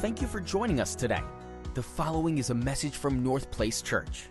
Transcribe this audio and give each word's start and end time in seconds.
Thank 0.00 0.20
you 0.22 0.28
for 0.28 0.40
joining 0.40 0.80
us 0.80 0.94
today. 0.94 1.20
The 1.74 1.82
following 1.82 2.38
is 2.38 2.48
a 2.48 2.54
message 2.54 2.96
from 2.96 3.22
North 3.22 3.50
Place 3.50 3.82
Church. 3.82 4.30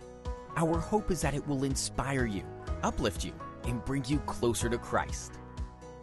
Our 0.56 0.80
hope 0.80 1.12
is 1.12 1.20
that 1.20 1.32
it 1.32 1.46
will 1.46 1.62
inspire 1.62 2.26
you, 2.26 2.42
uplift 2.82 3.24
you, 3.24 3.32
and 3.68 3.84
bring 3.84 4.04
you 4.06 4.18
closer 4.26 4.68
to 4.68 4.78
Christ. 4.78 5.34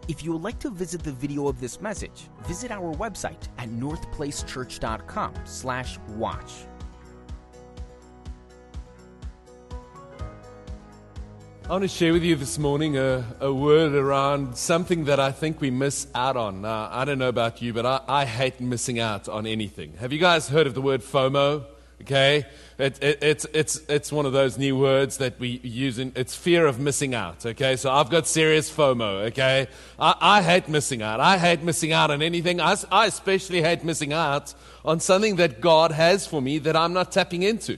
If 0.07 0.23
you 0.23 0.31
would 0.31 0.41
like 0.41 0.59
to 0.59 0.69
visit 0.69 1.03
the 1.03 1.11
video 1.11 1.49
of 1.49 1.59
this 1.59 1.81
message, 1.81 2.29
visit 2.45 2.71
our 2.71 2.95
website 2.95 3.49
at 3.57 3.67
northplacechurch.com/watch. 3.67 6.51
I 11.67 11.71
want 11.71 11.81
to 11.81 11.89
share 11.89 12.13
with 12.13 12.23
you 12.23 12.37
this 12.37 12.57
morning 12.57 12.97
a, 12.97 13.25
a 13.41 13.53
word 13.53 13.91
around 13.91 14.55
something 14.55 15.03
that 15.03 15.19
I 15.19 15.33
think 15.33 15.59
we 15.59 15.69
miss 15.69 16.07
out 16.15 16.37
on. 16.37 16.61
Now, 16.61 16.87
I 16.89 17.03
don't 17.03 17.19
know 17.19 17.27
about 17.27 17.61
you, 17.61 17.73
but 17.73 17.85
I, 17.85 17.99
I 18.07 18.23
hate 18.23 18.61
missing 18.61 19.01
out 19.01 19.27
on 19.27 19.45
anything. 19.45 19.91
Have 19.99 20.13
you 20.13 20.19
guys 20.19 20.47
heard 20.47 20.65
of 20.65 20.75
the 20.75 20.81
word 20.81 21.01
FOMO? 21.01 21.65
Okay, 22.03 22.45
it, 22.77 23.03
it, 23.03 23.21
it's, 23.21 23.45
it's, 23.53 23.81
it's 23.89 24.13
one 24.13 24.25
of 24.25 24.31
those 24.31 24.57
new 24.57 24.77
words 24.77 25.17
that 25.17 25.37
we 25.41 25.59
use 25.61 25.99
in, 25.99 26.13
it's 26.15 26.37
fear 26.37 26.65
of 26.67 26.79
missing 26.79 27.13
out. 27.13 27.45
Okay, 27.45 27.75
so 27.75 27.91
I've 27.91 28.09
got 28.09 28.27
serious 28.27 28.73
FOMO. 28.73 29.25
Okay, 29.25 29.67
I, 29.99 30.15
I 30.21 30.41
hate 30.43 30.69
missing 30.69 31.01
out. 31.01 31.19
I 31.19 31.37
hate 31.37 31.63
missing 31.63 31.91
out 31.91 32.11
on 32.11 32.21
anything. 32.21 32.61
I, 32.61 32.77
I 32.89 33.07
especially 33.07 33.61
hate 33.61 33.83
missing 33.83 34.13
out 34.13 34.53
on 34.85 35.01
something 35.01 35.35
that 35.35 35.59
God 35.59 35.91
has 35.91 36.25
for 36.25 36.41
me 36.41 36.59
that 36.59 36.77
I'm 36.77 36.93
not 36.93 37.11
tapping 37.11 37.43
into. 37.43 37.77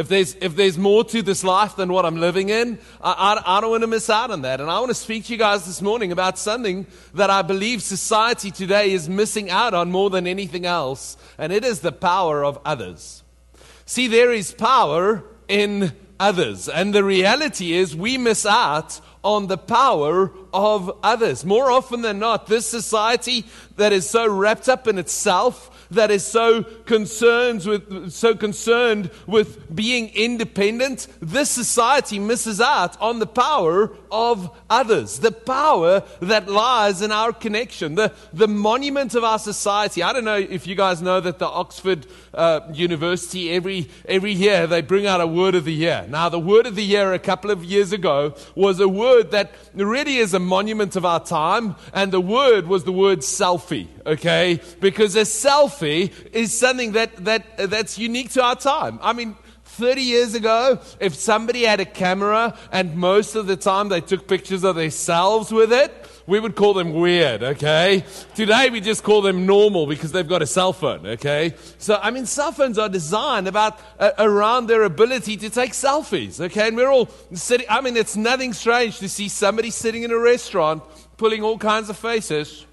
If 0.00 0.08
there's, 0.08 0.34
if 0.40 0.56
there's 0.56 0.78
more 0.78 1.04
to 1.04 1.20
this 1.20 1.44
life 1.44 1.76
than 1.76 1.92
what 1.92 2.06
I'm 2.06 2.16
living 2.16 2.48
in, 2.48 2.78
I, 3.02 3.12
I, 3.44 3.58
I, 3.58 3.60
don't 3.60 3.68
want 3.68 3.82
to 3.82 3.86
miss 3.86 4.08
out 4.08 4.30
on 4.30 4.40
that. 4.42 4.58
And 4.58 4.70
I 4.70 4.78
want 4.78 4.88
to 4.88 4.94
speak 4.94 5.26
to 5.26 5.32
you 5.32 5.38
guys 5.38 5.66
this 5.66 5.82
morning 5.82 6.10
about 6.10 6.38
something 6.38 6.86
that 7.12 7.28
I 7.28 7.42
believe 7.42 7.82
society 7.82 8.50
today 8.50 8.92
is 8.92 9.10
missing 9.10 9.50
out 9.50 9.74
on 9.74 9.90
more 9.90 10.08
than 10.08 10.26
anything 10.26 10.64
else, 10.64 11.18
and 11.36 11.52
it 11.52 11.66
is 11.66 11.80
the 11.80 11.92
power 11.92 12.42
of 12.42 12.58
others. 12.64 13.22
See, 13.84 14.06
there 14.06 14.32
is 14.32 14.52
power 14.52 15.22
in 15.48 15.92
others, 16.18 16.70
and 16.70 16.94
the 16.94 17.04
reality 17.04 17.74
is 17.74 17.94
we 17.94 18.16
miss 18.16 18.46
out 18.46 19.02
on 19.22 19.48
the 19.48 19.58
power 19.58 20.32
of 20.54 20.90
others. 21.02 21.44
More 21.44 21.70
often 21.70 22.00
than 22.00 22.18
not, 22.18 22.46
this 22.46 22.66
society 22.66 23.44
that 23.76 23.92
is 23.92 24.08
so 24.08 24.26
wrapped 24.26 24.66
up 24.66 24.88
in 24.88 24.96
itself, 24.96 25.69
that 25.90 26.10
is 26.10 26.24
so 26.24 26.62
concerned 26.62 27.64
with, 27.64 28.12
so 28.12 28.34
concerned 28.34 29.10
with 29.26 29.74
being 29.74 30.08
independent, 30.10 31.08
this 31.20 31.50
society 31.50 32.18
misses 32.18 32.60
out 32.60 33.00
on 33.00 33.18
the 33.18 33.26
power 33.26 33.90
of 34.10 34.56
others, 34.68 35.18
the 35.18 35.32
power 35.32 36.02
that 36.20 36.48
lies 36.48 37.02
in 37.02 37.12
our 37.12 37.32
connection, 37.32 37.94
the, 37.94 38.12
the 38.32 38.48
monument 38.48 39.14
of 39.14 39.24
our 39.24 39.38
society. 39.38 40.02
I 40.02 40.12
don't 40.12 40.24
know 40.24 40.36
if 40.36 40.66
you 40.66 40.74
guys 40.74 41.02
know 41.02 41.20
that 41.20 41.38
the 41.38 41.46
Oxford 41.46 42.06
uh, 42.34 42.60
University, 42.72 43.50
every, 43.50 43.88
every 44.06 44.32
year, 44.32 44.66
they 44.66 44.82
bring 44.82 45.06
out 45.06 45.20
a 45.20 45.26
word 45.26 45.54
of 45.54 45.64
the 45.64 45.74
year. 45.74 46.06
Now, 46.08 46.28
the 46.28 46.38
word 46.38 46.66
of 46.66 46.76
the 46.76 46.84
year 46.84 47.12
a 47.12 47.18
couple 47.18 47.50
of 47.50 47.64
years 47.64 47.92
ago 47.92 48.34
was 48.54 48.80
a 48.80 48.88
word 48.88 49.32
that 49.32 49.52
really 49.74 50.18
is 50.18 50.34
a 50.34 50.38
monument 50.38 50.96
of 50.96 51.04
our 51.04 51.24
time, 51.24 51.76
and 51.92 52.12
the 52.12 52.20
word 52.20 52.66
was 52.66 52.84
the 52.84 52.92
word 52.92 53.20
selfie, 53.20 53.88
okay? 54.06 54.60
Because 54.80 55.16
a 55.16 55.22
selfie 55.22 55.79
is 55.82 56.58
something 56.58 56.92
that, 56.92 57.16
that, 57.24 57.70
that's 57.70 57.98
unique 57.98 58.30
to 58.30 58.42
our 58.42 58.56
time. 58.56 58.98
I 59.02 59.12
mean, 59.12 59.36
30 59.64 60.02
years 60.02 60.34
ago, 60.34 60.80
if 60.98 61.14
somebody 61.14 61.62
had 61.62 61.80
a 61.80 61.84
camera 61.84 62.56
and 62.72 62.96
most 62.96 63.34
of 63.34 63.46
the 63.46 63.56
time 63.56 63.88
they 63.88 64.00
took 64.00 64.26
pictures 64.26 64.64
of 64.64 64.76
themselves 64.76 65.52
with 65.52 65.72
it, 65.72 65.94
we 66.26 66.38
would 66.38 66.54
call 66.54 66.74
them 66.74 66.92
weird, 66.92 67.42
okay? 67.42 68.04
Today 68.34 68.68
we 68.70 68.80
just 68.80 69.02
call 69.02 69.22
them 69.22 69.46
normal 69.46 69.86
because 69.86 70.12
they've 70.12 70.28
got 70.28 70.42
a 70.42 70.46
cell 70.46 70.72
phone, 70.72 71.06
okay? 71.06 71.54
So, 71.78 71.98
I 72.02 72.10
mean, 72.10 72.26
cell 72.26 72.52
phones 72.52 72.78
are 72.78 72.88
designed 72.88 73.48
about 73.48 73.78
uh, 73.98 74.10
around 74.18 74.66
their 74.66 74.82
ability 74.82 75.36
to 75.38 75.50
take 75.50 75.72
selfies, 75.72 76.40
okay? 76.40 76.68
And 76.68 76.76
we're 76.76 76.90
all 76.90 77.08
sitting, 77.32 77.66
I 77.70 77.80
mean, 77.80 77.96
it's 77.96 78.16
nothing 78.16 78.52
strange 78.52 78.98
to 78.98 79.08
see 79.08 79.28
somebody 79.28 79.70
sitting 79.70 80.02
in 80.02 80.10
a 80.10 80.18
restaurant 80.18 80.82
pulling 81.16 81.42
all 81.42 81.58
kinds 81.58 81.88
of 81.88 81.96
faces. 81.96 82.66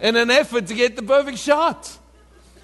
In 0.00 0.16
an 0.16 0.30
effort 0.30 0.66
to 0.68 0.74
get 0.74 0.96
the 0.96 1.02
perfect 1.02 1.38
shot. 1.38 1.98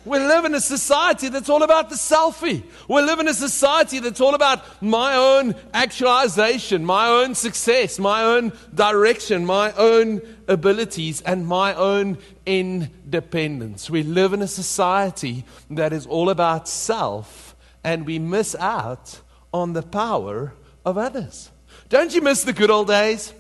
We 0.04 0.18
live 0.18 0.44
in 0.44 0.54
a 0.54 0.60
society 0.60 1.28
that's 1.28 1.48
all 1.48 1.62
about 1.62 1.88
the 1.88 1.94
selfie. 1.94 2.64
We 2.88 3.02
live 3.02 3.20
in 3.20 3.28
a 3.28 3.34
society 3.34 4.00
that's 4.00 4.20
all 4.20 4.34
about 4.34 4.82
my 4.82 5.14
own 5.14 5.54
actualization, 5.72 6.84
my 6.84 7.06
own 7.06 7.36
success, 7.36 8.00
my 8.00 8.24
own 8.24 8.52
direction, 8.74 9.46
my 9.46 9.70
own 9.72 10.20
abilities, 10.48 11.20
and 11.20 11.46
my 11.46 11.74
own 11.74 12.18
independence. 12.44 13.88
We 13.88 14.02
live 14.02 14.32
in 14.32 14.42
a 14.42 14.48
society 14.48 15.44
that 15.70 15.92
is 15.92 16.04
all 16.06 16.30
about 16.30 16.68
self, 16.68 17.54
and 17.84 18.04
we 18.04 18.18
miss 18.18 18.56
out 18.56 19.20
on 19.54 19.72
the 19.72 19.82
power 19.82 20.52
of 20.84 20.98
others. 20.98 21.50
Don't 21.90 22.12
you 22.12 22.22
miss 22.22 22.42
the 22.42 22.52
good 22.52 22.70
old 22.70 22.88
days? 22.88 23.32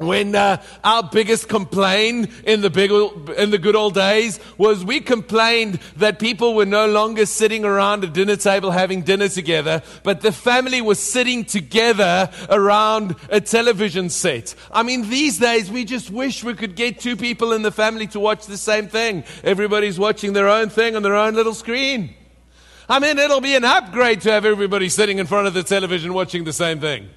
When 0.00 0.34
uh, 0.34 0.62
our 0.82 1.02
biggest 1.02 1.48
complaint 1.48 2.30
in 2.44 2.62
the 2.62 2.70
big 2.70 2.90
in 3.36 3.50
the 3.50 3.58
good 3.58 3.76
old 3.76 3.94
days 3.94 4.40
was 4.56 4.82
we 4.82 4.98
complained 4.98 5.78
that 5.96 6.18
people 6.18 6.54
were 6.54 6.64
no 6.64 6.86
longer 6.86 7.26
sitting 7.26 7.66
around 7.66 8.02
a 8.02 8.06
dinner 8.06 8.36
table 8.36 8.70
having 8.70 9.02
dinner 9.02 9.28
together 9.28 9.82
but 10.02 10.22
the 10.22 10.32
family 10.32 10.80
was 10.80 10.98
sitting 10.98 11.44
together 11.44 12.30
around 12.48 13.14
a 13.28 13.40
television 13.42 14.08
set. 14.08 14.54
I 14.72 14.82
mean 14.82 15.10
these 15.10 15.38
days 15.38 15.70
we 15.70 15.84
just 15.84 16.10
wish 16.10 16.42
we 16.42 16.54
could 16.54 16.76
get 16.76 16.98
two 16.98 17.16
people 17.16 17.52
in 17.52 17.60
the 17.60 17.72
family 17.72 18.06
to 18.08 18.20
watch 18.20 18.46
the 18.46 18.56
same 18.56 18.88
thing. 18.88 19.24
Everybody's 19.44 19.98
watching 19.98 20.32
their 20.32 20.48
own 20.48 20.70
thing 20.70 20.96
on 20.96 21.02
their 21.02 21.14
own 21.14 21.34
little 21.34 21.54
screen. 21.54 22.14
I 22.88 23.00
mean 23.00 23.18
it'll 23.18 23.42
be 23.42 23.54
an 23.54 23.64
upgrade 23.64 24.22
to 24.22 24.32
have 24.32 24.46
everybody 24.46 24.88
sitting 24.88 25.18
in 25.18 25.26
front 25.26 25.46
of 25.46 25.52
the 25.52 25.62
television 25.62 26.14
watching 26.14 26.44
the 26.44 26.54
same 26.54 26.80
thing 26.80 27.10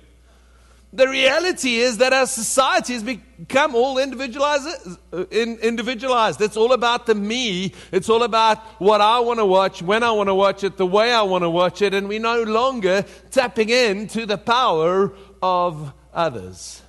the 0.94 1.08
reality 1.08 1.78
is 1.78 1.98
that 1.98 2.14
our 2.14 2.28
society 2.28 2.94
has 2.94 3.02
become 3.02 3.74
all 3.74 3.98
individualized, 3.98 4.68
uh, 5.12 5.26
individualized. 5.32 6.40
It's 6.40 6.56
all 6.56 6.72
about 6.72 7.08
the 7.08 7.16
me. 7.16 7.74
It's 7.92 8.10
all 8.10 8.22
about 8.22 8.60
what 8.80 9.02
I 9.02 9.20
want 9.20 9.40
to 9.40 9.46
watch, 9.46 9.82
when 9.82 10.04
I 10.04 10.12
want 10.12 10.30
to 10.30 10.36
watch 10.36 10.64
it, 10.64 10.78
the 10.78 10.86
way 10.86 11.12
I 11.12 11.24
want 11.24 11.44
to 11.44 11.50
watch 11.50 11.82
it, 11.82 11.96
and 11.96 12.08
we're 12.08 12.20
no 12.20 12.44
longer 12.44 13.06
tapping 13.32 13.70
into 13.70 14.28
the 14.28 14.38
power 14.38 15.16
of 15.42 15.92
others 16.14 16.83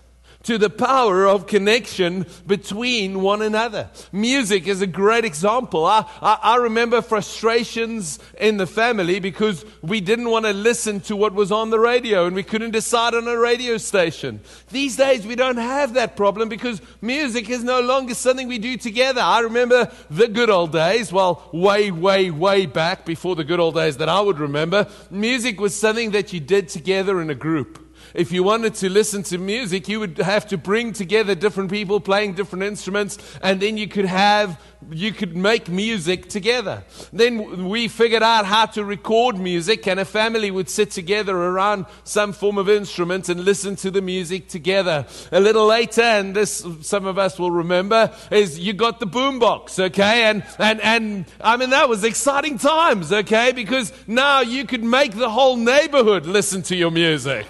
to 0.45 0.59
the 0.59 0.71
power 0.71 1.27
of 1.27 1.47
connection 1.47 2.27
between 2.47 3.21
one 3.21 3.43
another. 3.43 3.91
Music 4.13 4.67
is 4.69 4.81
a 4.81 4.87
great 4.87 5.25
example. 5.25 5.85
I, 5.85 6.07
I, 6.23 6.39
I, 6.43 6.57
remember 6.57 7.03
frustrations 7.03 8.19
in 8.39 8.59
the 8.59 8.67
family 8.67 9.21
because 9.21 9.65
we 9.83 10.01
didn't 10.01 10.31
want 10.31 10.45
to 10.45 10.53
listen 10.53 11.01
to 11.01 11.17
what 11.17 11.35
was 11.35 11.51
on 11.51 11.71
the 11.71 11.81
radio 11.81 12.27
and 12.27 12.37
we 12.37 12.43
couldn't 12.43 12.71
decide 12.71 13.15
on 13.15 13.27
a 13.27 13.37
radio 13.37 13.77
station. 13.77 14.41
These 14.71 14.97
days 14.97 15.27
we 15.27 15.35
don't 15.35 15.57
have 15.57 15.95
that 15.95 16.17
problem 16.17 16.49
because 16.49 16.81
music 17.01 17.49
is 17.51 17.65
no 17.65 17.81
longer 17.81 18.15
something 18.15 18.47
we 18.47 18.59
do 18.59 18.77
together. 18.77 19.21
I 19.21 19.41
remember 19.41 19.91
the 20.11 20.29
good 20.29 20.51
old 20.51 20.73
days, 20.73 21.13
well, 21.13 21.49
way, 21.53 21.91
way, 21.91 22.31
way 22.31 22.67
back 22.67 23.05
before 23.05 23.35
the 23.35 23.45
good 23.45 23.61
old 23.61 23.75
days 23.75 23.97
that 23.97 24.09
I 24.09 24.21
would 24.21 24.39
remember. 24.39 24.89
Music 25.11 25.61
was 25.61 25.75
something 25.75 26.13
that 26.13 26.33
you 26.33 26.41
did 26.41 26.69
together 26.69 27.21
in 27.21 27.31
a 27.31 27.35
group 27.35 27.84
if 28.15 28.31
you 28.31 28.45
wanted 28.45 28.75
to 28.77 28.89
listen 28.89 29.25
to 29.25 29.39
music, 29.39 29.89
you 29.89 29.99
would 30.01 30.19
have 30.19 30.47
to 30.49 30.57
bring 30.57 30.93
together 30.93 31.35
different 31.35 31.71
people 31.71 31.99
playing 31.99 32.35
different 32.35 32.63
instruments, 32.63 33.19
and 33.43 33.61
then 33.61 33.77
you 33.77 33.89
could 33.89 34.05
have, 34.05 34.61
you 34.91 35.13
could 35.13 35.37
make 35.37 35.69
music 35.69 36.29
together. 36.29 36.85
Then 37.13 37.69
we 37.69 37.89
figured 37.89 38.23
out 38.23 38.47
how 38.47 38.67
to 38.67 38.85
record 38.85 39.37
music, 39.37 39.89
and 39.89 39.99
a 39.99 40.05
family 40.05 40.53
would 40.53 40.71
sit 40.71 40.93
together 40.93 41.37
around 41.37 41.87
some 42.05 42.33
form 42.33 42.57
of 42.57 42.69
instrument 42.69 43.29
and 43.29 43.45
listen 43.45 43.75
to 43.77 43.91
the 43.91 44.01
music 44.01 44.49
together. 44.49 45.07
A 45.33 45.41
little 45.41 45.67
later, 45.67 46.03
and 46.03 46.37
this 46.37 46.65
some 46.83 47.07
of 47.07 47.19
us 47.19 47.37
will 47.39 47.51
remember, 47.51 48.15
is 48.31 48.61
you 48.61 48.75
got 48.75 49.01
the 49.01 49.07
boombox, 49.09 49.81
okay? 49.81 50.25
And, 50.25 50.45
and, 50.61 50.81
and 50.83 51.25
I 51.41 51.57
mean, 51.57 51.71
that 51.71 51.89
was 51.89 52.05
exciting 52.05 52.59
times, 52.59 53.13
okay? 53.13 53.51
Because 53.51 53.93
now 54.07 54.41
you 54.41 54.67
could 54.67 54.85
make 54.85 55.13
the 55.13 55.31
whole 55.31 55.57
neighborhood 55.57 56.27
listen 56.27 56.63
to 56.63 56.77
your 56.77 56.93
music. 56.93 57.47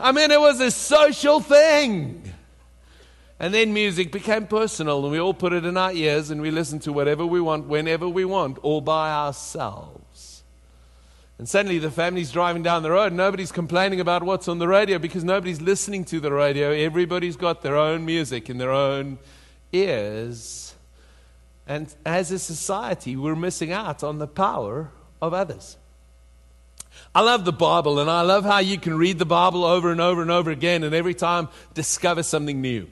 I 0.00 0.12
mean, 0.12 0.30
it 0.30 0.40
was 0.40 0.60
a 0.60 0.70
social 0.70 1.40
thing. 1.40 2.22
And 3.40 3.54
then 3.54 3.72
music 3.72 4.10
became 4.10 4.46
personal, 4.46 5.02
and 5.04 5.12
we 5.12 5.20
all 5.20 5.34
put 5.34 5.52
it 5.52 5.64
in 5.64 5.76
our 5.76 5.92
ears 5.92 6.30
and 6.30 6.40
we 6.40 6.50
listen 6.50 6.80
to 6.80 6.92
whatever 6.92 7.24
we 7.24 7.40
want, 7.40 7.66
whenever 7.66 8.08
we 8.08 8.24
want, 8.24 8.58
all 8.58 8.80
by 8.80 9.12
ourselves. 9.12 10.42
And 11.38 11.48
suddenly 11.48 11.78
the 11.78 11.90
family's 11.90 12.32
driving 12.32 12.64
down 12.64 12.82
the 12.82 12.90
road. 12.90 13.12
Nobody's 13.12 13.52
complaining 13.52 14.00
about 14.00 14.24
what's 14.24 14.48
on 14.48 14.58
the 14.58 14.66
radio 14.66 14.98
because 14.98 15.22
nobody's 15.22 15.60
listening 15.60 16.04
to 16.06 16.18
the 16.18 16.32
radio. 16.32 16.72
Everybody's 16.72 17.36
got 17.36 17.62
their 17.62 17.76
own 17.76 18.04
music 18.04 18.50
in 18.50 18.58
their 18.58 18.72
own 18.72 19.18
ears. 19.72 20.74
And 21.68 21.94
as 22.04 22.32
a 22.32 22.40
society, 22.40 23.14
we're 23.14 23.36
missing 23.36 23.70
out 23.70 24.02
on 24.02 24.18
the 24.18 24.26
power 24.26 24.90
of 25.22 25.32
others. 25.32 25.76
I 27.18 27.20
love 27.22 27.44
the 27.44 27.52
Bible, 27.52 27.98
and 27.98 28.08
I 28.08 28.20
love 28.20 28.44
how 28.44 28.60
you 28.60 28.78
can 28.78 28.96
read 28.96 29.18
the 29.18 29.26
Bible 29.26 29.64
over 29.64 29.90
and 29.90 30.00
over 30.00 30.22
and 30.22 30.30
over 30.30 30.52
again, 30.52 30.84
and 30.84 30.94
every 30.94 31.14
time 31.14 31.48
discover 31.74 32.22
something 32.22 32.60
new. 32.60 32.86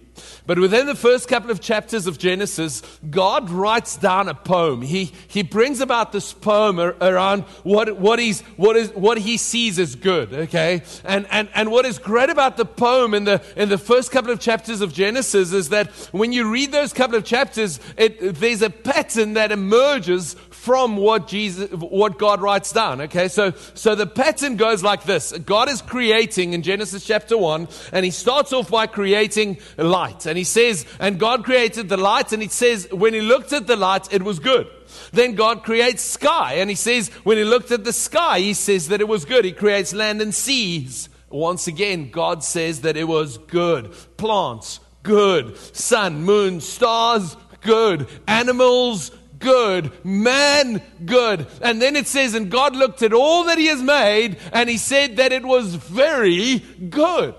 But 0.46 0.58
within 0.58 0.86
the 0.86 0.96
first 0.96 1.28
couple 1.28 1.52
of 1.52 1.60
chapters 1.60 2.08
of 2.08 2.18
Genesis, 2.18 2.82
God 3.08 3.50
writes 3.50 3.96
down 3.96 4.28
a 4.28 4.34
poem. 4.34 4.82
He, 4.82 5.12
he 5.28 5.42
brings 5.42 5.80
about 5.80 6.10
this 6.10 6.32
poem 6.32 6.80
around 6.80 7.42
what, 7.62 7.98
what, 8.00 8.18
he's, 8.18 8.40
what, 8.56 8.76
is, 8.76 8.90
what 8.94 9.18
he 9.18 9.36
sees 9.36 9.78
as 9.78 9.94
good, 9.94 10.32
okay? 10.32 10.82
And, 11.04 11.28
and, 11.30 11.48
and 11.54 11.70
what 11.70 11.86
is 11.86 12.00
great 12.00 12.30
about 12.30 12.56
the 12.56 12.64
poem 12.64 13.14
in 13.14 13.24
the, 13.24 13.40
in 13.56 13.68
the 13.68 13.78
first 13.78 14.10
couple 14.10 14.32
of 14.32 14.40
chapters 14.40 14.80
of 14.80 14.92
Genesis 14.92 15.52
is 15.52 15.68
that 15.68 15.92
when 16.10 16.32
you 16.32 16.50
read 16.50 16.72
those 16.72 16.92
couple 16.92 17.16
of 17.16 17.24
chapters, 17.24 17.78
it, 17.96 18.34
there's 18.36 18.62
a 18.62 18.70
pattern 18.70 19.34
that 19.34 19.52
emerges 19.52 20.34
from 20.66 20.96
what 20.96 21.28
Jesus, 21.28 21.70
what 21.70 22.18
God 22.18 22.40
writes 22.40 22.72
down. 22.72 23.00
Okay, 23.02 23.28
so 23.28 23.52
so 23.74 23.94
the 23.94 24.04
pattern 24.04 24.56
goes 24.56 24.82
like 24.82 25.04
this: 25.04 25.30
God 25.30 25.68
is 25.68 25.80
creating 25.80 26.54
in 26.54 26.62
Genesis 26.62 27.06
chapter 27.06 27.38
one, 27.38 27.68
and 27.92 28.04
He 28.04 28.10
starts 28.10 28.52
off 28.52 28.68
by 28.68 28.88
creating 28.88 29.58
light, 29.76 30.26
and 30.26 30.36
He 30.36 30.42
says, 30.42 30.84
and 30.98 31.20
God 31.20 31.44
created 31.44 31.88
the 31.88 31.96
light, 31.96 32.32
and 32.32 32.42
He 32.42 32.48
says, 32.48 32.88
when 32.90 33.14
He 33.14 33.20
looked 33.20 33.52
at 33.52 33.68
the 33.68 33.76
light, 33.76 34.12
it 34.12 34.22
was 34.22 34.40
good. 34.40 34.66
Then 35.12 35.36
God 35.36 35.62
creates 35.62 36.02
sky, 36.02 36.54
and 36.54 36.68
He 36.68 36.74
says, 36.74 37.10
when 37.22 37.38
He 37.38 37.44
looked 37.44 37.70
at 37.70 37.84
the 37.84 37.92
sky, 37.92 38.40
He 38.40 38.52
says 38.52 38.88
that 38.88 39.00
it 39.00 39.06
was 39.06 39.24
good. 39.24 39.44
He 39.44 39.52
creates 39.52 39.94
land 39.94 40.20
and 40.20 40.34
seas. 40.34 41.08
Once 41.30 41.68
again, 41.68 42.10
God 42.10 42.42
says 42.42 42.80
that 42.80 42.96
it 42.96 43.06
was 43.06 43.38
good. 43.38 43.92
Plants, 44.16 44.80
good. 45.04 45.56
Sun, 45.76 46.24
moon, 46.24 46.60
stars, 46.60 47.36
good. 47.60 48.08
Animals, 48.26 49.12
good. 49.46 49.92
Man, 50.04 50.82
good. 51.04 51.46
And 51.62 51.80
then 51.80 51.94
it 51.94 52.08
says, 52.08 52.34
and 52.34 52.50
God 52.50 52.74
looked 52.74 53.02
at 53.02 53.12
all 53.12 53.44
that 53.44 53.58
He 53.58 53.66
has 53.66 53.80
made, 53.80 54.38
and 54.52 54.68
He 54.68 54.76
said 54.76 55.18
that 55.18 55.32
it 55.32 55.46
was 55.46 55.76
very 55.76 56.58
good. 56.90 57.34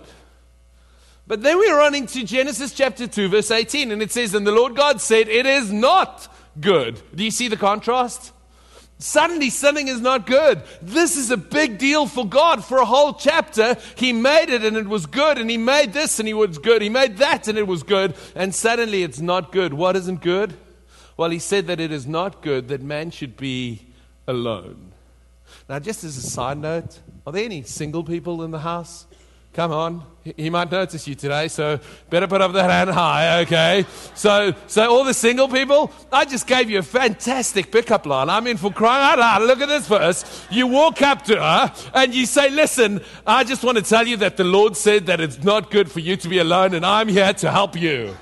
But 1.27 1.44
then 1.44 1.59
we 1.59 1.69
run 1.69 1.95
into 1.95 2.24
Genesis 2.24 2.74
chapter 2.74 3.07
2, 3.07 3.27
verse 3.27 3.51
18, 3.51 3.92
and 3.92 4.01
it 4.01 4.12
says, 4.12 4.33
And 4.33 4.48
the 4.48 4.54
Lord 4.54 4.77
God 4.77 5.01
said, 5.01 5.27
It 5.27 5.45
is 5.45 5.71
not 5.74 6.33
good. 6.62 7.01
Do 7.13 7.25
you 7.25 7.31
see 7.31 7.50
the 7.50 7.57
contrast? 7.57 8.31
Suddenly, 9.00 9.50
something 9.50 9.89
is 9.89 10.00
not 10.00 10.25
good. 10.25 10.63
This 10.81 11.18
is 11.18 11.30
a 11.30 11.38
big 11.38 11.77
deal 11.77 12.07
for 12.07 12.25
God 12.25 12.63
for 12.63 12.77
a 12.77 12.86
whole 12.86 13.13
chapter. 13.13 13.75
He 13.95 14.13
made 14.13 14.50
it 14.50 14.63
and 14.63 14.77
it 14.77 14.88
was 14.88 15.06
good, 15.07 15.38
and 15.38 15.50
He 15.50 15.57
made 15.57 15.92
this 15.92 16.19
and 16.19 16.27
He 16.27 16.33
was 16.33 16.57
good. 16.57 16.81
He 16.81 16.89
made 16.89 17.18
that 17.18 17.50
and 17.50 17.57
it 17.57 17.68
was 17.68 17.83
good, 17.83 18.15
and 18.33 18.56
suddenly 18.56 19.03
it's 19.03 19.19
not 19.19 19.51
good. 19.51 19.74
What 19.74 19.98
isn't 19.98 20.21
good? 20.21 20.57
Well, 21.17 21.31
he 21.31 21.39
said 21.39 21.67
that 21.67 21.79
it 21.79 21.91
is 21.91 22.05
not 22.07 22.41
good 22.41 22.67
that 22.67 22.81
man 22.81 23.09
should 23.11 23.35
be 23.35 23.87
alone. 24.27 24.93
Now, 25.67 25.79
just 25.79 26.03
as 26.03 26.15
a 26.17 26.21
side 26.21 26.59
note, 26.59 26.99
are 27.25 27.33
there 27.33 27.43
any 27.43 27.63
single 27.63 28.03
people 28.03 28.43
in 28.43 28.51
the 28.51 28.59
house? 28.59 29.07
Come 29.53 29.71
on. 29.71 30.03
He 30.35 30.51
might 30.51 30.69
notice 30.69 31.07
you 31.07 31.15
today, 31.15 31.47
so 31.47 31.79
better 32.11 32.27
put 32.27 32.41
up 32.41 32.53
that 32.53 32.69
hand 32.69 32.91
high, 32.91 33.39
okay? 33.39 33.85
So, 34.13 34.53
so 34.67 34.87
all 34.87 35.03
the 35.03 35.15
single 35.15 35.47
people, 35.47 35.91
I 36.11 36.25
just 36.25 36.45
gave 36.45 36.69
you 36.69 36.77
a 36.77 36.83
fantastic 36.83 37.71
pickup 37.71 38.05
line. 38.05 38.29
I 38.29 38.39
mean, 38.39 38.57
for 38.57 38.71
crying 38.71 39.03
out 39.03 39.17
loud, 39.17 39.41
look 39.41 39.59
at 39.61 39.67
this 39.67 39.87
verse. 39.87 40.45
You 40.51 40.67
walk 40.67 41.01
up 41.01 41.23
to 41.23 41.41
her 41.41 41.73
and 41.95 42.13
you 42.13 42.27
say, 42.27 42.51
listen, 42.51 43.01
I 43.25 43.43
just 43.43 43.63
want 43.63 43.79
to 43.79 43.83
tell 43.83 44.05
you 44.05 44.17
that 44.17 44.37
the 44.37 44.43
Lord 44.43 44.77
said 44.77 45.07
that 45.07 45.19
it's 45.19 45.43
not 45.43 45.71
good 45.71 45.89
for 45.89 46.01
you 46.01 46.17
to 46.17 46.29
be 46.29 46.37
alone, 46.37 46.75
and 46.75 46.85
I'm 46.85 47.07
here 47.07 47.33
to 47.33 47.49
help 47.49 47.75
you. 47.75 48.15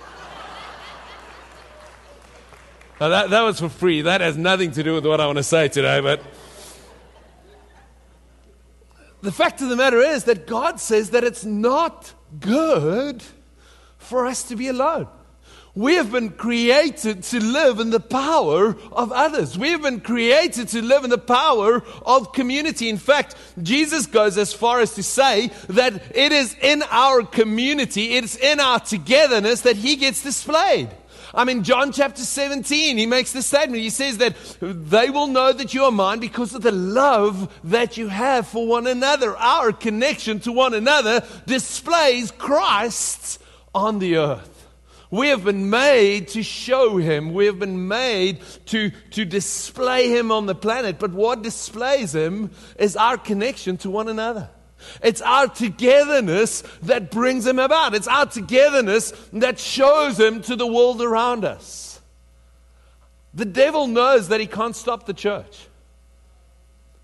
Now 3.00 3.10
that, 3.10 3.30
that 3.30 3.42
was 3.42 3.60
for 3.60 3.70
free. 3.70 4.02
That 4.04 4.22
has 4.22 4.38
nothing 4.38 4.72
to 4.72 4.84
do 4.84 4.94
with 4.94 5.06
what 5.06 5.20
I 5.20 5.26
want 5.26 5.38
to 5.38 5.44
say 5.44 5.68
today, 5.68 6.00
but 6.00 6.22
the 9.22 9.32
fact 9.32 9.62
of 9.62 9.70
the 9.70 9.76
matter 9.76 10.00
is 10.00 10.26
that 10.26 10.48
God 10.48 10.80
says 10.80 11.10
that 11.10 11.24
it's 11.24 11.44
not 11.44 12.14
good 12.40 13.24
for 13.98 14.26
us 14.26 14.44
to 14.44 14.56
be 14.56 14.68
alone. 14.68 15.08
We 15.74 15.96
have 15.96 16.10
been 16.10 16.30
created 16.30 17.24
to 17.24 17.44
live 17.44 17.82
in 17.82 17.90
the 17.90 18.00
power 18.00 18.78
of 18.94 19.12
others. 19.12 19.58
We 19.58 19.72
have 19.72 19.82
been 19.82 20.00
created 20.00 20.70
to 20.70 20.82
live 20.82 21.04
in 21.04 21.10
the 21.10 21.18
power 21.18 21.84
of 22.06 22.32
community. 22.32 22.88
In 22.88 22.98
fact, 22.98 23.36
Jesus 23.62 24.06
goes 24.06 24.38
as 24.38 24.54
far 24.54 24.80
as 24.80 24.96
to 24.96 25.04
say 25.04 25.52
that 25.68 26.16
it 26.16 26.32
is 26.32 26.56
in 26.62 26.82
our 26.90 27.24
community, 27.24 28.14
it's 28.16 28.38
in 28.38 28.62
our 28.62 28.80
togetherness 28.80 29.62
that 29.62 29.76
He 29.76 29.98
gets 29.98 30.24
displayed. 30.24 30.92
I 31.36 31.44
mean, 31.44 31.64
John 31.64 31.92
chapter 31.92 32.22
17, 32.22 32.98
he 32.98 33.06
makes 33.06 33.34
this 33.34 33.46
statement. 33.46 33.84
He 33.84 33.90
says 33.90 34.20
that 34.20 34.36
they 34.62 35.10
will 35.10 35.28
know 35.28 35.52
that 35.52 35.74
you 35.74 35.84
are 35.84 35.92
mine 35.92 36.20
because 36.20 36.56
of 36.56 36.62
the 36.62 36.72
love 36.72 37.54
that 37.66 37.98
you 37.98 38.08
have 38.08 38.48
for 38.48 38.66
one 38.66 38.88
another. 38.88 39.36
Our 39.36 39.74
connection 39.74 40.40
to 40.42 40.54
one 40.54 40.74
another 40.74 41.26
displays 41.46 42.32
Christ 42.32 43.42
on 43.74 44.00
the 44.00 44.16
earth. 44.18 44.56
We 45.12 45.28
have 45.30 45.44
been 45.44 45.70
made 45.70 46.30
to 46.30 46.42
show 46.42 46.98
him. 46.98 47.34
We 47.34 47.46
have 47.46 47.60
been 47.60 47.88
made 47.88 48.40
to, 48.68 48.92
to 49.12 49.26
display 49.26 50.10
him 50.10 50.32
on 50.32 50.46
the 50.46 50.56
planet. 50.56 51.00
But 51.00 51.12
what 51.12 51.42
displays 51.42 52.16
him 52.16 52.52
is 52.80 52.96
our 52.96 53.18
connection 53.18 53.78
to 53.78 53.90
one 53.90 54.08
another. 54.08 54.50
It's 55.02 55.22
our 55.22 55.48
togetherness 55.48 56.62
that 56.84 57.12
brings 57.12 57.46
him 57.46 57.60
about. 57.60 57.96
It's 57.96 58.08
our 58.08 58.26
togetherness 58.26 59.12
that 59.34 59.60
shows 59.60 60.20
him 60.20 60.42
to 60.44 60.56
the 60.56 60.68
world 60.68 61.02
around 61.02 61.46
us. 61.46 62.00
The 63.34 63.46
devil 63.46 63.88
knows 63.88 64.30
that 64.30 64.40
he 64.40 64.48
can't 64.48 64.76
stop 64.76 65.06
the 65.06 65.14
church. 65.14 65.68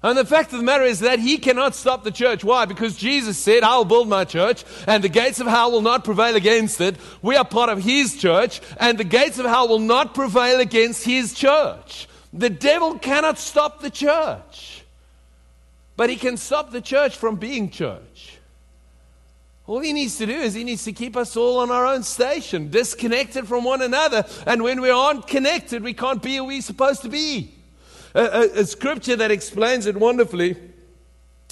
And 0.04 0.18
the 0.18 0.26
fact 0.26 0.52
of 0.52 0.58
the 0.58 0.66
matter 0.66 0.84
is 0.84 1.02
that 1.02 1.20
he 1.20 1.38
cannot 1.38 1.76
stop 1.76 2.04
the 2.04 2.12
church. 2.12 2.44
Why? 2.44 2.66
Because 2.66 2.98
Jesus 2.98 3.38
said, 3.38 3.62
I'll 3.62 3.86
build 3.86 4.10
my 4.10 4.26
church, 4.26 4.64
and 4.88 5.04
the 5.04 5.10
gates 5.10 5.40
of 5.40 5.46
hell 5.46 5.72
will 5.72 5.84
not 5.84 6.04
prevail 6.04 6.36
against 6.36 6.82
it. 6.82 6.96
We 7.22 7.36
are 7.36 7.46
part 7.46 7.70
of 7.70 7.84
his 7.84 8.18
church, 8.20 8.62
and 8.78 8.98
the 8.98 9.04
gates 9.04 9.38
of 9.38 9.46
hell 9.46 9.68
will 9.68 9.80
not 9.80 10.16
prevail 10.16 10.60
against 10.60 11.04
his 11.04 11.36
church. 11.36 12.08
The 12.34 12.50
devil 12.50 12.98
cannot 12.98 13.38
stop 13.38 13.82
the 13.82 13.92
church. 13.92 14.81
But 16.02 16.10
he 16.10 16.16
can 16.16 16.36
stop 16.36 16.72
the 16.72 16.82
church 16.82 17.16
from 17.16 17.36
being 17.36 17.70
church. 17.70 18.40
All 19.68 19.82
he 19.82 19.94
needs 19.94 20.18
to 20.18 20.26
do 20.26 20.34
is 20.34 20.56
he 20.56 20.64
needs 20.64 20.84
to 20.86 20.94
keep 20.94 21.16
us 21.16 21.38
all 21.38 21.60
on 21.60 21.70
our 21.70 21.86
own 21.86 22.02
station, 22.02 22.72
disconnected 22.72 23.48
from 23.48 23.64
one 23.64 23.84
another. 23.84 24.26
And 24.48 24.64
when 24.64 24.82
we 24.82 24.90
aren't 24.90 25.28
connected, 25.28 25.84
we 25.84 25.94
can't 25.94 26.24
be 26.24 26.38
who 26.38 26.46
we're 26.46 26.64
supposed 26.64 27.04
to 27.04 27.10
be. 27.10 27.54
A, 28.16 28.24
a, 28.24 28.42
a 28.62 28.66
scripture 28.66 29.16
that 29.16 29.30
explains 29.30 29.86
it 29.86 29.96
wonderfully 29.96 30.58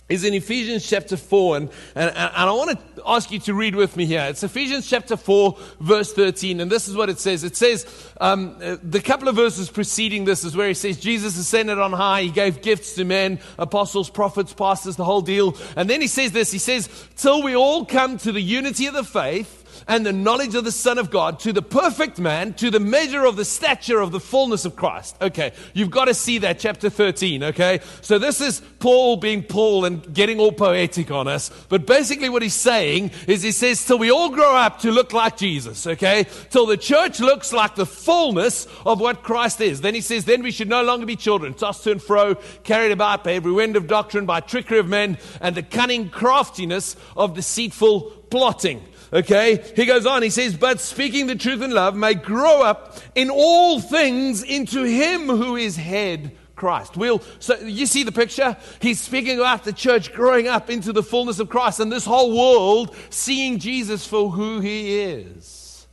is 0.10 0.24
in 0.24 0.34
Ephesians 0.34 0.88
chapter 0.88 1.16
4. 1.16 1.58
And, 1.58 1.70
and, 1.96 2.10
and 2.10 2.36
I 2.36 2.52
want 2.52 2.72
to 2.72 3.04
ask 3.06 3.32
you 3.32 3.40
to 3.42 3.54
read 3.54 3.76
with 3.76 3.96
me 3.96 4.06
here. 4.06 4.26
It's 4.30 4.44
Ephesians 4.44 4.90
chapter 4.90 5.16
4, 5.16 5.58
verse 5.80 6.12
13. 6.14 6.60
And 6.60 6.72
this 6.72 6.88
is 6.88 6.96
what 6.96 7.10
it 7.10 7.20
says. 7.20 7.44
It 7.44 7.56
says, 7.56 7.86
um, 8.20 8.58
the 8.84 9.02
couple 9.02 9.28
of 9.28 9.36
verses 9.36 9.70
preceding 9.70 10.26
this 10.26 10.44
is 10.44 10.56
where 10.56 10.68
he 10.68 10.74
says, 10.74 11.00
Jesus 11.00 11.38
ascended 11.38 11.78
on 11.78 11.94
high. 11.94 12.24
He 12.24 12.32
gave 12.32 12.62
gifts 12.62 12.96
to 12.96 13.06
men, 13.06 13.40
apostles, 13.60 14.10
prophets, 14.10 14.52
pastors, 14.52 14.96
the 14.96 15.06
whole 15.06 15.22
deal. 15.22 15.56
And 15.76 15.90
then 15.90 16.02
he 16.02 16.08
says 16.08 16.32
this. 16.32 16.52
He 16.52 16.60
says, 16.60 16.90
till 17.16 17.44
we 17.44 17.56
all 17.56 17.86
come 17.86 18.18
to 18.20 18.32
the 18.32 18.42
unity 18.42 18.88
of 18.88 18.96
the 18.96 19.04
faith 19.04 19.59
and 19.90 20.06
the 20.06 20.14
knowledge 20.14 20.54
of 20.54 20.64
the 20.64 20.72
Son 20.72 21.00
of 21.00 21.10
God 21.10 21.40
to 21.40 21.52
the 21.52 21.64
perfect 21.64 22.20
man, 22.20 22.54
to 22.54 22.70
the 22.70 22.80
measure 22.80 23.26
of 23.26 23.36
the 23.36 23.44
stature 23.44 24.00
of 24.00 24.12
the 24.12 24.20
fullness 24.20 24.64
of 24.64 24.76
Christ. 24.76 25.18
Okay, 25.20 25.52
you've 25.74 25.90
got 25.90 26.06
to 26.06 26.14
see 26.14 26.38
that, 26.38 26.60
chapter 26.60 26.92
13, 26.92 27.44
okay? 27.46 27.80
So 28.02 28.20
this 28.20 28.40
is 28.40 28.62
Paul 28.78 29.18
being 29.18 29.42
Paul 29.42 29.86
and 29.86 30.14
getting 30.14 30.40
all 30.40 30.52
poetic 30.52 31.10
on 31.10 31.28
us. 31.28 31.50
But 31.70 31.88
basically, 31.88 32.30
what 32.30 32.44
he's 32.44 32.54
saying 32.54 33.12
is 33.28 33.42
he 33.42 33.52
says, 33.52 33.84
till 33.84 33.98
we 33.98 34.12
all 34.12 34.30
grow 34.30 34.56
up 34.56 34.80
to 34.82 34.92
look 34.92 35.12
like 35.12 35.38
Jesus, 35.38 35.88
okay? 35.88 36.28
Till 36.52 36.68
the 36.68 36.78
church 36.78 37.20
looks 37.20 37.52
like 37.52 37.74
the 37.74 37.88
fullness 37.88 38.68
of 38.86 39.02
what 39.02 39.24
Christ 39.24 39.60
is. 39.60 39.82
Then 39.82 39.96
he 39.96 40.02
says, 40.02 40.26
then 40.26 40.44
we 40.44 40.52
should 40.52 40.70
no 40.70 40.84
longer 40.84 41.08
be 41.08 41.16
children, 41.16 41.56
tossed 41.56 41.84
to 41.86 41.92
and 41.92 42.02
fro, 42.02 42.36
carried 42.64 42.92
about 42.92 43.24
by 43.24 43.34
every 43.34 43.52
wind 43.52 43.76
of 43.76 43.88
doctrine, 43.88 44.28
by 44.28 44.40
trickery 44.40 44.78
of 44.78 44.88
men, 44.88 45.18
and 45.42 45.56
the 45.56 45.64
cunning 45.64 46.10
craftiness 46.10 46.96
of 47.18 47.34
deceitful 47.34 48.02
plotting. 48.30 48.84
Okay? 49.12 49.64
He 49.76 49.86
goes 49.86 50.06
on, 50.06 50.22
he 50.22 50.30
says, 50.30 50.56
But 50.56 50.80
speaking 50.80 51.28
the 51.28 51.36
truth 51.36 51.62
in 51.62 51.72
love 51.72 51.96
may 51.96 52.14
grow 52.14 52.62
up 52.62 52.98
in 53.16 53.30
all 53.30 53.80
things 53.80 54.44
into 54.44 54.84
him 54.84 55.28
who 55.28 55.56
is 55.56 55.76
head. 55.76 56.32
Christ. 56.56 56.98
We'll, 56.98 57.22
so 57.40 57.56
you 57.60 57.86
see 57.86 58.04
the 58.04 58.12
picture? 58.12 58.58
He's 58.82 59.00
speaking 59.00 59.40
about 59.40 59.64
the 59.64 59.72
church 59.72 60.12
growing 60.12 60.50
up 60.50 60.70
into 60.70 60.92
the 60.92 61.02
fullness 61.02 61.40
of 61.40 61.48
Christ 61.48 61.80
and 61.80 61.90
this 61.90 62.04
whole 62.04 62.38
world 62.38 62.94
seeing 63.10 63.60
Jesus 63.60 64.06
for 64.06 64.30
who 64.30 64.60
he 64.60 65.00
is. 65.00 65.88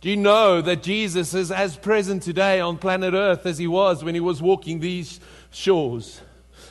Do 0.00 0.08
you 0.08 0.16
know 0.16 0.62
that 0.62 0.82
Jesus 0.82 1.34
is 1.34 1.52
as 1.52 1.76
present 1.76 2.22
today 2.22 2.58
on 2.58 2.78
planet 2.78 3.12
Earth 3.12 3.44
as 3.44 3.58
he 3.58 3.66
was 3.66 4.02
when 4.02 4.14
he 4.14 4.20
was 4.20 4.40
walking 4.40 4.80
these 4.80 5.20
shores? 5.50 6.22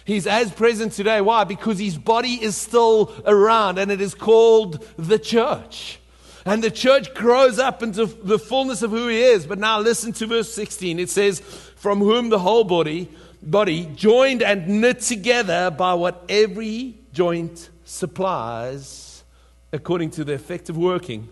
He's 0.05 0.27
as 0.27 0.51
present 0.51 0.93
today. 0.93 1.21
Why? 1.21 1.43
Because 1.43 1.79
his 1.79 1.97
body 1.97 2.41
is 2.41 2.55
still 2.55 3.13
around 3.25 3.77
and 3.77 3.91
it 3.91 4.01
is 4.01 4.15
called 4.15 4.85
the 4.97 5.19
church. 5.19 5.99
And 6.45 6.63
the 6.63 6.71
church 6.71 7.13
grows 7.13 7.59
up 7.59 7.83
into 7.83 8.05
the 8.05 8.39
fullness 8.39 8.81
of 8.81 8.91
who 8.91 9.07
he 9.07 9.21
is. 9.21 9.45
But 9.45 9.59
now 9.59 9.79
listen 9.79 10.11
to 10.13 10.27
verse 10.27 10.51
16. 10.53 10.99
It 10.99 11.09
says, 11.09 11.39
From 11.39 11.99
whom 11.99 12.29
the 12.29 12.39
whole 12.39 12.63
body, 12.63 13.09
body, 13.43 13.85
joined 13.95 14.41
and 14.41 14.81
knit 14.81 15.01
together 15.01 15.69
by 15.69 15.93
what 15.93 16.23
every 16.29 16.95
joint 17.13 17.69
supplies, 17.85 19.23
according 19.71 20.11
to 20.11 20.23
the 20.23 20.33
effective 20.33 20.77
working 20.77 21.29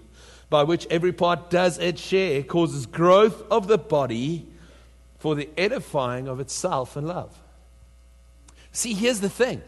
by 0.49 0.63
which 0.63 0.87
every 0.89 1.13
part 1.13 1.49
does 1.49 1.77
its 1.77 2.01
share, 2.01 2.41
causes 2.43 2.85
growth 2.85 3.43
of 3.51 3.67
the 3.67 3.77
body 3.77 4.47
for 5.19 5.35
the 5.35 5.49
edifying 5.57 6.27
of 6.27 6.39
itself 6.39 6.97
in 6.97 7.05
love. 7.05 7.38
See, 8.71 8.93
here's 8.93 9.19
the 9.19 9.29
thing 9.29 9.61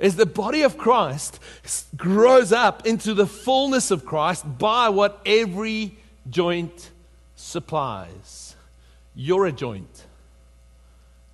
is 0.00 0.16
the 0.16 0.26
body 0.26 0.62
of 0.62 0.76
Christ 0.76 1.40
grows 1.96 2.52
up 2.52 2.86
into 2.86 3.14
the 3.14 3.26
fullness 3.26 3.90
of 3.90 4.04
Christ 4.04 4.58
by 4.58 4.88
what 4.88 5.20
every 5.24 5.96
joint 6.28 6.90
supplies. 7.36 8.56
You're 9.14 9.46
a 9.46 9.52
joint 9.52 10.06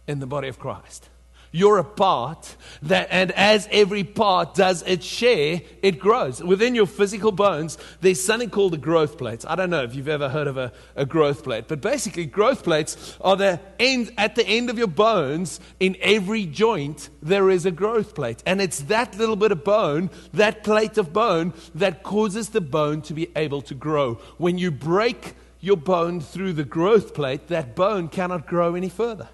in 0.07 0.21
the 0.21 0.27
body 0.27 0.49
of 0.49 0.59
Christ. 0.59 1.09
You're 1.57 1.79
a 1.79 1.85
part 1.85 2.57
that, 2.83 3.07
and 3.13 3.31
as 3.31 3.69
every 3.71 4.03
part 4.03 4.57
does 4.57 4.83
its 4.83 5.07
share, 5.07 5.61
it 5.83 6.01
grows. 6.01 6.43
Within 6.43 6.75
your 6.75 6.89
physical 6.89 7.31
bones, 7.31 7.79
there's 8.01 8.21
something 8.21 8.51
called 8.51 8.75
a 8.75 8.77
growth 8.77 9.17
plate. 9.17 9.45
I 9.47 9.55
don't 9.55 9.71
know 9.71 9.85
if 9.85 9.95
you've 9.95 10.09
ever 10.09 10.29
heard 10.29 10.49
of 10.49 10.57
a, 10.57 10.73
a 10.97 11.07
growth 11.07 11.45
plate, 11.45 11.67
but 11.69 11.81
basically, 11.81 12.27
growth 12.27 12.65
plates 12.65 13.17
are 13.21 13.37
the 13.37 13.61
end, 13.79 14.13
at 14.19 14.35
the 14.35 14.45
end 14.45 14.69
of 14.69 14.79
your 14.79 14.89
bones, 14.89 15.61
in 15.79 15.97
every 16.01 16.45
joint, 16.45 17.09
there 17.23 17.49
is 17.49 17.67
a 17.67 17.71
growth 17.71 18.17
plate. 18.17 18.43
And 18.45 18.61
it's 18.61 18.81
that 18.81 19.17
little 19.17 19.37
bit 19.37 19.53
of 19.53 19.63
bone, 19.63 20.11
that 20.33 20.65
plate 20.65 20.99
of 20.99 21.13
bone, 21.13 21.55
that 21.77 22.03
causes 22.03 22.49
the 22.49 22.61
bone 22.61 23.01
to 23.03 23.15
be 23.15 23.31
able 23.37 23.63
to 23.63 23.77
grow. 23.77 24.15
When 24.39 24.59
you 24.59 24.73
break 24.73 25.35
your 25.61 25.77
bone 25.77 26.21
through 26.21 26.55
the 26.55 26.65
growth 26.65 27.15
plate, 27.15 27.47
that 27.47 27.77
bone 27.77 28.09
cannot 28.09 28.49
grow 28.49 28.75
any 28.75 28.89
further. 28.89 29.29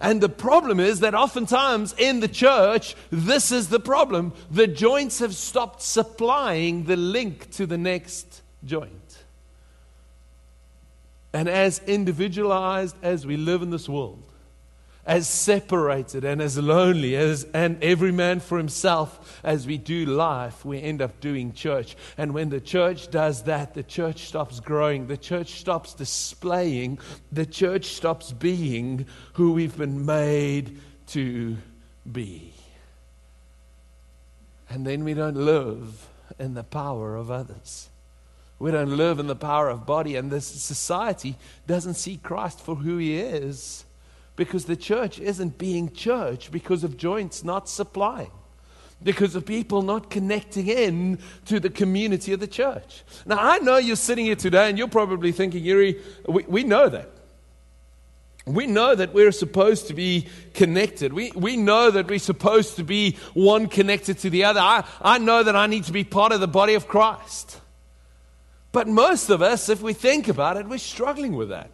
And 0.00 0.20
the 0.20 0.30
problem 0.30 0.80
is 0.80 1.00
that 1.00 1.14
oftentimes 1.14 1.94
in 1.98 2.20
the 2.20 2.28
church, 2.28 2.96
this 3.10 3.52
is 3.52 3.68
the 3.68 3.80
problem. 3.80 4.32
The 4.50 4.66
joints 4.66 5.18
have 5.18 5.34
stopped 5.34 5.82
supplying 5.82 6.84
the 6.84 6.96
link 6.96 7.50
to 7.52 7.66
the 7.66 7.76
next 7.76 8.40
joint. 8.64 9.24
And 11.32 11.48
as 11.48 11.80
individualized 11.86 12.96
as 13.02 13.26
we 13.26 13.36
live 13.36 13.62
in 13.62 13.70
this 13.70 13.88
world, 13.88 14.29
as 15.06 15.28
separated 15.28 16.24
and 16.24 16.42
as 16.42 16.58
lonely 16.58 17.16
as 17.16 17.44
and 17.54 17.82
every 17.82 18.12
man 18.12 18.38
for 18.40 18.58
himself 18.58 19.40
as 19.42 19.66
we 19.66 19.78
do 19.78 20.04
life 20.04 20.64
we 20.64 20.80
end 20.80 21.00
up 21.00 21.20
doing 21.20 21.52
church. 21.52 21.96
And 22.18 22.34
when 22.34 22.50
the 22.50 22.60
church 22.60 23.10
does 23.10 23.44
that 23.44 23.74
the 23.74 23.82
church 23.82 24.26
stops 24.26 24.60
growing. 24.60 25.06
The 25.06 25.16
church 25.16 25.60
stops 25.60 25.94
displaying. 25.94 26.98
The 27.32 27.46
church 27.46 27.86
stops 27.86 28.32
being 28.32 29.06
who 29.34 29.52
we've 29.52 29.76
been 29.76 30.04
made 30.04 30.78
to 31.08 31.56
be. 32.10 32.52
And 34.68 34.86
then 34.86 35.02
we 35.02 35.14
don't 35.14 35.36
live 35.36 36.08
in 36.38 36.54
the 36.54 36.62
power 36.62 37.16
of 37.16 37.30
others. 37.30 37.88
We 38.58 38.70
don't 38.70 38.96
live 38.96 39.18
in 39.18 39.26
the 39.26 39.34
power 39.34 39.68
of 39.70 39.86
body. 39.86 40.16
And 40.16 40.30
this 40.30 40.46
society 40.46 41.36
doesn't 41.66 41.94
see 41.94 42.18
Christ 42.18 42.60
for 42.60 42.76
who 42.76 42.98
he 42.98 43.18
is 43.18 43.84
because 44.40 44.64
the 44.64 44.74
church 44.74 45.18
isn't 45.18 45.58
being 45.58 45.92
church 45.92 46.50
because 46.50 46.82
of 46.82 46.96
joints 46.96 47.44
not 47.44 47.68
supplying, 47.68 48.30
because 49.02 49.36
of 49.36 49.44
people 49.44 49.82
not 49.82 50.08
connecting 50.08 50.66
in 50.66 51.18
to 51.44 51.60
the 51.60 51.68
community 51.68 52.32
of 52.32 52.40
the 52.40 52.46
church. 52.46 53.04
Now, 53.26 53.36
I 53.38 53.58
know 53.58 53.76
you're 53.76 53.96
sitting 53.96 54.24
here 54.24 54.36
today 54.36 54.70
and 54.70 54.78
you're 54.78 54.88
probably 54.88 55.30
thinking, 55.30 55.62
Yuri, 55.62 56.00
we, 56.26 56.44
we 56.48 56.64
know 56.64 56.88
that. 56.88 57.10
We 58.46 58.66
know 58.66 58.94
that 58.94 59.12
we're 59.12 59.30
supposed 59.30 59.88
to 59.88 59.94
be 59.94 60.26
connected. 60.54 61.12
We, 61.12 61.32
we 61.32 61.58
know 61.58 61.90
that 61.90 62.08
we're 62.08 62.18
supposed 62.18 62.76
to 62.76 62.82
be 62.82 63.18
one 63.34 63.66
connected 63.66 64.16
to 64.20 64.30
the 64.30 64.44
other. 64.44 64.60
I, 64.60 64.84
I 65.02 65.18
know 65.18 65.42
that 65.42 65.54
I 65.54 65.66
need 65.66 65.84
to 65.84 65.92
be 65.92 66.02
part 66.02 66.32
of 66.32 66.40
the 66.40 66.48
body 66.48 66.72
of 66.72 66.88
Christ. 66.88 67.60
But 68.72 68.88
most 68.88 69.28
of 69.28 69.42
us, 69.42 69.68
if 69.68 69.82
we 69.82 69.92
think 69.92 70.28
about 70.28 70.56
it, 70.56 70.66
we're 70.66 70.78
struggling 70.78 71.36
with 71.36 71.50
that. 71.50 71.70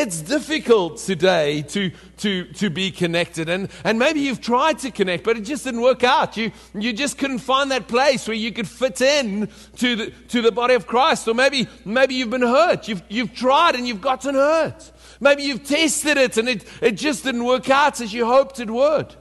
It's 0.00 0.22
difficult 0.22 0.98
today 0.98 1.62
to, 1.62 1.90
to, 2.18 2.44
to 2.44 2.70
be 2.70 2.92
connected. 2.92 3.48
And, 3.48 3.68
and 3.82 3.98
maybe 3.98 4.20
you've 4.20 4.40
tried 4.40 4.78
to 4.78 4.92
connect, 4.92 5.24
but 5.24 5.36
it 5.36 5.40
just 5.40 5.64
didn't 5.64 5.80
work 5.80 6.04
out. 6.04 6.36
You, 6.36 6.52
you 6.72 6.92
just 6.92 7.18
couldn't 7.18 7.40
find 7.40 7.72
that 7.72 7.88
place 7.88 8.28
where 8.28 8.36
you 8.36 8.52
could 8.52 8.68
fit 8.68 9.00
in 9.00 9.48
to 9.78 9.96
the, 9.96 10.10
to 10.28 10.40
the 10.40 10.52
body 10.52 10.74
of 10.74 10.86
Christ. 10.86 11.26
Or 11.26 11.34
maybe, 11.34 11.66
maybe 11.84 12.14
you've 12.14 12.30
been 12.30 12.42
hurt. 12.42 12.86
You've, 12.86 13.02
you've 13.08 13.34
tried 13.34 13.74
and 13.74 13.88
you've 13.88 14.00
gotten 14.00 14.36
hurt. 14.36 14.88
Maybe 15.18 15.42
you've 15.42 15.64
tested 15.64 16.16
it 16.16 16.36
and 16.36 16.48
it, 16.48 16.64
it 16.80 16.92
just 16.92 17.24
didn't 17.24 17.44
work 17.44 17.68
out 17.68 18.00
as 18.00 18.12
you 18.12 18.24
hoped 18.24 18.60
it 18.60 18.70
would. 18.70 19.12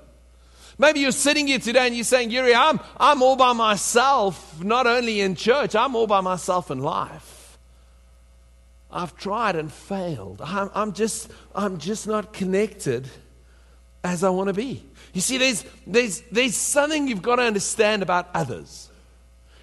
Maybe 0.77 0.99
you're 0.99 1.11
sitting 1.11 1.47
here 1.47 1.57
today 1.57 1.87
and 1.87 1.95
you're 1.95 2.03
saying, 2.03 2.29
Yuri, 2.29 2.53
I'm, 2.53 2.79
I'm 2.97 3.23
all 3.23 3.35
by 3.35 3.53
myself, 3.53 4.63
not 4.63 4.85
only 4.85 5.21
in 5.21 5.33
church, 5.33 5.73
I'm 5.73 5.95
all 5.95 6.05
by 6.05 6.21
myself 6.21 6.69
in 6.69 6.81
life. 6.81 7.36
I've 8.97 9.15
tried 9.15 9.55
and 9.55 9.71
failed. 9.71 10.41
I'm, 10.43 10.71
I'm, 10.73 10.93
just, 10.93 11.31
I'm 11.53 11.77
just 11.77 12.07
not 12.07 12.33
connected 12.33 13.07
as 14.03 14.23
I 14.23 14.29
want 14.31 14.47
to 14.47 14.53
be. 14.53 14.83
You 15.13 15.21
see, 15.21 15.37
there's, 15.37 15.63
there's, 15.85 16.21
there's 16.31 16.55
something 16.55 17.07
you've 17.07 17.21
got 17.21 17.35
to 17.35 17.43
understand 17.43 18.01
about 18.01 18.29
others. 18.33 18.89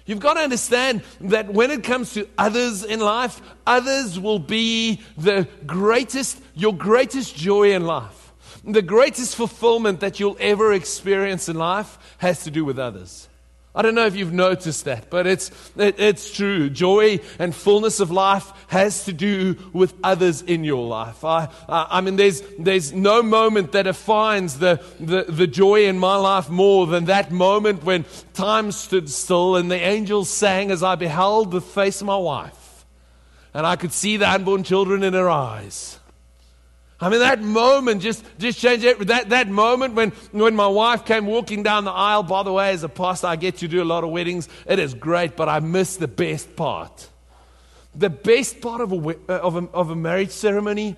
You've 0.05 0.21
got 0.21 0.35
to 0.35 0.39
understand 0.39 1.03
that 1.19 1.51
when 1.51 1.69
it 1.69 1.83
comes 1.83 2.13
to 2.13 2.29
others 2.37 2.85
in 2.85 3.01
life, 3.01 3.41
others 3.67 4.17
will 4.17 4.39
be 4.39 5.01
the 5.17 5.49
greatest, 5.65 6.41
your 6.53 6.73
greatest 6.73 7.35
joy 7.35 7.73
in 7.73 7.85
life. 7.85 8.31
The 8.63 8.81
greatest 8.81 9.35
fulfillment 9.35 9.99
that 9.99 10.17
you'll 10.17 10.37
ever 10.39 10.71
experience 10.71 11.49
in 11.49 11.57
life 11.57 11.97
has 12.19 12.45
to 12.45 12.51
do 12.51 12.63
with 12.63 12.79
others. 12.79 13.27
I 13.75 13.81
don't 13.81 13.93
know 13.93 14.05
if 14.05 14.15
you've 14.15 14.31
noticed 14.31 14.85
that, 14.85 15.09
but 15.09 15.27
it's, 15.27 15.51
it, 15.75 15.99
it's 15.99 16.31
true. 16.31 16.69
Joy 16.69 17.19
and 17.37 17.53
fullness 17.53 17.99
of 17.99 18.09
life 18.09 18.53
has 18.67 19.03
to 19.05 19.11
do 19.13 19.57
with 19.73 19.93
others 20.01 20.41
in 20.41 20.63
your 20.63 20.87
life. 20.87 21.25
I, 21.25 21.49
I, 21.67 21.87
I 21.89 22.01
mean, 22.01 22.15
there's, 22.15 22.41
there's 22.57 22.93
no 22.93 23.21
moment 23.21 23.73
that 23.73 23.83
defines 23.83 24.59
the, 24.59 24.81
the, 24.99 25.23
the 25.23 25.45
joy 25.45 25.87
in 25.87 25.99
my 25.99 26.15
life 26.15 26.49
more 26.49 26.87
than 26.87 27.05
that 27.05 27.31
moment 27.31 27.83
when 27.83 28.05
time 28.33 28.71
stood 28.71 29.09
still 29.09 29.57
and 29.57 29.69
the 29.69 29.75
angels 29.75 30.29
sang 30.29 30.71
as 30.71 30.81
I 30.81 30.95
beheld 30.95 31.51
the 31.51 31.61
face 31.61 31.99
of 31.99 32.07
my 32.07 32.17
wife. 32.17 32.85
And 33.53 33.65
I 33.65 33.75
could 33.75 33.91
see 33.91 34.15
the 34.15 34.29
unborn 34.29 34.63
children 34.63 35.03
in 35.03 35.13
her 35.13 35.29
eyes. 35.29 35.99
I 36.99 37.09
mean, 37.09 37.19
that 37.19 37.41
moment 37.41 38.01
just, 38.01 38.23
just 38.37 38.59
changed 38.59 38.85
it. 38.85 38.99
That, 39.07 39.29
that 39.29 39.49
moment 39.49 39.95
when, 39.95 40.11
when 40.31 40.55
my 40.55 40.67
wife 40.67 41.03
came 41.05 41.25
walking 41.25 41.61
down 41.61 41.83
the 41.83 41.91
aisle, 41.91 42.23
by 42.23 42.43
the 42.43 42.53
way, 42.53 42.69
as 42.69 42.83
a 42.83 42.89
pastor, 42.89 43.27
I 43.27 43.35
get 43.35 43.57
to 43.57 43.67
do 43.67 43.83
a 43.83 43.85
lot 43.85 44.05
of 44.05 44.11
weddings. 44.11 44.47
It 44.65 44.79
is 44.79 44.93
great, 44.93 45.35
but 45.35 45.49
I 45.49 45.59
miss 45.59 45.97
the 45.97 46.07
best 46.07 46.55
part. 46.55 47.09
The 47.93 48.09
best 48.09 48.61
part 48.61 48.81
of 48.81 48.93
a, 48.93 48.97
uh, 48.97 49.39
of 49.39 49.55
a, 49.57 49.67
of 49.73 49.89
a 49.89 49.95
marriage 49.95 50.31
ceremony 50.31 50.95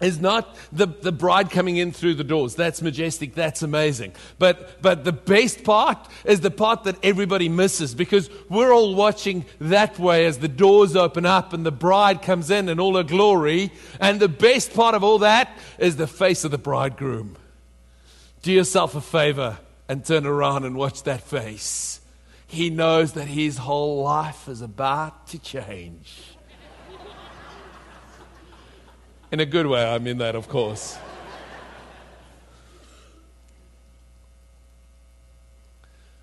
is 0.00 0.20
not 0.20 0.56
the, 0.72 0.86
the 0.86 1.12
bride 1.12 1.50
coming 1.50 1.76
in 1.76 1.92
through 1.92 2.14
the 2.14 2.24
doors. 2.24 2.54
That's 2.54 2.82
majestic. 2.82 3.34
That's 3.34 3.62
amazing. 3.62 4.12
But, 4.38 4.82
but 4.82 5.04
the 5.04 5.12
best 5.12 5.64
part 5.64 6.08
is 6.24 6.40
the 6.40 6.50
part 6.50 6.84
that 6.84 6.96
everybody 7.02 7.48
misses 7.48 7.94
because 7.94 8.28
we're 8.48 8.72
all 8.72 8.94
watching 8.94 9.44
that 9.60 9.98
way 9.98 10.26
as 10.26 10.38
the 10.38 10.48
doors 10.48 10.96
open 10.96 11.24
up 11.24 11.52
and 11.52 11.64
the 11.64 11.72
bride 11.72 12.22
comes 12.22 12.50
in 12.50 12.68
in 12.68 12.80
all 12.80 12.96
her 12.96 13.04
glory. 13.04 13.70
And 14.00 14.18
the 14.18 14.28
best 14.28 14.74
part 14.74 14.94
of 14.94 15.04
all 15.04 15.20
that 15.20 15.56
is 15.78 15.96
the 15.96 16.08
face 16.08 16.44
of 16.44 16.50
the 16.50 16.58
bridegroom. 16.58 17.36
Do 18.42 18.52
yourself 18.52 18.94
a 18.94 19.00
favor 19.00 19.58
and 19.88 20.04
turn 20.04 20.26
around 20.26 20.64
and 20.64 20.76
watch 20.76 21.04
that 21.04 21.22
face. 21.22 22.00
He 22.46 22.68
knows 22.68 23.12
that 23.12 23.26
his 23.28 23.58
whole 23.58 24.02
life 24.02 24.48
is 24.48 24.60
about 24.60 25.28
to 25.28 25.38
change. 25.38 26.33
In 29.34 29.40
a 29.40 29.46
good 29.46 29.66
way, 29.66 29.84
I 29.84 29.98
mean 29.98 30.18
that, 30.18 30.36
of 30.36 30.48
course. 30.48 30.96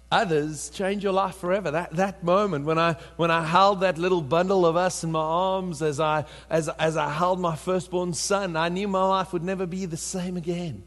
Others 0.09 0.69
change 0.69 1.03
your 1.03 1.11
life 1.11 1.35
forever. 1.35 1.71
That, 1.71 1.91
that 1.97 2.23
moment 2.23 2.63
when 2.63 2.79
I, 2.79 2.95
when 3.17 3.29
I 3.29 3.43
held 3.43 3.81
that 3.81 3.97
little 3.97 4.21
bundle 4.21 4.65
of 4.65 4.77
us 4.77 5.03
in 5.03 5.11
my 5.11 5.19
arms 5.19 5.81
as 5.81 5.99
I, 5.99 6.23
as, 6.49 6.69
as 6.69 6.95
I 6.95 7.09
held 7.11 7.41
my 7.41 7.57
firstborn 7.57 8.13
son, 8.13 8.55
I 8.55 8.69
knew 8.69 8.87
my 8.87 9.03
life 9.03 9.33
would 9.33 9.43
never 9.43 9.65
be 9.65 9.85
the 9.85 9.97
same 9.97 10.37
again. 10.37 10.81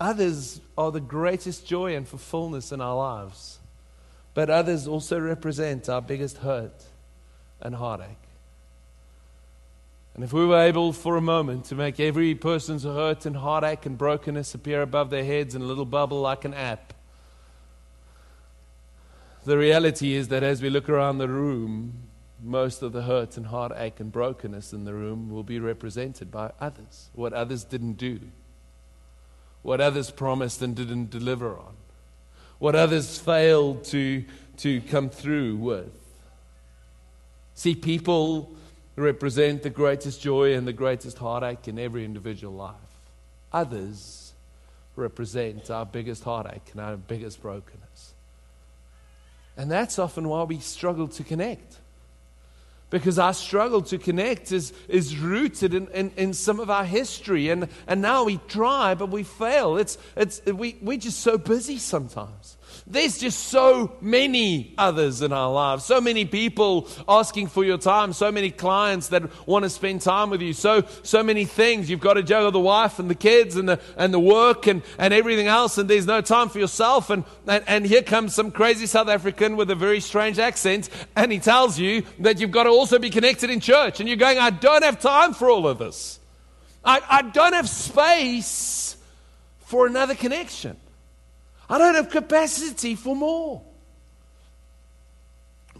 Others 0.00 0.62
are 0.78 0.92
the 0.92 1.00
greatest 1.00 1.66
joy 1.66 1.94
and 1.94 2.08
fulfillment 2.08 2.72
in 2.72 2.80
our 2.80 2.96
lives, 2.96 3.58
but 4.32 4.48
others 4.48 4.88
also 4.88 5.20
represent 5.20 5.90
our 5.90 6.00
biggest 6.00 6.38
hurt 6.38 6.84
and 7.60 7.74
heartache. 7.74 8.23
And 10.14 10.22
if 10.22 10.32
we 10.32 10.46
were 10.46 10.60
able 10.60 10.92
for 10.92 11.16
a 11.16 11.20
moment 11.20 11.64
to 11.66 11.74
make 11.74 11.98
every 11.98 12.36
person's 12.36 12.84
hurt 12.84 13.26
and 13.26 13.36
heartache 13.36 13.84
and 13.84 13.98
brokenness 13.98 14.54
appear 14.54 14.80
above 14.80 15.10
their 15.10 15.24
heads 15.24 15.56
in 15.56 15.62
a 15.62 15.64
little 15.64 15.84
bubble 15.84 16.20
like 16.20 16.44
an 16.44 16.54
app, 16.54 16.94
the 19.44 19.58
reality 19.58 20.14
is 20.14 20.28
that 20.28 20.42
as 20.42 20.62
we 20.62 20.70
look 20.70 20.88
around 20.88 21.18
the 21.18 21.28
room, 21.28 22.08
most 22.42 22.82
of 22.82 22.92
the 22.92 23.02
hurt 23.02 23.36
and 23.36 23.46
heartache 23.46 23.98
and 23.98 24.12
brokenness 24.12 24.72
in 24.72 24.84
the 24.84 24.94
room 24.94 25.30
will 25.30 25.42
be 25.42 25.58
represented 25.58 26.30
by 26.30 26.52
others. 26.60 27.10
What 27.14 27.32
others 27.32 27.64
didn't 27.64 27.94
do, 27.94 28.20
what 29.62 29.80
others 29.80 30.10
promised 30.10 30.62
and 30.62 30.76
didn't 30.76 31.10
deliver 31.10 31.56
on, 31.56 31.74
what 32.58 32.74
others 32.74 33.18
failed 33.18 33.84
to, 33.84 34.24
to 34.58 34.80
come 34.82 35.10
through 35.10 35.56
with. 35.56 35.98
See, 37.54 37.74
people 37.74 38.53
represent 38.96 39.62
the 39.62 39.70
greatest 39.70 40.20
joy 40.20 40.54
and 40.54 40.66
the 40.66 40.72
greatest 40.72 41.18
heartache 41.18 41.66
in 41.68 41.78
every 41.78 42.04
individual 42.04 42.54
life. 42.54 42.74
Others 43.52 44.32
represent 44.96 45.70
our 45.70 45.84
biggest 45.84 46.24
heartache 46.24 46.70
and 46.72 46.80
our 46.80 46.96
biggest 46.96 47.42
brokenness. 47.42 48.14
And 49.56 49.70
that's 49.70 49.98
often 49.98 50.28
why 50.28 50.42
we 50.44 50.58
struggle 50.58 51.08
to 51.08 51.24
connect. 51.24 51.78
Because 52.90 53.18
our 53.18 53.34
struggle 53.34 53.82
to 53.82 53.98
connect 53.98 54.52
is, 54.52 54.72
is 54.88 55.16
rooted 55.16 55.74
in, 55.74 55.88
in, 55.88 56.12
in, 56.16 56.32
some 56.32 56.60
of 56.60 56.70
our 56.70 56.84
history. 56.84 57.48
And, 57.48 57.68
and 57.88 58.00
now 58.00 58.24
we 58.24 58.38
try, 58.46 58.94
but 58.94 59.08
we 59.10 59.24
fail. 59.24 59.76
It's, 59.76 59.98
it's, 60.16 60.44
we, 60.46 60.76
we're 60.80 60.98
just 60.98 61.20
so 61.20 61.36
busy 61.36 61.78
sometimes. 61.78 62.56
There's 62.86 63.16
just 63.16 63.44
so 63.44 63.96
many 64.02 64.74
others 64.76 65.22
in 65.22 65.32
our 65.32 65.50
lives, 65.50 65.86
so 65.86 66.02
many 66.02 66.26
people 66.26 66.86
asking 67.08 67.46
for 67.46 67.64
your 67.64 67.78
time, 67.78 68.12
so 68.12 68.30
many 68.30 68.50
clients 68.50 69.08
that 69.08 69.22
want 69.46 69.62
to 69.62 69.70
spend 69.70 70.02
time 70.02 70.28
with 70.28 70.42
you, 70.42 70.52
so, 70.52 70.84
so 71.02 71.22
many 71.22 71.46
things. 71.46 71.88
You've 71.88 72.00
got 72.00 72.14
to 72.14 72.22
juggle 72.22 72.50
the 72.50 72.60
wife 72.60 72.98
and 72.98 73.08
the 73.08 73.14
kids 73.14 73.56
and 73.56 73.66
the, 73.66 73.80
and 73.96 74.12
the 74.12 74.20
work 74.20 74.66
and, 74.66 74.82
and 74.98 75.14
everything 75.14 75.46
else, 75.46 75.78
and 75.78 75.88
there's 75.88 76.04
no 76.04 76.20
time 76.20 76.50
for 76.50 76.58
yourself. 76.58 77.08
And, 77.08 77.24
and, 77.46 77.64
and 77.66 77.86
here 77.86 78.02
comes 78.02 78.34
some 78.34 78.50
crazy 78.50 78.84
South 78.84 79.08
African 79.08 79.56
with 79.56 79.70
a 79.70 79.74
very 79.74 80.00
strange 80.00 80.38
accent, 80.38 80.90
and 81.16 81.32
he 81.32 81.38
tells 81.38 81.78
you 81.78 82.02
that 82.18 82.38
you've 82.38 82.50
got 82.50 82.64
to 82.64 82.70
also 82.70 82.98
be 82.98 83.08
connected 83.08 83.48
in 83.48 83.60
church. 83.60 83.98
And 84.00 84.10
you're 84.10 84.18
going, 84.18 84.36
I 84.36 84.50
don't 84.50 84.84
have 84.84 85.00
time 85.00 85.32
for 85.32 85.48
all 85.48 85.66
of 85.66 85.78
this. 85.78 86.20
I, 86.84 87.00
I 87.08 87.22
don't 87.22 87.54
have 87.54 87.66
space 87.66 88.98
for 89.60 89.86
another 89.86 90.14
connection. 90.14 90.76
I 91.68 91.78
don't 91.78 91.94
have 91.94 92.10
capacity 92.10 92.94
for 92.94 93.16
more. 93.16 93.62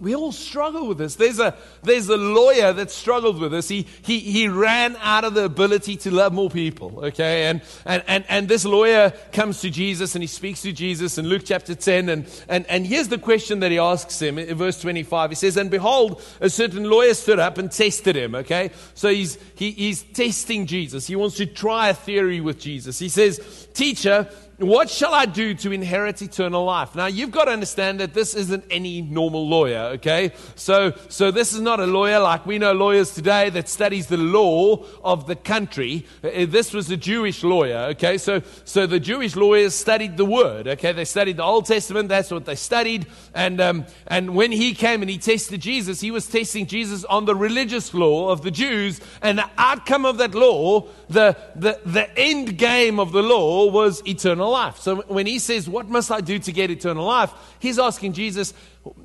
We 0.01 0.17
all 0.17 0.33
struggle 0.33 0.89
with 0.89 0.99
this. 0.99 1.15
There's 1.15 1.39
a, 1.39 1.57
there's 1.85 2.09
a 2.09 2.17
lawyer 2.17 2.73
that 2.73 2.91
struggled 2.91 3.39
with 3.39 3.53
this. 3.53 3.69
He, 3.69 3.87
he, 4.03 4.19
he 4.19 4.49
ran 4.49 4.97
out 5.01 5.23
of 5.23 5.35
the 5.35 5.45
ability 5.45 5.97
to 5.99 6.11
love 6.11 6.33
more 6.33 6.51
people, 6.51 7.05
okay? 7.05 7.45
And, 7.47 7.63
and, 7.85 8.03
and, 8.09 8.25
and 8.29 8.49
this 8.49 8.65
lawyer 8.65 9.13
comes 9.33 9.61
to 9.61 9.71
Jesus 9.71 10.17
and 10.17 10.23
he 10.23 10.27
speaks 10.27 10.63
to 10.63 10.73
Jesus 10.73 11.17
in 11.17 11.29
Luke 11.29 11.43
chapter 11.45 11.77
10. 11.77 12.09
And, 12.09 12.45
and, 12.49 12.67
and 12.67 12.85
here's 12.85 13.07
the 13.07 13.19
question 13.19 13.61
that 13.61 13.71
he 13.71 13.79
asks 13.79 14.21
him 14.21 14.37
in 14.37 14.57
verse 14.59 14.81
25. 14.81 15.31
He 15.31 15.37
says, 15.37 15.57
And 15.57 15.71
behold, 15.71 16.21
a 16.41 16.51
certain 16.51 16.91
lawyer 16.91 17.15
stood 17.15 17.39
up 17.39 17.59
and 17.59 17.71
tested 17.71 18.17
him, 18.17 18.35
okay? 18.35 18.73
So 18.95 19.11
he's, 19.11 19.39
he, 19.55 19.71
he's 19.71 20.03
testing 20.03 20.67
Jesus. 20.67 21.07
He 21.07 21.15
wants 21.15 21.37
to 21.37 21.47
try 21.47 21.91
a 21.91 21.95
theory 21.95 22.41
with 22.41 22.59
Jesus. 22.59 22.99
He 22.99 23.09
says, 23.09 23.69
Teacher, 23.75 24.29
what 24.59 24.89
shall 24.89 25.13
I 25.13 25.27
do 25.27 25.55
to 25.55 25.73
inherit 25.73 26.23
eternal 26.23 26.65
life? 26.65 26.95
Now, 26.95 27.07
you've 27.07 27.33
got 27.33 27.47
to 27.47 27.51
understand 27.51 27.99
that 27.99 28.15
this 28.15 28.35
isn't 28.35 28.65
any 28.71 29.03
normal 29.03 29.49
lawyer, 29.49 29.95
okay? 29.95 30.33
So, 30.55 30.93
so 31.09 31.33
this 31.33 31.53
is 31.53 31.61
not 31.61 31.81
a 31.81 31.87
lawyer 31.87 32.21
like 32.21 32.47
we 32.47 32.59
know 32.59 32.73
lawyers 32.73 33.11
today 33.11 33.51
that 33.51 33.69
studies 33.69 34.07
the 34.07 34.17
law 34.17 34.85
of 35.03 35.27
the 35.27 35.35
country. 35.35 36.07
Uh, 36.23 36.47
this 36.47 36.73
was 36.73 36.89
a 36.91 36.97
Jewish 36.97 37.43
lawyer, 37.43 37.89
okay? 37.91 38.17
So, 38.17 38.43
so 38.65 38.87
the 38.87 39.01
Jewish 39.01 39.35
lawyers 39.35 39.75
studied 39.75 40.17
the 40.17 40.25
word, 40.25 40.69
okay? 40.69 40.93
They 40.93 41.05
studied 41.05 41.39
the 41.39 41.43
Old 41.45 41.67
Testament, 41.67 42.09
that's 42.09 42.31
what 42.31 42.45
they 42.45 42.55
studied. 42.55 43.07
And, 43.35 43.61
um, 43.61 43.87
and 44.07 44.37
when 44.37 44.53
he 44.53 44.73
came 44.73 45.03
and 45.03 45.11
he 45.11 45.19
tested 45.19 45.63
Jesus, 45.63 46.01
he 46.01 46.13
was 46.13 46.29
testing 46.29 46.67
Jesus 46.67 47.05
on 47.07 47.25
the 47.25 47.35
religious 47.35 47.93
law 47.93 48.31
of 48.31 48.43
the 48.43 48.53
Jews. 48.53 49.01
And 49.21 49.39
the 49.39 49.51
outcome 49.59 50.05
of 50.05 50.19
that 50.19 50.33
law, 50.33 50.87
the, 51.09 51.37
the, 51.57 51.81
the 51.85 52.17
end 52.17 52.57
game 52.57 53.01
of 53.01 53.11
the 53.11 53.23
law 53.23 53.69
was 53.69 54.01
eternal 54.07 54.44
eternal 54.45 54.51
life. 54.51 54.79
So 54.79 55.03
when 55.09 55.27
he 55.27 55.39
says, 55.39 55.69
What 55.69 55.89
must 55.89 56.11
I 56.11 56.21
do 56.21 56.39
to 56.39 56.53
get 56.53 56.71
eternal 56.71 57.05
life? 57.05 57.33
He's 57.59 57.79
asking 57.79 58.13
Jesus, 58.13 58.55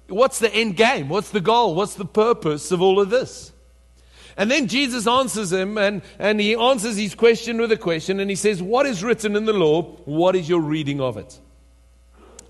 What's 0.08 0.40
the 0.40 0.54
end 0.54 0.76
game? 0.76 1.10
What's 1.10 1.30
the 1.30 1.42
goal? 1.42 1.76
What's 1.76 1.96
the 1.96 2.06
purpose 2.06 2.72
of 2.72 2.82
all 2.82 3.00
of 3.00 3.10
this? 3.10 3.52
And 4.38 4.50
then 4.50 4.68
Jesus 4.68 5.06
answers 5.06 5.52
him, 5.52 5.78
and, 5.78 6.02
and 6.18 6.40
he 6.40 6.56
answers 6.56 6.96
his 6.96 7.14
question 7.14 7.58
with 7.58 7.74
a 7.74 7.78
question, 7.78 8.22
and 8.22 8.30
he 8.30 8.36
says, 8.36 8.62
What 8.62 8.86
is 8.86 9.04
written 9.04 9.36
in 9.36 9.46
the 9.46 9.54
law? 9.54 9.84
What 10.06 10.36
is 10.36 10.48
your 10.48 10.62
reading 10.62 11.02
of 11.02 11.18
it? 11.18 11.40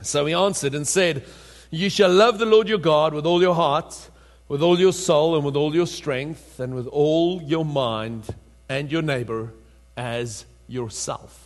So 0.01 0.25
he 0.25 0.33
answered 0.33 0.75
and 0.75 0.87
said, 0.87 1.23
You 1.71 1.89
shall 1.89 2.11
love 2.11 2.39
the 2.39 2.45
Lord 2.45 2.69
your 2.69 2.79
God 2.79 3.13
with 3.13 3.25
all 3.25 3.41
your 3.41 3.55
heart, 3.55 4.09
with 4.47 4.61
all 4.61 4.79
your 4.79 4.93
soul, 4.93 5.35
and 5.35 5.45
with 5.45 5.55
all 5.55 5.75
your 5.75 5.87
strength, 5.87 6.59
and 6.59 6.75
with 6.75 6.87
all 6.87 7.41
your 7.41 7.65
mind, 7.65 8.25
and 8.67 8.91
your 8.91 9.01
neighbor 9.01 9.53
as 9.97 10.45
yourself. 10.67 11.38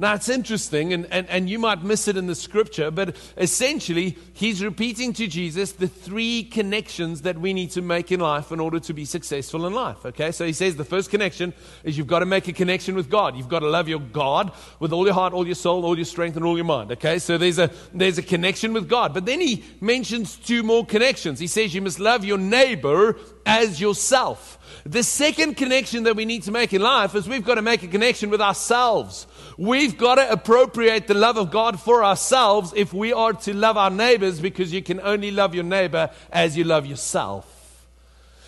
Now, 0.00 0.14
it's 0.14 0.30
interesting, 0.30 0.94
and, 0.94 1.06
and, 1.10 1.28
and 1.28 1.50
you 1.50 1.58
might 1.58 1.82
miss 1.82 2.08
it 2.08 2.16
in 2.16 2.26
the 2.26 2.34
scripture, 2.34 2.90
but 2.90 3.14
essentially, 3.36 4.16
he's 4.32 4.64
repeating 4.64 5.12
to 5.12 5.26
Jesus 5.26 5.72
the 5.72 5.88
three 5.88 6.42
connections 6.42 7.20
that 7.20 7.36
we 7.36 7.52
need 7.52 7.72
to 7.72 7.82
make 7.82 8.10
in 8.10 8.18
life 8.18 8.50
in 8.50 8.60
order 8.60 8.80
to 8.80 8.94
be 8.94 9.04
successful 9.04 9.66
in 9.66 9.74
life. 9.74 10.06
Okay, 10.06 10.32
so 10.32 10.46
he 10.46 10.54
says 10.54 10.76
the 10.76 10.86
first 10.86 11.10
connection 11.10 11.52
is 11.84 11.98
you've 11.98 12.06
got 12.06 12.20
to 12.20 12.26
make 12.26 12.48
a 12.48 12.54
connection 12.54 12.94
with 12.94 13.10
God. 13.10 13.36
You've 13.36 13.50
got 13.50 13.58
to 13.58 13.68
love 13.68 13.88
your 13.88 14.00
God 14.00 14.52
with 14.78 14.94
all 14.94 15.04
your 15.04 15.12
heart, 15.12 15.34
all 15.34 15.44
your 15.44 15.54
soul, 15.54 15.84
all 15.84 15.98
your 15.98 16.06
strength, 16.06 16.34
and 16.34 16.46
all 16.46 16.56
your 16.56 16.64
mind. 16.64 16.92
Okay, 16.92 17.18
so 17.18 17.36
there's 17.36 17.58
a, 17.58 17.70
there's 17.92 18.16
a 18.16 18.22
connection 18.22 18.72
with 18.72 18.88
God. 18.88 19.12
But 19.12 19.26
then 19.26 19.42
he 19.42 19.64
mentions 19.82 20.36
two 20.36 20.62
more 20.62 20.86
connections. 20.86 21.38
He 21.38 21.46
says 21.46 21.74
you 21.74 21.82
must 21.82 22.00
love 22.00 22.24
your 22.24 22.38
neighbor 22.38 23.18
as 23.44 23.82
yourself. 23.82 24.56
The 24.84 25.02
second 25.02 25.58
connection 25.58 26.04
that 26.04 26.16
we 26.16 26.24
need 26.24 26.44
to 26.44 26.52
make 26.52 26.72
in 26.72 26.80
life 26.80 27.14
is 27.14 27.28
we've 27.28 27.44
got 27.44 27.56
to 27.56 27.62
make 27.62 27.82
a 27.82 27.88
connection 27.88 28.30
with 28.30 28.40
ourselves. 28.40 29.26
We've 29.60 29.98
got 29.98 30.14
to 30.14 30.32
appropriate 30.32 31.06
the 31.06 31.12
love 31.12 31.36
of 31.36 31.50
God 31.50 31.78
for 31.78 32.02
ourselves 32.02 32.72
if 32.74 32.94
we 32.94 33.12
are 33.12 33.34
to 33.34 33.52
love 33.52 33.76
our 33.76 33.90
neighbors 33.90 34.40
because 34.40 34.72
you 34.72 34.80
can 34.80 35.00
only 35.00 35.30
love 35.30 35.54
your 35.54 35.64
neighbor 35.64 36.08
as 36.32 36.56
you 36.56 36.64
love 36.64 36.86
yourself. 36.86 37.86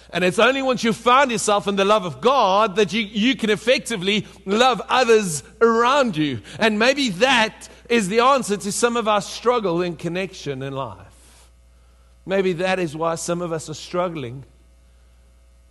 And 0.09 0.25
it's 0.25 0.39
only 0.39 0.63
once 0.63 0.83
you 0.83 0.95
find 0.95 1.31
yourself 1.31 1.69
in 1.69 1.77
the 1.77 1.85
love 1.85 2.07
of 2.07 2.23
God 2.23 2.77
that 2.77 2.95
you, 2.95 3.03
you 3.03 3.37
can 3.37 3.51
effectively 3.51 4.27
love 4.47 4.81
others 4.89 5.43
around 5.61 6.17
you. 6.17 6.41
And 6.59 6.79
maybe 6.79 7.11
that 7.11 7.69
is 7.91 8.09
the 8.09 8.21
answer 8.21 8.57
to 8.57 8.73
some 8.73 8.97
of 8.97 9.07
our 9.07 9.21
struggle 9.21 9.83
in 9.83 9.97
connection 9.97 10.63
in 10.63 10.73
life. 10.73 11.51
Maybe 12.25 12.55
that 12.55 12.79
is 12.79 12.97
why 12.97 13.17
some 13.17 13.43
of 13.43 13.53
us 13.53 13.69
are 13.69 13.75
struggling 13.75 14.47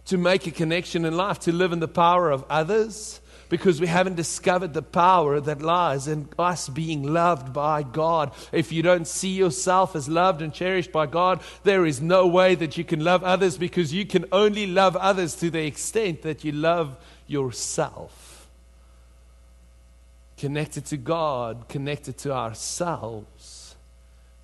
to 0.05 0.19
make 0.19 0.45
a 0.45 0.51
connection 0.51 1.03
in 1.03 1.17
life, 1.17 1.39
to 1.39 1.51
live 1.51 1.73
in 1.73 1.79
the 1.79 1.87
power 1.87 2.29
of 2.29 2.45
others, 2.47 3.20
because 3.51 3.81
we 3.81 3.87
haven't 3.87 4.15
discovered 4.15 4.73
the 4.73 4.81
power 4.81 5.41
that 5.41 5.61
lies 5.61 6.07
in 6.07 6.29
us 6.39 6.69
being 6.69 7.03
loved 7.03 7.51
by 7.51 7.83
God. 7.83 8.31
If 8.53 8.71
you 8.71 8.81
don't 8.81 9.05
see 9.05 9.31
yourself 9.31 9.93
as 9.93 10.07
loved 10.07 10.41
and 10.41 10.53
cherished 10.53 10.93
by 10.93 11.05
God, 11.05 11.41
there 11.63 11.85
is 11.85 11.99
no 11.99 12.25
way 12.27 12.55
that 12.55 12.77
you 12.77 12.85
can 12.85 13.03
love 13.03 13.25
others 13.25 13.57
because 13.57 13.93
you 13.93 14.05
can 14.05 14.23
only 14.31 14.67
love 14.67 14.95
others 14.95 15.35
to 15.35 15.49
the 15.49 15.65
extent 15.65 16.21
that 16.21 16.45
you 16.45 16.53
love 16.53 16.95
yourself. 17.27 18.47
Connected 20.37 20.85
to 20.85 20.95
God, 20.95 21.67
connected 21.67 22.17
to 22.19 22.31
ourselves, 22.31 23.75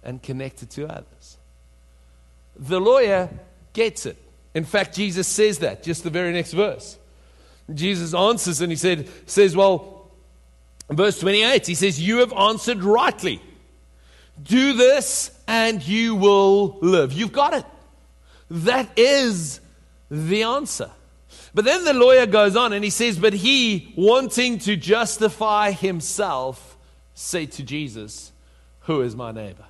and 0.04 0.22
connected 0.22 0.70
to 0.72 0.86
others. 0.86 1.38
The 2.58 2.82
lawyer 2.82 3.30
gets 3.72 4.06
it. 4.06 4.18
In 4.54 4.66
fact, 4.66 4.98
Jesus 4.98 5.30
says 5.30 5.60
that, 5.60 5.82
just 5.82 6.04
the 6.04 6.10
very 6.10 6.34
next 6.34 6.52
verse. 6.52 6.98
Jesus 7.74 8.14
answers 8.14 8.62
and 8.62 8.72
he 8.72 8.76
said, 8.76 9.10
says, 9.26 9.56
Well, 9.56 10.10
verse 10.90 11.20
28, 11.20 11.68
he 11.68 11.76
says, 11.76 12.00
You 12.00 12.20
have 12.20 12.34
answered 12.34 12.84
rightly. 12.84 13.42
Do 14.42 14.74
this 14.74 15.32
and 15.48 15.86
you 15.86 16.16
will 16.16 16.80
live. 16.80 17.12
You've 17.12 17.32
got 17.32 17.54
it. 17.54 17.66
That 18.50 18.90
is 18.98 19.60
the 20.10 20.44
answer. 20.44 20.92
But 21.54 21.66
then 21.66 21.84
the 21.84 21.94
lawyer 21.94 22.26
goes 22.26 22.56
on 22.56 22.72
and 22.72 22.84
he 22.84 22.90
says, 22.90 23.18
But 23.18 23.34
he, 23.34 23.94
wanting 23.98 24.60
to 24.60 24.76
justify 24.76 25.72
himself, 25.72 26.78
said 27.14 27.52
to 27.54 27.64
Jesus, 27.64 28.32
Who 28.82 29.02
is 29.02 29.16
my 29.16 29.32
neighbor? 29.32 29.66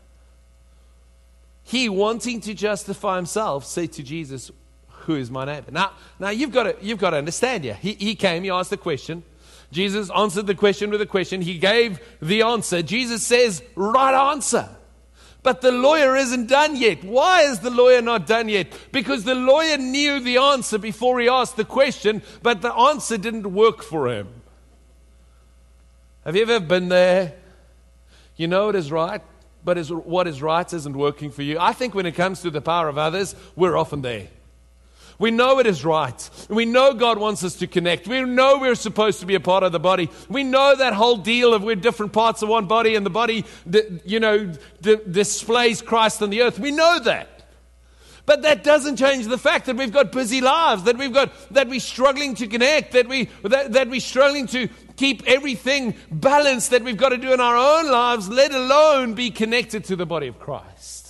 He, 1.63 1.89
wanting 1.89 2.41
to 2.41 2.53
justify 2.53 3.17
himself, 3.17 3.65
said 3.65 3.91
to 3.93 4.03
Jesus, 4.03 4.51
who 5.07 5.15
is 5.15 5.31
my 5.31 5.45
neighbor? 5.45 5.71
Now, 5.71 5.93
now 6.19 6.29
you've 6.29 6.51
got 6.51 6.63
to, 6.63 6.75
you've 6.81 6.99
got 6.99 7.11
to 7.11 7.17
understand 7.17 7.63
here. 7.63 7.73
He, 7.73 7.93
he 7.93 8.13
came, 8.13 8.43
he 8.43 8.51
asked 8.51 8.69
the 8.69 8.77
question. 8.77 9.23
Jesus 9.71 10.09
answered 10.11 10.47
the 10.47 10.55
question 10.55 10.91
with 10.91 11.01
a 11.01 11.05
question. 11.05 11.41
He 11.41 11.57
gave 11.57 11.99
the 12.21 12.43
answer. 12.43 12.81
Jesus 12.81 13.25
says, 13.25 13.63
right 13.75 14.31
answer. 14.31 14.69
But 15.43 15.61
the 15.61 15.71
lawyer 15.71 16.15
isn't 16.15 16.47
done 16.47 16.75
yet. 16.75 17.03
Why 17.03 17.43
is 17.43 17.59
the 17.59 17.69
lawyer 17.69 18.01
not 18.01 18.27
done 18.27 18.49
yet? 18.49 18.67
Because 18.91 19.23
the 19.23 19.35
lawyer 19.35 19.77
knew 19.77 20.19
the 20.19 20.37
answer 20.37 20.77
before 20.77 21.19
he 21.19 21.29
asked 21.29 21.55
the 21.55 21.65
question, 21.65 22.21
but 22.43 22.61
the 22.61 22.73
answer 22.73 23.17
didn't 23.17 23.53
work 23.53 23.81
for 23.81 24.09
him. 24.09 24.27
Have 26.25 26.35
you 26.35 26.41
ever 26.41 26.59
been 26.59 26.89
there? 26.89 27.33
You 28.35 28.47
know 28.47 28.69
it 28.69 28.75
is 28.75 28.91
right, 28.91 29.21
but 29.63 29.77
is, 29.77 29.91
what 29.91 30.27
is 30.27 30.41
right 30.41 30.71
isn't 30.71 30.97
working 30.97 31.31
for 31.31 31.43
you. 31.43 31.57
I 31.59 31.71
think 31.71 31.95
when 31.95 32.05
it 32.05 32.15
comes 32.15 32.41
to 32.41 32.49
the 32.49 32.61
power 32.61 32.89
of 32.89 32.97
others, 32.97 33.35
we're 33.55 33.77
often 33.77 34.01
there. 34.01 34.27
We 35.19 35.31
know 35.31 35.59
it 35.59 35.65
is 35.65 35.83
right. 35.83 36.29
We 36.47 36.65
know 36.65 36.93
God 36.93 37.17
wants 37.17 37.43
us 37.43 37.55
to 37.55 37.67
connect. 37.67 38.07
We 38.07 38.21
know 38.21 38.59
we're 38.59 38.75
supposed 38.75 39.19
to 39.21 39.25
be 39.25 39.33
a 39.33 39.39
part 39.39 39.63
of 39.63 39.71
the 39.71 39.79
body. 39.79 40.09
We 40.29 40.43
know 40.43 40.75
that 40.75 40.93
whole 40.93 41.17
deal 41.17 41.53
of 41.53 41.63
we're 41.63 41.75
different 41.75 42.13
parts 42.13 42.43
of 42.43 42.49
one 42.49 42.67
body 42.67 42.95
and 42.95 43.05
the 43.05 43.09
body, 43.09 43.45
you 44.05 44.19
know, 44.19 44.53
displays 44.81 45.81
Christ 45.81 46.21
on 46.21 46.29
the 46.29 46.43
earth. 46.43 46.59
We 46.59 46.71
know 46.71 46.99
that. 46.99 47.29
But 48.27 48.41
that 48.41 48.61
doesn't 48.61 48.97
change 48.97 49.25
the 49.25 49.37
fact 49.37 49.67
that 49.67 49.77
we've 49.77 49.91
got 49.91 50.11
busy 50.11 50.41
lives, 50.41 50.83
that 50.83 50.97
we've 50.97 51.13
got, 51.13 51.31
that 51.51 51.69
we're 51.69 51.79
struggling 51.79 52.35
to 52.35 52.47
connect, 52.47 52.91
that, 52.91 53.07
we, 53.07 53.29
that, 53.43 53.71
that 53.71 53.89
we're 53.89 54.01
struggling 54.01 54.47
to 54.47 54.67
keep 54.97 55.23
everything 55.25 55.95
balanced 56.11 56.71
that 56.71 56.83
we've 56.83 56.97
got 56.97 57.09
to 57.09 57.17
do 57.17 57.31
in 57.31 57.39
our 57.39 57.55
own 57.55 57.89
lives, 57.89 58.27
let 58.27 58.51
alone 58.53 59.13
be 59.13 59.31
connected 59.31 59.85
to 59.85 59.95
the 59.95 60.05
body 60.05 60.27
of 60.27 60.39
Christ. 60.39 61.06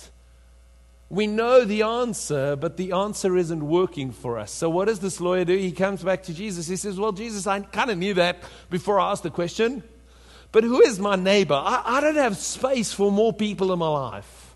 We 1.10 1.26
know 1.26 1.64
the 1.64 1.82
answer, 1.82 2.54
but 2.54 2.76
the 2.76 2.92
answer 2.92 3.36
isn't 3.36 3.66
working 3.66 4.12
for 4.12 4.38
us. 4.38 4.50
So, 4.52 4.68
what 4.68 4.88
does 4.88 5.00
this 5.00 5.20
lawyer 5.20 5.44
do? 5.44 5.56
He 5.56 5.72
comes 5.72 6.02
back 6.02 6.22
to 6.24 6.34
Jesus. 6.34 6.66
He 6.66 6.76
says, 6.76 7.00
Well, 7.00 7.12
Jesus, 7.12 7.46
I 7.46 7.60
kind 7.60 7.90
of 7.90 7.96
knew 7.96 8.14
that 8.14 8.42
before 8.68 9.00
I 9.00 9.10
asked 9.12 9.22
the 9.22 9.30
question, 9.30 9.82
but 10.52 10.64
who 10.64 10.82
is 10.82 10.98
my 10.98 11.16
neighbor? 11.16 11.54
I, 11.54 11.82
I 11.84 12.00
don't 12.02 12.16
have 12.16 12.36
space 12.36 12.92
for 12.92 13.10
more 13.10 13.32
people 13.32 13.72
in 13.72 13.78
my 13.78 13.88
life. 13.88 14.48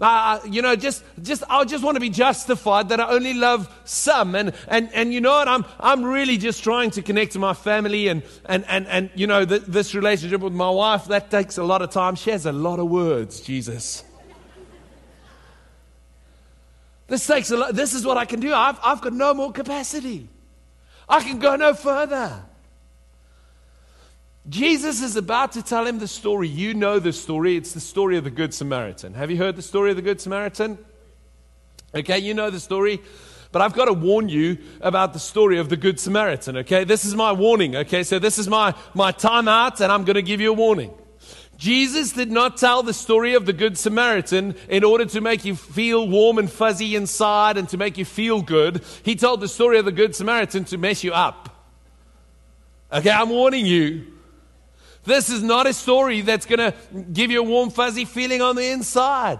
Uh, 0.00 0.40
you 0.50 0.62
know, 0.62 0.74
just, 0.74 1.04
just, 1.22 1.44
I 1.48 1.64
just 1.64 1.84
want 1.84 1.94
to 1.94 2.00
be 2.00 2.10
justified 2.10 2.88
that 2.88 2.98
I 2.98 3.08
only 3.08 3.34
love 3.34 3.72
some. 3.84 4.34
And, 4.34 4.52
and, 4.66 4.90
and 4.92 5.14
you 5.14 5.20
know 5.20 5.30
what? 5.30 5.46
I'm, 5.46 5.64
I'm 5.78 6.02
really 6.02 6.38
just 6.38 6.64
trying 6.64 6.90
to 6.92 7.02
connect 7.02 7.32
to 7.32 7.38
my 7.38 7.54
family 7.54 8.08
and, 8.08 8.22
and, 8.46 8.64
and, 8.68 8.88
and 8.88 9.10
you 9.14 9.26
know, 9.26 9.44
the, 9.44 9.60
this 9.60 9.94
relationship 9.94 10.40
with 10.40 10.54
my 10.54 10.70
wife, 10.70 11.04
that 11.06 11.30
takes 11.30 11.56
a 11.56 11.62
lot 11.62 11.82
of 11.82 11.90
time. 11.90 12.16
She 12.16 12.30
has 12.30 12.46
a 12.46 12.52
lot 12.52 12.80
of 12.80 12.88
words, 12.90 13.40
Jesus. 13.40 14.02
This 17.12 17.26
takes 17.26 17.50
a 17.50 17.58
lot. 17.58 17.74
This 17.74 17.92
is 17.92 18.06
what 18.06 18.16
I 18.16 18.24
can 18.24 18.40
do. 18.40 18.54
I've, 18.54 18.78
I've 18.82 19.02
got 19.02 19.12
no 19.12 19.34
more 19.34 19.52
capacity. 19.52 20.30
I 21.06 21.22
can 21.22 21.38
go 21.40 21.56
no 21.56 21.74
further. 21.74 22.42
Jesus 24.48 25.02
is 25.02 25.14
about 25.14 25.52
to 25.52 25.62
tell 25.62 25.86
him 25.86 25.98
the 25.98 26.08
story. 26.08 26.48
You 26.48 26.72
know 26.72 26.98
the 26.98 27.12
story. 27.12 27.54
It's 27.54 27.72
the 27.72 27.80
story 27.80 28.16
of 28.16 28.24
the 28.24 28.30
Good 28.30 28.54
Samaritan. 28.54 29.12
Have 29.12 29.30
you 29.30 29.36
heard 29.36 29.56
the 29.56 29.62
story 29.62 29.90
of 29.90 29.96
the 29.96 30.02
Good 30.02 30.22
Samaritan? 30.22 30.78
Okay, 31.94 32.18
you 32.18 32.32
know 32.32 32.48
the 32.48 32.60
story. 32.60 33.02
But 33.52 33.60
I've 33.60 33.74
got 33.74 33.84
to 33.84 33.92
warn 33.92 34.30
you 34.30 34.56
about 34.80 35.12
the 35.12 35.18
story 35.18 35.58
of 35.58 35.68
the 35.68 35.76
Good 35.76 36.00
Samaritan, 36.00 36.56
okay? 36.56 36.84
This 36.84 37.04
is 37.04 37.14
my 37.14 37.32
warning, 37.32 37.76
okay? 37.76 38.04
So 38.04 38.18
this 38.20 38.38
is 38.38 38.48
my, 38.48 38.74
my 38.94 39.12
time 39.12 39.48
out, 39.48 39.82
and 39.82 39.92
I'm 39.92 40.04
going 40.04 40.14
to 40.14 40.22
give 40.22 40.40
you 40.40 40.48
a 40.48 40.54
warning. 40.54 40.94
Jesus 41.62 42.10
did 42.10 42.32
not 42.32 42.56
tell 42.56 42.82
the 42.82 42.92
story 42.92 43.34
of 43.34 43.46
the 43.46 43.52
Good 43.52 43.78
Samaritan 43.78 44.56
in 44.68 44.82
order 44.82 45.04
to 45.04 45.20
make 45.20 45.44
you 45.44 45.54
feel 45.54 46.08
warm 46.08 46.38
and 46.38 46.50
fuzzy 46.50 46.96
inside 46.96 47.56
and 47.56 47.68
to 47.68 47.76
make 47.76 47.96
you 47.96 48.04
feel 48.04 48.42
good. 48.42 48.82
He 49.04 49.14
told 49.14 49.40
the 49.40 49.46
story 49.46 49.78
of 49.78 49.84
the 49.84 49.92
Good 49.92 50.16
Samaritan 50.16 50.64
to 50.64 50.76
mess 50.76 51.04
you 51.04 51.12
up. 51.12 51.70
Okay, 52.92 53.12
I'm 53.12 53.28
warning 53.28 53.64
you. 53.64 54.08
This 55.04 55.30
is 55.30 55.40
not 55.40 55.68
a 55.68 55.72
story 55.72 56.22
that's 56.22 56.46
going 56.46 56.58
to 56.58 56.74
give 57.12 57.30
you 57.30 57.38
a 57.38 57.44
warm, 57.44 57.70
fuzzy 57.70 58.06
feeling 58.06 58.42
on 58.42 58.56
the 58.56 58.66
inside. 58.66 59.38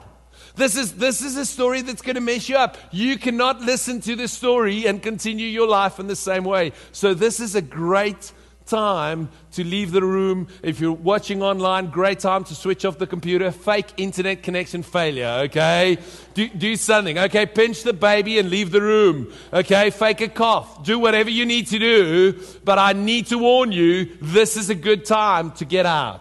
This 0.55 0.77
is, 0.77 0.93
this 0.93 1.23
is 1.23 1.37
a 1.37 1.45
story 1.45 1.83
that's 1.83 2.03
going 2.03 2.15
to 2.15 2.21
mess 2.21 2.49
you 2.49 2.57
up. 2.57 2.79
You 2.93 3.19
cannot 3.19 3.63
listen 3.63 4.01
to 4.03 4.15
this 4.15 4.31
story 4.31 4.87
and 4.87 5.03
continue 5.03 5.49
your 5.49 5.67
life 5.67 5.99
in 5.99 6.07
the 6.07 6.15
same 6.15 6.45
way. 6.45 6.71
So, 6.93 7.15
this 7.15 7.41
is 7.41 7.57
a 7.57 7.63
great 7.63 8.33
time 8.67 9.29
to 9.53 9.65
leave 9.65 9.93
the 9.93 10.03
room. 10.03 10.49
If 10.63 10.81
you're 10.81 10.93
watching 10.93 11.43
online, 11.43 11.91
great 11.91 12.21
time 12.21 12.45
to 12.45 12.55
switch 12.55 12.85
off 12.85 12.99
the 12.99 13.07
computer. 13.07 13.51
Fake 13.51 13.93
internet 13.97 14.43
connection 14.43 14.83
failure, 14.83 15.43
okay? 15.45 15.99
Do, 16.35 16.49
do 16.49 16.77
something, 16.77 17.19
okay? 17.19 17.47
Pinch 17.47 17.83
the 17.83 17.93
baby 17.93 18.39
and 18.39 18.51
leave 18.51 18.71
the 18.71 18.83
room, 18.83 19.33
okay? 19.53 19.91
Fake 19.91 20.21
a 20.21 20.29
cough. 20.29 20.85
Do 20.85 20.99
whatever 20.99 21.31
you 21.31 21.47
need 21.47 21.67
to 21.69 21.79
do, 21.79 22.41
but 22.65 22.79
I 22.79 22.93
need 22.93 23.27
to 23.29 23.39
warn 23.39 23.73
you 23.73 24.17
this 24.21 24.57
is 24.57 24.71
a 24.71 24.75
good 24.75 25.05
time 25.05 25.53
to 25.53 25.65
get 25.65 25.87
out. 25.87 26.21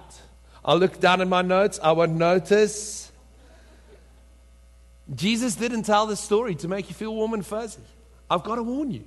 I'll 0.64 0.78
look 0.78 1.00
down 1.00 1.22
in 1.22 1.30
my 1.30 1.42
notes. 1.42 1.80
I 1.82 1.92
won't 1.94 2.14
notice. 2.14 3.12
Jesus 5.14 5.56
didn't 5.56 5.84
tell 5.84 6.06
the 6.06 6.16
story 6.16 6.56
to 6.56 6.68
make 6.68 6.88
you 6.88 6.96
feel 6.96 7.14
warm 7.14 7.34
and 7.34 7.46
fuzzy. 7.46 7.82
I've 8.30 8.44
got 8.44 8.56
to 8.56 8.64
warn 8.64 8.92
you. 8.92 9.04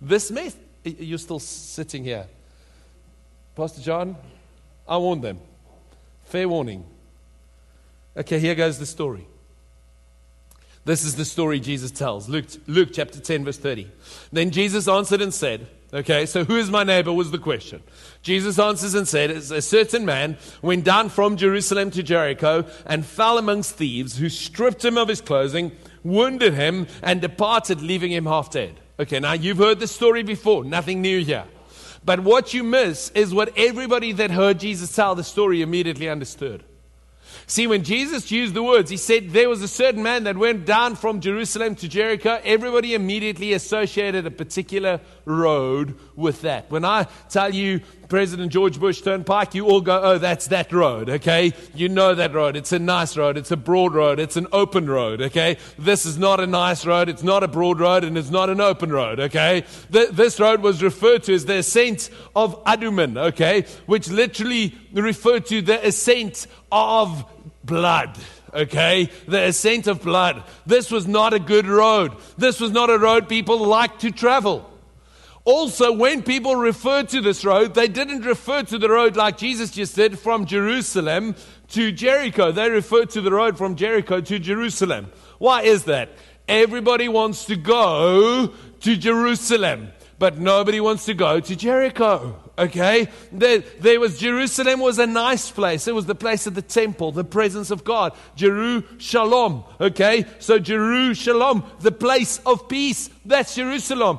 This 0.00 0.30
myth, 0.30 0.56
you're 0.84 1.18
still 1.18 1.40
sitting 1.40 2.04
here. 2.04 2.26
Pastor 3.60 3.82
John, 3.82 4.16
I 4.88 4.96
warned 4.96 5.22
them. 5.22 5.38
Fair 6.24 6.48
warning. 6.48 6.82
Okay, 8.16 8.38
here 8.38 8.54
goes 8.54 8.78
the 8.78 8.86
story. 8.86 9.28
This 10.86 11.04
is 11.04 11.16
the 11.16 11.26
story 11.26 11.60
Jesus 11.60 11.90
tells. 11.90 12.26
Luke, 12.26 12.46
Luke 12.66 12.88
chapter 12.90 13.20
10, 13.20 13.44
verse 13.44 13.58
30. 13.58 13.86
Then 14.32 14.50
Jesus 14.50 14.88
answered 14.88 15.20
and 15.20 15.34
said, 15.34 15.66
Okay, 15.92 16.24
so 16.24 16.42
who 16.42 16.56
is 16.56 16.70
my 16.70 16.84
neighbor 16.84 17.12
was 17.12 17.32
the 17.32 17.38
question. 17.38 17.82
Jesus 18.22 18.58
answers 18.58 18.94
and 18.94 19.06
said, 19.06 19.30
A 19.30 19.60
certain 19.60 20.06
man 20.06 20.38
went 20.62 20.86
down 20.86 21.10
from 21.10 21.36
Jerusalem 21.36 21.90
to 21.90 22.02
Jericho 22.02 22.64
and 22.86 23.04
fell 23.04 23.36
amongst 23.36 23.74
thieves 23.74 24.16
who 24.16 24.30
stripped 24.30 24.82
him 24.82 24.96
of 24.96 25.08
his 25.08 25.20
clothing, 25.20 25.72
wounded 26.02 26.54
him, 26.54 26.86
and 27.02 27.20
departed, 27.20 27.82
leaving 27.82 28.12
him 28.12 28.24
half 28.24 28.50
dead. 28.50 28.80
Okay, 28.98 29.20
now 29.20 29.34
you've 29.34 29.58
heard 29.58 29.80
this 29.80 29.92
story 29.92 30.22
before, 30.22 30.64
nothing 30.64 31.02
new 31.02 31.22
here. 31.22 31.44
But 32.04 32.20
what 32.20 32.54
you 32.54 32.64
miss 32.64 33.10
is 33.10 33.34
what 33.34 33.52
everybody 33.56 34.12
that 34.12 34.30
heard 34.30 34.58
Jesus 34.58 34.94
tell 34.94 35.14
the 35.14 35.24
story 35.24 35.62
immediately 35.62 36.08
understood. 36.08 36.64
See, 37.46 37.66
when 37.66 37.82
Jesus 37.82 38.30
used 38.30 38.54
the 38.54 38.62
words, 38.62 38.90
he 38.90 38.96
said 38.96 39.30
there 39.30 39.48
was 39.48 39.62
a 39.62 39.68
certain 39.68 40.02
man 40.02 40.24
that 40.24 40.36
went 40.36 40.64
down 40.64 40.94
from 40.94 41.20
Jerusalem 41.20 41.74
to 41.76 41.88
Jericho. 41.88 42.40
Everybody 42.44 42.94
immediately 42.94 43.52
associated 43.52 44.24
a 44.24 44.30
particular 44.30 45.00
road 45.30 45.98
with 46.16 46.42
that. 46.42 46.70
When 46.70 46.84
I 46.84 47.06
tell 47.28 47.54
you 47.54 47.80
President 48.08 48.52
George 48.52 48.78
Bush 48.80 49.00
Turnpike, 49.00 49.54
you 49.54 49.66
all 49.66 49.80
go, 49.80 50.00
oh, 50.02 50.18
that's 50.18 50.48
that 50.48 50.72
road, 50.72 51.08
okay? 51.08 51.52
You 51.74 51.88
know 51.88 52.14
that 52.14 52.34
road. 52.34 52.56
It's 52.56 52.72
a 52.72 52.78
nice 52.78 53.16
road. 53.16 53.36
It's 53.36 53.52
a 53.52 53.56
broad 53.56 53.94
road. 53.94 54.18
It's 54.18 54.36
an 54.36 54.48
open 54.52 54.90
road, 54.90 55.22
okay? 55.22 55.56
This 55.78 56.04
is 56.04 56.18
not 56.18 56.40
a 56.40 56.46
nice 56.46 56.84
road. 56.84 57.08
It's 57.08 57.22
not 57.22 57.44
a 57.44 57.48
broad 57.48 57.78
road 57.78 58.04
and 58.04 58.18
it's 58.18 58.30
not 58.30 58.50
an 58.50 58.60
open 58.60 58.90
road, 58.90 59.20
okay? 59.20 59.64
this 59.90 60.40
road 60.40 60.60
was 60.60 60.82
referred 60.82 61.22
to 61.24 61.34
as 61.34 61.44
the 61.44 61.58
ascent 61.58 62.10
of 62.34 62.62
Aduman, 62.64 63.16
okay? 63.16 63.64
Which 63.86 64.08
literally 64.10 64.74
referred 64.92 65.46
to 65.46 65.62
the 65.62 65.86
ascent 65.86 66.46
of 66.72 67.24
blood. 67.64 68.18
Okay? 68.52 69.08
The 69.28 69.44
ascent 69.44 69.86
of 69.86 70.02
blood. 70.02 70.42
This 70.66 70.90
was 70.90 71.06
not 71.06 71.32
a 71.34 71.38
good 71.38 71.66
road. 71.66 72.16
This 72.36 72.60
was 72.60 72.72
not 72.72 72.90
a 72.90 72.98
road 72.98 73.28
people 73.28 73.58
liked 73.58 74.00
to 74.00 74.10
travel. 74.10 74.69
Also, 75.44 75.92
when 75.92 76.22
people 76.22 76.54
referred 76.56 77.08
to 77.08 77.20
this 77.20 77.44
road, 77.44 77.74
they 77.74 77.88
didn't 77.88 78.22
refer 78.22 78.62
to 78.62 78.78
the 78.78 78.88
road 78.88 79.16
like 79.16 79.38
Jesus 79.38 79.70
just 79.70 79.96
did 79.96 80.18
from 80.18 80.44
Jerusalem 80.44 81.34
to 81.68 81.92
Jericho. 81.92 82.52
They 82.52 82.68
referred 82.68 83.10
to 83.10 83.20
the 83.20 83.32
road 83.32 83.56
from 83.56 83.76
Jericho 83.76 84.20
to 84.20 84.38
Jerusalem. 84.38 85.10
Why 85.38 85.62
is 85.62 85.84
that? 85.84 86.10
Everybody 86.46 87.08
wants 87.08 87.46
to 87.46 87.56
go 87.56 88.52
to 88.80 88.96
Jerusalem, 88.96 89.92
but 90.18 90.38
nobody 90.38 90.80
wants 90.80 91.06
to 91.06 91.14
go 91.14 91.40
to 91.40 91.56
Jericho. 91.56 92.36
Okay? 92.58 93.08
There, 93.32 93.60
there 93.78 93.98
was 93.98 94.18
Jerusalem 94.18 94.80
was 94.80 94.98
a 94.98 95.06
nice 95.06 95.50
place. 95.50 95.88
It 95.88 95.94
was 95.94 96.04
the 96.04 96.14
place 96.14 96.46
of 96.46 96.54
the 96.54 96.62
temple, 96.62 97.12
the 97.12 97.24
presence 97.24 97.70
of 97.70 97.84
God. 97.84 98.12
Jerusalem. 98.36 99.64
Okay? 99.80 100.26
So 100.38 100.58
Jerusalem, 100.58 101.64
the 101.80 101.92
place 101.92 102.40
of 102.44 102.68
peace. 102.68 103.08
That's 103.24 103.54
Jerusalem. 103.54 104.18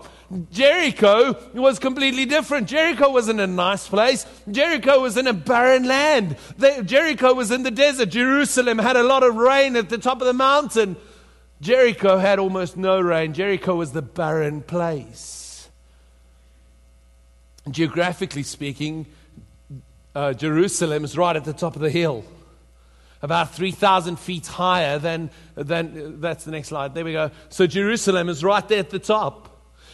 Jericho 0.51 1.37
was 1.53 1.79
completely 1.79 2.25
different. 2.25 2.67
Jericho 2.67 3.09
wasn't 3.11 3.39
a 3.39 3.47
nice 3.47 3.87
place. 3.87 4.25
Jericho 4.49 5.01
was 5.01 5.17
in 5.17 5.27
a 5.27 5.33
barren 5.33 5.83
land. 5.83 6.37
Jericho 6.85 7.33
was 7.33 7.51
in 7.51 7.63
the 7.63 7.71
desert. 7.71 8.09
Jerusalem 8.09 8.77
had 8.77 8.95
a 8.95 9.03
lot 9.03 9.23
of 9.23 9.35
rain 9.35 9.75
at 9.75 9.89
the 9.89 9.97
top 9.97 10.21
of 10.21 10.27
the 10.27 10.33
mountain. 10.33 10.95
Jericho 11.59 12.17
had 12.17 12.39
almost 12.39 12.77
no 12.77 12.99
rain. 12.99 13.33
Jericho 13.33 13.75
was 13.75 13.91
the 13.91 14.01
barren 14.01 14.61
place 14.61 15.41
geographically 17.69 18.43
speaking, 18.43 19.05
uh, 20.15 20.33
Jerusalem 20.33 21.03
is 21.03 21.17
right 21.17 21.35
at 21.35 21.45
the 21.45 21.53
top 21.53 21.75
of 21.75 21.81
the 21.81 21.89
hill, 21.89 22.23
about 23.21 23.53
3,000 23.53 24.17
feet 24.17 24.47
higher 24.47 24.97
than, 24.97 25.29
than. 25.55 26.19
That's 26.19 26.43
the 26.43 26.51
next 26.51 26.69
slide. 26.69 26.95
There 26.95 27.05
we 27.05 27.13
go. 27.13 27.31
So 27.49 27.67
Jerusalem 27.67 28.29
is 28.29 28.43
right 28.43 28.67
there 28.67 28.79
at 28.79 28.89
the 28.89 28.99
top. 28.99 29.50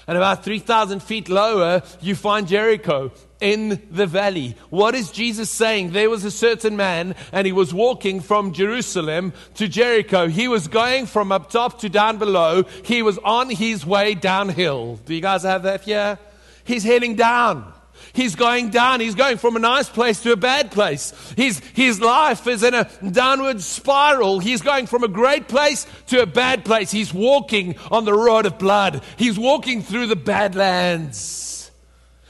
And 0.08 0.18
about 0.18 0.46
3,000 0.46 1.04
feet 1.04 1.28
lower, 1.28 1.84
you 2.00 2.16
find 2.16 2.48
Jericho 2.48 3.12
in 3.42 3.82
the 3.92 4.08
valley. 4.08 4.56
What 4.70 4.96
is 4.96 5.12
Jesus 5.12 5.50
saying? 5.50 5.92
There 5.92 6.10
was 6.10 6.24
a 6.24 6.32
certain 6.32 6.78
man, 6.78 7.14
and 7.32 7.46
he 7.46 7.52
was 7.52 7.74
walking 7.74 8.22
from 8.22 8.54
Jerusalem 8.54 9.34
to 9.56 9.68
Jericho. 9.68 10.28
He 10.28 10.48
was 10.48 10.70
going 10.70 11.08
from 11.08 11.32
up 11.32 11.50
top 11.50 11.80
to 11.82 11.90
down 11.90 12.18
below. 12.18 12.64
He 12.84 13.02
was 13.02 13.18
on 13.20 13.50
his 13.50 13.86
way 13.86 14.16
downhill. 14.16 14.96
Do 15.06 15.14
you 15.14 15.22
guys 15.22 15.44
have 15.44 15.64
that 15.64 15.82
here? 15.82 16.18
He's 16.64 16.84
heading 16.84 17.16
down. 17.16 17.74
He's 18.14 18.36
going 18.36 18.70
down. 18.70 19.00
He's 19.00 19.16
going 19.16 19.38
from 19.38 19.56
a 19.56 19.60
nice 19.60 19.90
place 19.90 20.22
to 20.24 20.32
a 20.32 20.36
bad 20.38 20.72
place. 20.72 21.14
His, 21.36 21.60
his 21.74 22.00
life 22.02 22.48
is 22.48 22.64
in 22.64 22.74
a 22.74 22.90
downward 23.12 23.62
spiral. 23.62 24.40
He's 24.40 24.62
going 24.62 24.88
from 24.88 25.04
a 25.04 25.08
great 25.08 25.48
place 25.48 25.86
to 26.08 26.22
a 26.22 26.26
bad 26.26 26.66
place. 26.66 26.92
He's 26.92 27.14
walking 27.14 27.78
on 27.92 28.06
the 28.06 28.14
road 28.14 28.46
of 28.46 28.58
blood. 28.58 29.04
He's 29.18 29.38
walking 29.38 29.82
through 29.82 30.08
the 30.08 30.16
badlands. 30.16 31.72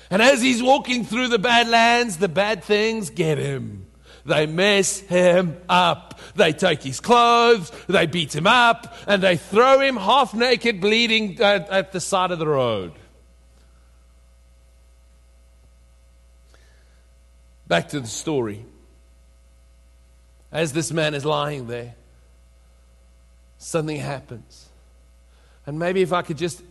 And 0.09 0.21
as 0.21 0.41
he's 0.41 0.63
walking 0.63 1.03
through 1.03 1.27
the 1.27 1.39
badlands, 1.39 2.17
the 2.17 2.29
bad 2.29 2.63
things 2.63 3.09
get 3.09 3.37
him. 3.37 3.85
They 4.25 4.45
mess 4.45 4.99
him 4.99 5.57
up. 5.69 6.19
They 6.35 6.53
take 6.53 6.83
his 6.83 6.99
clothes, 6.99 7.71
they 7.87 8.05
beat 8.05 8.35
him 8.35 8.45
up, 8.45 8.95
and 9.07 9.23
they 9.23 9.37
throw 9.37 9.79
him 9.79 9.97
half 9.97 10.33
naked, 10.33 10.79
bleeding 10.81 11.41
at, 11.41 11.69
at 11.69 11.91
the 11.91 11.99
side 11.99 12.31
of 12.31 12.39
the 12.39 12.47
road. 12.47 12.93
Back 17.67 17.89
to 17.89 17.99
the 17.99 18.07
story. 18.07 18.65
As 20.51 20.71
this 20.71 20.91
man 20.91 21.13
is 21.13 21.25
lying 21.25 21.67
there, 21.67 21.95
something 23.57 23.97
happens. 23.97 24.69
And 25.65 25.77
maybe 25.77 26.01
if 26.01 26.13
I 26.13 26.21
could 26.21 26.37
just 26.37 26.63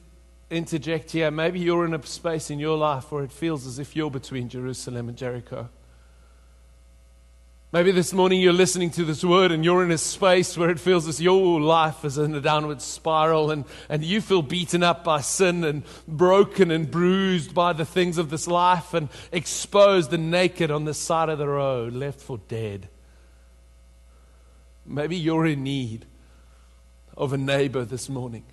interject 0.49 1.11
here, 1.11 1.31
maybe 1.31 1.61
you're 1.61 1.85
in 1.85 1.93
a 1.93 2.03
space 2.07 2.51
in 2.51 2.59
your 2.59 2.79
life 2.79 3.13
where 3.13 3.25
it 3.25 3.33
feels 3.33 3.67
as 3.67 3.79
if 3.79 3.95
you're 3.95 4.11
between 4.11 4.49
Jerusalem 4.49 5.09
and 5.11 5.19
Jericho. 5.19 5.69
Maybe 7.73 7.91
this 7.91 8.13
morning 8.13 8.41
you're 8.41 8.53
listening 8.53 8.91
to 8.91 9.05
this 9.05 9.25
word 9.25 9.51
and 9.51 9.65
you're 9.65 9.83
in 9.83 9.91
a 9.91 9.99
space 9.99 10.57
where 10.57 10.71
it 10.71 10.79
feels 10.79 11.09
as 11.09 11.21
your 11.21 11.61
life 11.61 12.05
is 12.05 12.17
in 12.17 12.33
a 12.33 12.41
downward 12.41 12.81
spiral 12.81 13.51
and, 13.51 13.65
and 13.89 14.05
you 14.05 14.21
feel 14.21 14.41
beaten 14.41 14.85
up 14.85 15.03
by 15.03 15.21
sin 15.21 15.65
and 15.65 15.83
broken 16.07 16.71
and 16.71 16.89
bruised 16.89 17.55
by 17.55 17.73
the 17.73 17.85
things 17.85 18.19
of 18.19 18.31
this 18.31 18.47
life 18.47 18.95
and 18.95 19.09
exposed 19.33 20.13
and 20.13 20.31
naked 20.31 20.71
on 20.71 20.85
the 20.85 20.95
side 20.95 21.29
of 21.29 21.39
the 21.39 21.49
road, 21.49 21.93
left 21.93 22.21
for 22.21 22.39
dead. 22.47 22.89
Maybe 24.87 25.17
you're 25.17 25.47
in 25.47 25.65
need 25.65 26.07
of 27.17 27.33
a 27.33 27.37
neighbor 27.37 27.85
this 27.85 28.09
morning. 28.09 28.45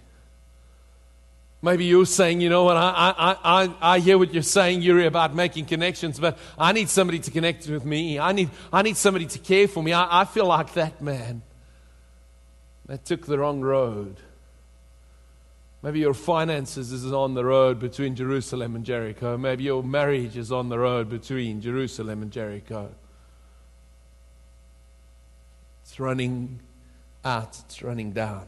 Maybe 1.64 1.86
you're 1.86 2.06
saying, 2.06 2.42
you 2.42 2.50
know 2.50 2.66
what, 2.66 2.76
I, 2.76 2.92
I, 3.18 3.64
I, 3.64 3.94
I 3.96 4.00
hear 4.00 4.18
what 4.18 4.34
you're 4.34 4.44
saying, 4.44 4.82
Yuri, 4.82 5.06
about 5.06 5.34
making 5.34 5.64
connections, 5.64 6.20
but 6.20 6.38
I 6.60 6.74
need 6.74 6.90
somebody 6.90 7.20
to 7.20 7.32
connect 7.32 7.70
with 7.70 7.86
me. 7.86 8.20
I 8.20 8.34
need, 8.34 8.50
I 8.74 8.82
need 8.82 8.98
somebody 8.98 9.28
to 9.28 9.40
care 9.40 9.70
for 9.70 9.82
me. 9.82 9.94
I, 9.94 10.24
I 10.24 10.26
feel 10.26 10.46
like 10.46 10.74
that 10.74 11.02
man 11.02 11.42
that 12.88 13.06
took 13.06 13.26
the 13.26 13.40
wrong 13.40 13.62
road. 13.62 14.18
Maybe 15.82 16.00
your 16.00 16.14
finances 16.14 16.92
is 16.92 17.14
on 17.14 17.34
the 17.34 17.46
road 17.46 17.80
between 17.80 18.14
Jerusalem 18.14 18.76
and 18.76 18.84
Jericho. 18.84 19.38
Maybe 19.38 19.64
your 19.64 19.84
marriage 19.84 20.36
is 20.36 20.52
on 20.52 20.68
the 20.68 20.80
road 20.80 21.10
between 21.10 21.62
Jerusalem 21.62 22.24
and 22.24 22.32
Jericho. 22.32 22.94
It's 25.84 25.98
running 25.98 26.60
out, 27.24 27.58
it's 27.60 27.82
running 27.82 28.12
down. 28.12 28.48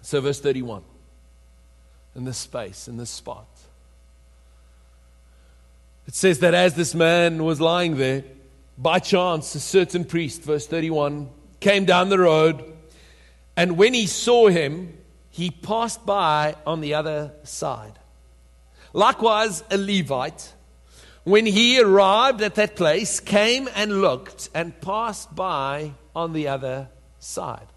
So, 0.00 0.22
verse 0.22 0.40
31 0.40 0.84
in 2.14 2.24
this 2.24 2.38
space, 2.38 2.88
in 2.88 2.96
this 2.96 3.10
spot. 3.10 3.46
It 6.06 6.14
says 6.14 6.40
that 6.40 6.54
as 6.54 6.74
this 6.74 6.94
man 6.94 7.44
was 7.44 7.60
lying 7.60 7.96
there, 7.96 8.24
by 8.76 8.98
chance, 8.98 9.54
a 9.54 9.60
certain 9.60 10.04
priest, 10.04 10.42
verse 10.42 10.66
31, 10.66 11.28
came 11.60 11.84
down 11.84 12.08
the 12.08 12.18
road, 12.18 12.64
and 13.56 13.76
when 13.76 13.94
he 13.94 14.06
saw 14.06 14.48
him, 14.48 14.98
he 15.30 15.50
passed 15.50 16.04
by 16.04 16.56
on 16.66 16.80
the 16.80 16.94
other 16.94 17.32
side. 17.44 17.98
Likewise, 18.92 19.62
a 19.70 19.78
Levite, 19.78 20.52
when 21.24 21.46
he 21.46 21.80
arrived 21.80 22.42
at 22.42 22.56
that 22.56 22.76
place, 22.76 23.20
came 23.20 23.68
and 23.74 24.00
looked 24.00 24.50
and 24.54 24.78
passed 24.80 25.34
by 25.34 25.92
on 26.14 26.32
the 26.32 26.48
other 26.48 26.88
side. 27.18 27.71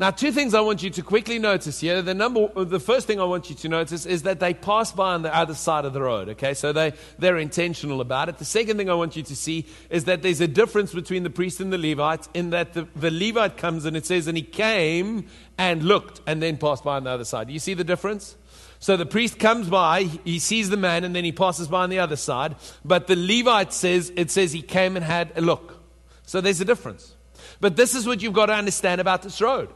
Now, 0.00 0.10
two 0.10 0.32
things 0.32 0.54
I 0.54 0.62
want 0.62 0.82
you 0.82 0.88
to 0.88 1.02
quickly 1.02 1.38
notice 1.38 1.80
here. 1.80 2.00
The 2.00 2.14
number, 2.14 2.48
the 2.64 2.80
first 2.80 3.06
thing 3.06 3.20
I 3.20 3.24
want 3.24 3.50
you 3.50 3.56
to 3.56 3.68
notice 3.68 4.06
is 4.06 4.22
that 4.22 4.40
they 4.40 4.54
pass 4.54 4.92
by 4.92 5.12
on 5.12 5.20
the 5.20 5.36
other 5.36 5.52
side 5.52 5.84
of 5.84 5.92
the 5.92 6.00
road. 6.00 6.30
Okay, 6.30 6.54
so 6.54 6.72
they 6.72 6.94
they're 7.18 7.36
intentional 7.36 8.00
about 8.00 8.30
it. 8.30 8.38
The 8.38 8.46
second 8.46 8.78
thing 8.78 8.88
I 8.88 8.94
want 8.94 9.14
you 9.14 9.22
to 9.22 9.36
see 9.36 9.66
is 9.90 10.04
that 10.04 10.22
there's 10.22 10.40
a 10.40 10.48
difference 10.48 10.94
between 10.94 11.22
the 11.22 11.28
priest 11.28 11.60
and 11.60 11.70
the 11.70 11.76
Levite 11.76 12.28
in 12.32 12.48
that 12.48 12.72
the, 12.72 12.88
the 12.96 13.10
Levite 13.10 13.58
comes 13.58 13.84
and 13.84 13.94
it 13.94 14.06
says, 14.06 14.26
and 14.26 14.38
he 14.38 14.42
came 14.42 15.26
and 15.58 15.82
looked 15.82 16.22
and 16.26 16.42
then 16.42 16.56
passed 16.56 16.82
by 16.82 16.96
on 16.96 17.04
the 17.04 17.10
other 17.10 17.26
side. 17.26 17.48
Do 17.48 17.52
you 17.52 17.58
see 17.58 17.74
the 17.74 17.84
difference? 17.84 18.36
So 18.78 18.96
the 18.96 19.04
priest 19.04 19.38
comes 19.38 19.68
by, 19.68 20.04
he 20.24 20.38
sees 20.38 20.70
the 20.70 20.78
man, 20.78 21.04
and 21.04 21.14
then 21.14 21.24
he 21.24 21.32
passes 21.32 21.68
by 21.68 21.82
on 21.82 21.90
the 21.90 21.98
other 21.98 22.16
side. 22.16 22.56
But 22.86 23.06
the 23.06 23.16
Levite 23.16 23.74
says, 23.74 24.10
it 24.16 24.30
says 24.30 24.54
he 24.54 24.62
came 24.62 24.96
and 24.96 25.04
had 25.04 25.30
a 25.36 25.42
look. 25.42 25.78
So 26.24 26.40
there's 26.40 26.62
a 26.62 26.64
difference. 26.64 27.14
But 27.60 27.76
this 27.76 27.94
is 27.94 28.06
what 28.06 28.22
you've 28.22 28.32
got 28.32 28.46
to 28.46 28.54
understand 28.54 29.02
about 29.02 29.20
this 29.20 29.42
road. 29.42 29.68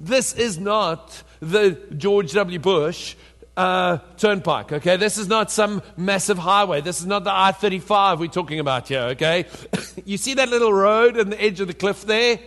This 0.00 0.32
is 0.32 0.58
not 0.58 1.22
the 1.40 1.78
George 1.96 2.32
W. 2.32 2.58
Bush 2.58 3.16
uh, 3.56 3.98
turnpike, 4.18 4.72
okay? 4.72 4.96
This 4.96 5.18
is 5.18 5.28
not 5.28 5.50
some 5.50 5.82
massive 5.96 6.38
highway. 6.38 6.80
This 6.80 7.00
is 7.00 7.06
not 7.06 7.24
the 7.24 7.32
I 7.32 7.52
35 7.52 8.20
we're 8.20 8.26
talking 8.26 8.60
about 8.60 8.88
here, 8.88 9.00
okay? 9.00 9.46
you 10.04 10.16
see 10.16 10.34
that 10.34 10.48
little 10.48 10.72
road 10.72 11.18
on 11.18 11.30
the 11.30 11.40
edge 11.40 11.60
of 11.60 11.68
the 11.68 11.74
cliff 11.74 12.04
there? 12.04 12.38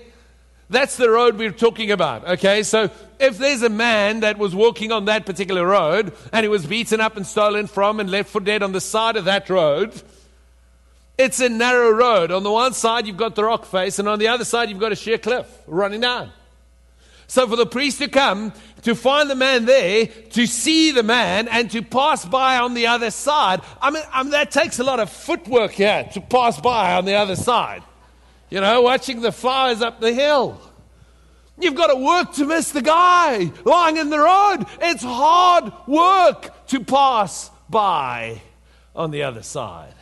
That's 0.69 0.97
the 0.97 1.09
road 1.09 1.37
we're 1.37 1.51
talking 1.51 1.89
about, 1.89 2.27
okay? 2.27 2.61
So 2.61 2.91
if 3.19 3.39
there's 3.39 3.63
a 3.63 3.69
man 3.69 4.19
that 4.19 4.37
was 4.37 4.53
walking 4.53 4.91
on 4.91 5.05
that 5.05 5.25
particular 5.25 5.65
road 5.65 6.13
and 6.31 6.43
he 6.43 6.47
was 6.47 6.65
beaten 6.65 7.01
up 7.01 7.17
and 7.17 7.25
stolen 7.25 7.65
from 7.65 7.99
and 7.99 8.11
left 8.11 8.29
for 8.29 8.39
dead 8.39 8.61
on 8.61 8.71
the 8.71 8.81
side 8.81 9.15
of 9.15 9.25
that 9.25 9.49
road, 9.49 9.99
it's 11.17 11.39
a 11.39 11.49
narrow 11.49 11.89
road. 11.89 12.31
On 12.31 12.43
the 12.43 12.51
one 12.51 12.73
side, 12.73 13.07
you've 13.07 13.17
got 13.17 13.35
the 13.35 13.43
rock 13.43 13.65
face, 13.65 13.99
and 13.99 14.07
on 14.07 14.19
the 14.19 14.29
other 14.29 14.45
side, 14.45 14.69
you've 14.69 14.79
got 14.79 14.93
a 14.93 14.95
sheer 14.95 15.17
cliff 15.17 15.45
running 15.67 15.99
down. 15.99 16.31
So 17.29 17.47
for 17.47 17.55
the 17.55 17.67
priest 17.67 17.99
to 17.99 18.07
come, 18.07 18.53
to 18.81 18.95
find 18.95 19.29
the 19.29 19.35
man 19.35 19.65
there, 19.65 20.07
to 20.07 20.47
see 20.47 20.89
the 20.89 21.03
man, 21.03 21.47
and 21.47 21.69
to 21.69 21.83
pass 21.83 22.25
by 22.25 22.57
on 22.57 22.73
the 22.73 22.87
other 22.87 23.11
side, 23.11 23.61
I 23.79 23.91
mean, 23.91 24.01
I 24.11 24.23
mean 24.23 24.31
that 24.31 24.49
takes 24.49 24.79
a 24.79 24.83
lot 24.83 24.99
of 24.99 25.11
footwork 25.11 25.73
here 25.73 26.09
to 26.13 26.21
pass 26.21 26.59
by 26.59 26.95
on 26.95 27.05
the 27.05 27.13
other 27.13 27.35
side. 27.35 27.83
You 28.49 28.61
know, 28.61 28.81
watching 28.81 29.21
the 29.21 29.31
flowers 29.31 29.83
up 29.83 29.99
the 29.99 30.11
hill. 30.11 30.59
You've 31.59 31.75
got 31.75 31.93
to 31.93 32.03
work 32.03 32.33
to 32.33 32.47
miss 32.47 32.71
the 32.71 32.81
guy 32.81 33.51
lying 33.63 33.97
in 33.97 34.09
the 34.09 34.17
road. 34.17 34.65
It's 34.81 35.03
hard 35.03 35.71
work 35.85 36.67
to 36.69 36.83
pass 36.83 37.51
by 37.69 38.41
on 38.95 39.11
the 39.11 39.21
other 39.21 39.43
side. 39.43 39.93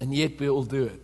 And 0.00 0.12
yet 0.12 0.40
we 0.40 0.48
all 0.48 0.64
do 0.64 0.86
it. 0.86 1.03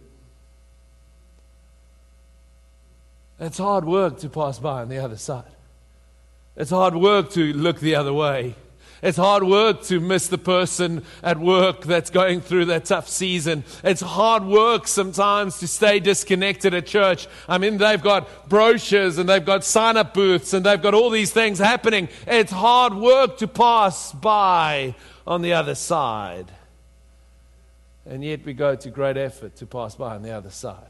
It's 3.40 3.58
hard 3.58 3.86
work 3.86 4.18
to 4.18 4.28
pass 4.28 4.58
by 4.58 4.82
on 4.82 4.90
the 4.90 4.98
other 4.98 5.16
side. 5.16 5.44
It's 6.56 6.70
hard 6.70 6.94
work 6.94 7.30
to 7.30 7.52
look 7.54 7.80
the 7.80 7.94
other 7.94 8.12
way. 8.12 8.54
It's 9.02 9.16
hard 9.16 9.44
work 9.44 9.82
to 9.84 9.98
miss 9.98 10.28
the 10.28 10.36
person 10.36 11.04
at 11.22 11.38
work 11.38 11.84
that's 11.84 12.10
going 12.10 12.42
through 12.42 12.66
that 12.66 12.84
tough 12.84 13.08
season. 13.08 13.64
It's 13.82 14.02
hard 14.02 14.44
work 14.44 14.86
sometimes 14.86 15.58
to 15.60 15.68
stay 15.68 16.00
disconnected 16.00 16.74
at 16.74 16.84
church. 16.84 17.26
I 17.48 17.56
mean, 17.56 17.78
they've 17.78 18.02
got 18.02 18.50
brochures 18.50 19.16
and 19.16 19.26
they've 19.26 19.44
got 19.44 19.64
sign 19.64 19.96
up 19.96 20.12
booths 20.12 20.52
and 20.52 20.66
they've 20.66 20.82
got 20.82 20.92
all 20.92 21.08
these 21.08 21.32
things 21.32 21.58
happening. 21.58 22.10
It's 22.26 22.52
hard 22.52 22.92
work 22.92 23.38
to 23.38 23.48
pass 23.48 24.12
by 24.12 24.94
on 25.26 25.40
the 25.40 25.54
other 25.54 25.74
side. 25.74 26.52
And 28.04 28.22
yet 28.22 28.44
we 28.44 28.52
go 28.52 28.76
to 28.76 28.90
great 28.90 29.16
effort 29.16 29.56
to 29.56 29.66
pass 29.66 29.94
by 29.94 30.14
on 30.14 30.22
the 30.22 30.32
other 30.32 30.50
side. 30.50 30.89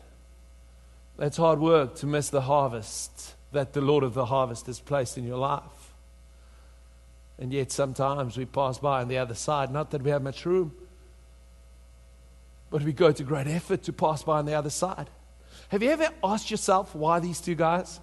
That's 1.20 1.37
hard 1.37 1.59
work 1.61 1.96
to 1.96 2.06
miss 2.06 2.30
the 2.30 2.40
harvest 2.40 3.35
that 3.52 3.74
the 3.74 3.83
Lord 3.83 4.04
of 4.04 4.14
the 4.14 4.24
harvest 4.24 4.64
has 4.68 4.80
placed 4.80 5.18
in 5.18 5.26
your 5.26 5.37
life. 5.37 5.92
And 7.38 7.52
yet 7.52 7.70
sometimes 7.70 8.38
we 8.38 8.46
pass 8.46 8.78
by 8.78 9.02
on 9.02 9.09
the 9.09 9.18
other 9.18 9.35
side, 9.35 9.70
not 9.70 9.90
that 9.90 10.00
we 10.00 10.09
have 10.12 10.22
much 10.22 10.46
room, 10.46 10.74
but 12.70 12.83
we 12.83 12.94
go 12.94 13.12
to 13.12 13.22
great 13.22 13.48
effort 13.48 13.83
to 13.83 13.92
pass 13.92 14.22
by 14.22 14.38
on 14.38 14.46
the 14.46 14.54
other 14.54 14.70
side. 14.70 15.11
Have 15.68 15.83
you 15.83 15.90
ever 15.90 16.09
asked 16.24 16.50
yourself 16.50 16.94
why 16.94 17.20
these 17.20 17.42
two 17.42 17.54
guys? 17.54 18.00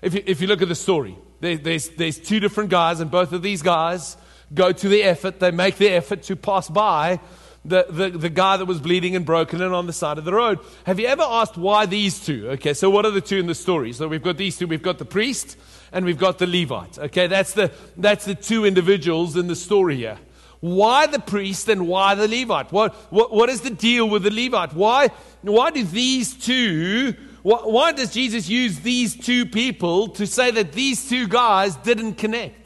If 0.00 0.14
you, 0.14 0.22
if 0.24 0.40
you 0.40 0.46
look 0.46 0.62
at 0.62 0.68
the 0.68 0.74
story, 0.74 1.18
there, 1.40 1.58
there's, 1.58 1.90
there's 1.90 2.18
two 2.18 2.40
different 2.40 2.70
guys, 2.70 3.00
and 3.00 3.10
both 3.10 3.32
of 3.32 3.42
these 3.42 3.60
guys 3.60 4.16
go 4.54 4.72
to 4.72 4.88
the 4.88 5.02
effort, 5.02 5.38
they 5.38 5.50
make 5.50 5.76
the 5.76 5.90
effort 5.90 6.22
to 6.22 6.36
pass 6.36 6.70
by 6.70 7.20
the, 7.66 7.86
the, 7.88 8.10
the 8.10 8.28
guy 8.30 8.56
that 8.56 8.64
was 8.64 8.80
bleeding 8.80 9.16
and 9.16 9.26
broken 9.26 9.60
and 9.60 9.74
on 9.74 9.86
the 9.86 9.92
side 9.92 10.18
of 10.18 10.24
the 10.24 10.32
road. 10.32 10.60
Have 10.84 11.00
you 11.00 11.06
ever 11.06 11.22
asked 11.22 11.56
why 11.56 11.86
these 11.86 12.24
two? 12.24 12.50
Okay, 12.50 12.74
so 12.74 12.88
what 12.88 13.04
are 13.04 13.10
the 13.10 13.20
two 13.20 13.38
in 13.38 13.46
the 13.46 13.54
story? 13.54 13.92
So 13.92 14.08
we've 14.08 14.22
got 14.22 14.36
these 14.36 14.56
two. 14.56 14.66
We've 14.66 14.82
got 14.82 14.98
the 14.98 15.04
priest 15.04 15.56
and 15.92 16.04
we've 16.04 16.18
got 16.18 16.38
the 16.38 16.46
Levite. 16.46 16.98
Okay, 16.98 17.26
that's 17.26 17.52
the, 17.54 17.72
that's 17.96 18.24
the 18.24 18.34
two 18.34 18.64
individuals 18.64 19.36
in 19.36 19.48
the 19.48 19.56
story 19.56 19.96
here. 19.96 20.18
Why 20.60 21.06
the 21.06 21.18
priest 21.18 21.68
and 21.68 21.86
why 21.86 22.14
the 22.14 22.28
Levite? 22.28 22.72
What, 22.72 22.94
what, 23.12 23.32
what 23.32 23.48
is 23.48 23.60
the 23.60 23.70
deal 23.70 24.08
with 24.08 24.22
the 24.22 24.30
Levite? 24.30 24.72
Why, 24.72 25.08
why 25.42 25.70
do 25.70 25.84
these 25.84 26.34
two, 26.34 27.14
why, 27.42 27.58
why 27.58 27.92
does 27.92 28.12
Jesus 28.12 28.48
use 28.48 28.80
these 28.80 29.16
two 29.16 29.46
people 29.46 30.08
to 30.08 30.26
say 30.26 30.50
that 30.52 30.72
these 30.72 31.08
two 31.08 31.28
guys 31.28 31.76
didn't 31.76 32.14
connect? 32.14 32.65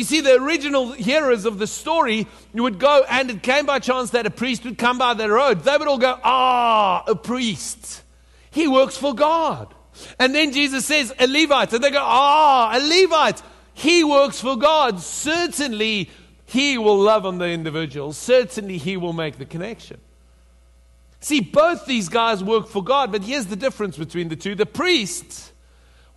You 0.00 0.04
see, 0.04 0.22
the 0.22 0.36
original 0.36 0.92
hearers 0.92 1.44
of 1.44 1.58
the 1.58 1.66
story 1.66 2.26
would 2.54 2.78
go, 2.78 3.04
and 3.06 3.30
it 3.30 3.42
came 3.42 3.66
by 3.66 3.80
chance 3.80 4.08
that 4.12 4.24
a 4.24 4.30
priest 4.30 4.64
would 4.64 4.78
come 4.78 4.96
by 4.96 5.12
the 5.12 5.28
road. 5.28 5.60
They 5.60 5.76
would 5.76 5.86
all 5.86 5.98
go, 5.98 6.18
Ah, 6.24 7.04
a 7.06 7.14
priest. 7.14 8.02
He 8.50 8.66
works 8.66 8.96
for 8.96 9.14
God. 9.14 9.74
And 10.18 10.34
then 10.34 10.54
Jesus 10.54 10.86
says, 10.86 11.12
A 11.18 11.26
Levite. 11.26 11.74
And 11.74 11.84
they 11.84 11.90
go, 11.90 12.00
Ah, 12.00 12.74
a 12.74 12.80
Levite. 12.80 13.42
He 13.74 14.02
works 14.02 14.40
for 14.40 14.56
God. 14.56 15.02
Certainly, 15.02 16.08
he 16.46 16.78
will 16.78 16.98
love 16.98 17.26
on 17.26 17.36
the 17.36 17.50
individual. 17.50 18.14
Certainly, 18.14 18.78
he 18.78 18.96
will 18.96 19.12
make 19.12 19.36
the 19.36 19.44
connection. 19.44 20.00
See, 21.20 21.40
both 21.40 21.84
these 21.84 22.08
guys 22.08 22.42
work 22.42 22.68
for 22.68 22.82
God, 22.82 23.12
but 23.12 23.22
here's 23.22 23.48
the 23.48 23.54
difference 23.54 23.98
between 23.98 24.30
the 24.30 24.36
two. 24.36 24.54
The 24.54 24.64
priest 24.64 25.49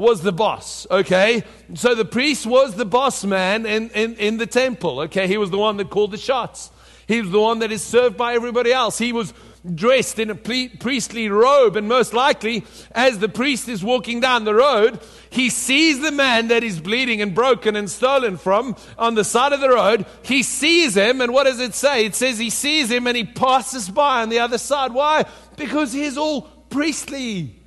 was 0.03 0.21
the 0.21 0.31
boss, 0.31 0.85
okay? 0.91 1.43
So 1.73 1.95
the 1.95 2.05
priest 2.05 2.45
was 2.45 2.75
the 2.75 2.85
boss 2.85 3.23
man 3.23 3.65
in, 3.65 3.89
in, 3.91 4.15
in 4.17 4.37
the 4.37 4.45
temple, 4.45 4.99
okay? 5.01 5.27
He 5.27 5.37
was 5.37 5.49
the 5.49 5.57
one 5.57 5.77
that 5.77 5.89
called 5.89 6.11
the 6.11 6.17
shots. 6.17 6.69
He 7.07 7.21
was 7.21 7.31
the 7.31 7.39
one 7.39 7.59
that 7.59 7.71
is 7.71 7.81
served 7.81 8.17
by 8.17 8.33
everybody 8.33 8.71
else. 8.71 8.97
He 8.97 9.13
was 9.13 9.33
dressed 9.73 10.19
in 10.19 10.29
a 10.29 10.35
priestly 10.35 11.29
robe, 11.29 11.77
and 11.77 11.87
most 11.87 12.13
likely, 12.13 12.65
as 12.91 13.19
the 13.19 13.29
priest 13.29 13.69
is 13.69 13.83
walking 13.83 14.19
down 14.19 14.43
the 14.43 14.53
road, 14.53 14.99
he 15.29 15.49
sees 15.49 16.01
the 16.01 16.11
man 16.11 16.49
that 16.49 16.63
is 16.63 16.81
bleeding 16.81 17.21
and 17.21 17.33
broken 17.33 17.75
and 17.75 17.89
stolen 17.89 18.37
from 18.37 18.75
on 18.97 19.15
the 19.15 19.23
side 19.23 19.53
of 19.53 19.61
the 19.61 19.69
road. 19.69 20.05
He 20.21 20.43
sees 20.43 20.95
him, 20.95 21.21
and 21.21 21.33
what 21.33 21.45
does 21.45 21.61
it 21.61 21.73
say? 21.73 22.05
It 22.05 22.15
says 22.15 22.37
he 22.37 22.49
sees 22.49 22.91
him 22.91 23.07
and 23.07 23.15
he 23.15 23.23
passes 23.23 23.89
by 23.89 24.21
on 24.21 24.29
the 24.29 24.39
other 24.39 24.57
side. 24.57 24.93
Why? 24.93 25.25
Because 25.55 25.93
he's 25.93 26.17
all 26.17 26.41
priestly. 26.69 27.62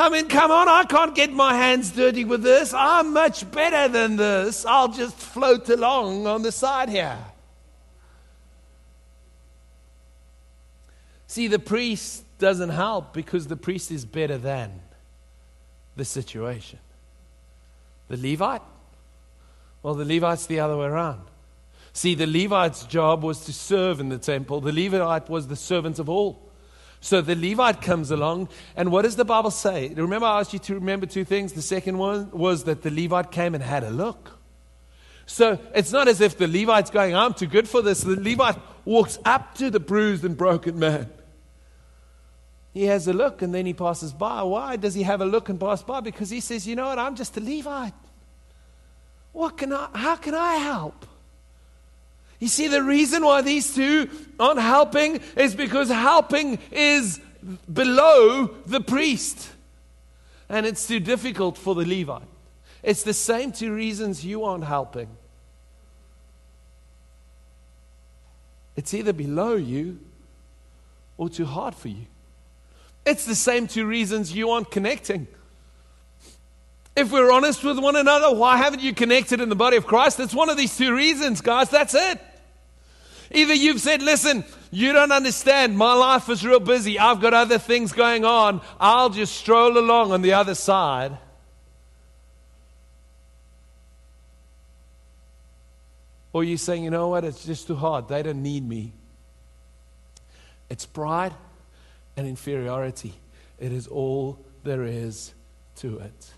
I 0.00 0.08
mean, 0.08 0.28
come 0.28 0.50
on, 0.50 0.66
I 0.66 0.84
can't 0.84 1.14
get 1.14 1.30
my 1.30 1.54
hands 1.54 1.90
dirty 1.90 2.24
with 2.24 2.42
this. 2.42 2.72
I'm 2.72 3.12
much 3.12 3.48
better 3.50 3.86
than 3.86 4.16
this. 4.16 4.64
I'll 4.64 4.88
just 4.88 5.14
float 5.14 5.68
along 5.68 6.26
on 6.26 6.42
the 6.42 6.50
side 6.50 6.88
here. 6.88 7.18
See, 11.26 11.48
the 11.48 11.58
priest 11.58 12.24
doesn't 12.38 12.70
help 12.70 13.12
because 13.12 13.46
the 13.46 13.56
priest 13.56 13.90
is 13.90 14.06
better 14.06 14.38
than 14.38 14.80
the 15.96 16.04
situation. 16.04 16.78
The 18.08 18.16
Levite? 18.16 18.62
Well, 19.82 19.94
the 19.94 20.06
Levite's 20.06 20.46
the 20.46 20.60
other 20.60 20.78
way 20.78 20.86
around. 20.86 21.20
See, 21.92 22.14
the 22.14 22.26
Levite's 22.26 22.84
job 22.84 23.22
was 23.22 23.44
to 23.44 23.52
serve 23.52 24.00
in 24.00 24.08
the 24.08 24.18
temple, 24.18 24.60
the 24.62 24.72
Levite 24.72 25.28
was 25.28 25.46
the 25.48 25.56
servant 25.56 25.98
of 25.98 26.08
all. 26.08 26.49
So 27.00 27.22
the 27.22 27.34
Levite 27.34 27.80
comes 27.80 28.10
along, 28.10 28.48
and 28.76 28.92
what 28.92 29.02
does 29.02 29.16
the 29.16 29.24
Bible 29.24 29.50
say? 29.50 29.88
Remember, 29.88 30.26
I 30.26 30.40
asked 30.40 30.52
you 30.52 30.58
to 30.60 30.74
remember 30.74 31.06
two 31.06 31.24
things. 31.24 31.54
The 31.54 31.62
second 31.62 31.96
one 31.96 32.30
was 32.30 32.64
that 32.64 32.82
the 32.82 32.90
Levite 32.90 33.30
came 33.32 33.54
and 33.54 33.64
had 33.64 33.84
a 33.84 33.90
look. 33.90 34.38
So 35.24 35.58
it's 35.74 35.92
not 35.92 36.08
as 36.08 36.20
if 36.20 36.36
the 36.36 36.46
Levite's 36.46 36.90
going, 36.90 37.14
I'm 37.14 37.34
too 37.34 37.46
good 37.46 37.68
for 37.68 37.80
this. 37.80 38.02
The 38.02 38.16
Levite 38.16 38.58
walks 38.84 39.18
up 39.24 39.54
to 39.54 39.70
the 39.70 39.80
bruised 39.80 40.24
and 40.24 40.36
broken 40.36 40.78
man. 40.78 41.08
He 42.74 42.84
has 42.84 43.08
a 43.08 43.12
look 43.12 43.40
and 43.40 43.54
then 43.54 43.64
he 43.64 43.72
passes 43.72 44.12
by. 44.12 44.42
Why 44.42 44.76
does 44.76 44.94
he 44.94 45.02
have 45.04 45.20
a 45.20 45.24
look 45.24 45.48
and 45.48 45.58
pass 45.58 45.82
by? 45.82 46.00
Because 46.00 46.30
he 46.30 46.40
says, 46.40 46.66
You 46.66 46.76
know 46.76 46.86
what? 46.86 46.98
I'm 46.98 47.16
just 47.16 47.36
a 47.36 47.40
Levite. 47.40 47.94
What 49.32 49.56
can 49.56 49.72
I, 49.72 49.88
how 49.94 50.16
can 50.16 50.34
I 50.34 50.54
help? 50.56 51.06
You 52.40 52.48
see, 52.48 52.68
the 52.68 52.82
reason 52.82 53.22
why 53.22 53.42
these 53.42 53.74
two 53.74 54.08
aren't 54.40 54.60
helping 54.60 55.20
is 55.36 55.54
because 55.54 55.90
helping 55.90 56.58
is 56.72 57.20
below 57.72 58.46
the 58.66 58.80
priest. 58.80 59.50
And 60.48 60.66
it's 60.66 60.86
too 60.86 61.00
difficult 61.00 61.56
for 61.56 61.74
the 61.74 61.84
Levite. 61.84 62.26
It's 62.82 63.02
the 63.02 63.14
same 63.14 63.52
two 63.52 63.74
reasons 63.74 64.24
you 64.24 64.44
aren't 64.44 64.64
helping. 64.64 65.08
It's 68.74 68.94
either 68.94 69.12
below 69.12 69.56
you 69.56 70.00
or 71.18 71.28
too 71.28 71.44
hard 71.44 71.74
for 71.74 71.88
you. 71.88 72.06
It's 73.04 73.26
the 73.26 73.34
same 73.34 73.66
two 73.66 73.86
reasons 73.86 74.32
you 74.32 74.50
aren't 74.50 74.70
connecting. 74.70 75.28
If 76.96 77.12
we're 77.12 77.30
honest 77.30 77.62
with 77.62 77.78
one 77.78 77.96
another, 77.96 78.34
why 78.34 78.56
haven't 78.56 78.80
you 78.80 78.94
connected 78.94 79.40
in 79.40 79.50
the 79.50 79.56
body 79.56 79.76
of 79.76 79.86
Christ? 79.86 80.18
It's 80.20 80.34
one 80.34 80.48
of 80.48 80.56
these 80.56 80.76
two 80.76 80.94
reasons, 80.94 81.42
guys. 81.42 81.68
That's 81.68 81.94
it. 81.94 82.20
Either 83.32 83.54
you've 83.54 83.80
said, 83.80 84.02
listen, 84.02 84.44
you 84.70 84.92
don't 84.92 85.12
understand. 85.12 85.76
My 85.76 85.92
life 85.92 86.28
is 86.28 86.44
real 86.44 86.60
busy. 86.60 86.98
I've 86.98 87.20
got 87.20 87.32
other 87.32 87.58
things 87.58 87.92
going 87.92 88.24
on. 88.24 88.60
I'll 88.78 89.10
just 89.10 89.36
stroll 89.36 89.78
along 89.78 90.12
on 90.12 90.22
the 90.22 90.32
other 90.32 90.54
side. 90.54 91.16
Or 96.32 96.44
you're 96.44 96.58
saying, 96.58 96.84
you 96.84 96.90
know 96.90 97.08
what, 97.08 97.24
it's 97.24 97.44
just 97.44 97.66
too 97.66 97.74
hard. 97.74 98.08
They 98.08 98.22
don't 98.22 98.42
need 98.42 98.66
me. 98.66 98.92
It's 100.68 100.86
pride 100.86 101.34
and 102.16 102.26
inferiority. 102.26 103.14
It 103.58 103.72
is 103.72 103.88
all 103.88 104.38
there 104.62 104.84
is 104.84 105.34
to 105.76 105.98
it. 105.98 106.30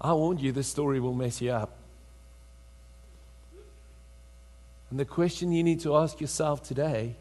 I 0.00 0.14
warned 0.14 0.40
you, 0.40 0.52
this 0.52 0.68
story 0.68 0.98
will 0.98 1.14
mess 1.14 1.40
you 1.40 1.52
up. 1.52 1.76
And 4.92 5.00
the 5.00 5.06
question 5.06 5.52
you 5.52 5.62
need 5.62 5.80
to 5.80 5.96
ask 5.96 6.20
yourself 6.20 6.62
today 6.62 7.14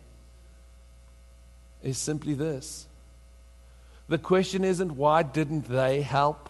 is 1.82 1.98
simply 1.98 2.34
this 2.34 2.86
the 4.10 4.18
question 4.18 4.66
isn't 4.66 4.98
why 4.98 5.24
didn't 5.24 5.70
they 5.70 6.02
help? 6.02 6.50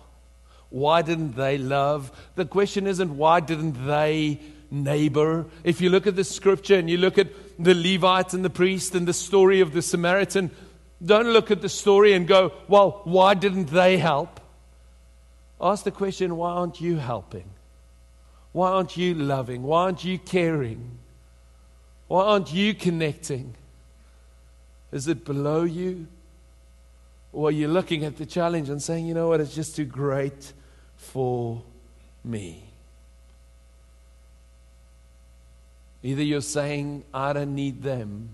Why 0.72 1.04
didn't 1.04 1.36
they 1.36 1.60
love? 1.60 2.12
The 2.34 2.46
question 2.46 2.88
isn't 2.88 3.16
why 3.18 3.40
didn't 3.40 3.86
they 3.86 4.40
neighbor? 4.72 5.46
If 5.64 5.80
you 5.80 5.92
look 5.92 6.08
at 6.08 6.16
the 6.16 6.24
scripture 6.24 6.78
and 6.78 6.90
you 6.90 6.98
look 6.98 7.20
at 7.20 7.28
the 7.60 7.76
Levite 7.76 8.34
and 8.34 8.44
the 8.44 8.50
priest 8.50 8.96
and 8.96 9.08
the 9.08 9.14
story 9.14 9.62
of 9.62 9.74
the 9.74 9.84
Samaritan, 9.84 10.50
don't 11.06 11.28
look 11.28 11.52
at 11.52 11.62
the 11.62 11.70
story 11.70 12.14
and 12.14 12.28
go, 12.28 12.52
well, 12.68 13.02
why 13.04 13.36
didn't 13.36 13.68
they 13.68 14.00
help? 14.00 14.40
Ask 15.62 15.84
the 15.84 15.92
question, 15.92 16.36
why 16.36 16.50
aren't 16.50 16.82
you 16.82 16.96
helping? 16.96 17.52
Why 18.54 18.72
aren't 18.72 18.98
you 18.98 19.14
loving? 19.14 19.62
Why 19.62 19.84
aren't 19.84 20.04
you 20.04 20.18
caring? 20.18 20.98
Why 22.12 22.26
aren't 22.26 22.52
you 22.52 22.74
connecting? 22.74 23.56
Is 24.92 25.08
it 25.08 25.24
below 25.24 25.64
you? 25.64 26.08
Or 27.32 27.48
are 27.48 27.52
you 27.52 27.70
looking 27.70 28.04
at 28.04 28.18
the 28.18 28.26
challenge 28.26 28.68
and 28.68 28.84
saying, 28.84 29.06
you 29.06 29.14
know 29.14 29.30
what, 29.30 29.40
it's 29.40 29.56
just 29.56 29.78
too 29.78 29.86
great 29.86 30.52
for 30.98 31.62
me? 32.26 32.66
Either 36.04 36.22
you're 36.22 36.42
saying, 36.42 37.06
I 37.14 37.32
don't 37.32 37.56
need 37.56 37.82
them, 37.82 38.28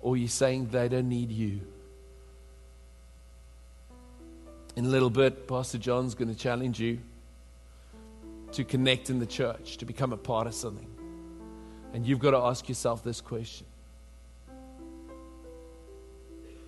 or 0.00 0.16
you're 0.16 0.26
saying 0.26 0.70
they 0.72 0.88
don't 0.88 1.08
need 1.08 1.30
you. 1.30 1.60
In 4.74 4.86
a 4.86 4.88
little 4.88 5.08
bit, 5.08 5.46
Pastor 5.46 5.78
John's 5.78 6.16
going 6.16 6.34
to 6.34 6.36
challenge 6.36 6.80
you 6.80 6.98
to 8.50 8.64
connect 8.64 9.08
in 9.08 9.20
the 9.20 9.26
church, 9.26 9.76
to 9.76 9.84
become 9.84 10.12
a 10.12 10.16
part 10.16 10.48
of 10.48 10.54
something. 10.54 10.93
And 11.94 12.04
you've 12.04 12.18
got 12.18 12.32
to 12.32 12.38
ask 12.38 12.68
yourself 12.68 13.04
this 13.04 13.20
question. 13.20 13.66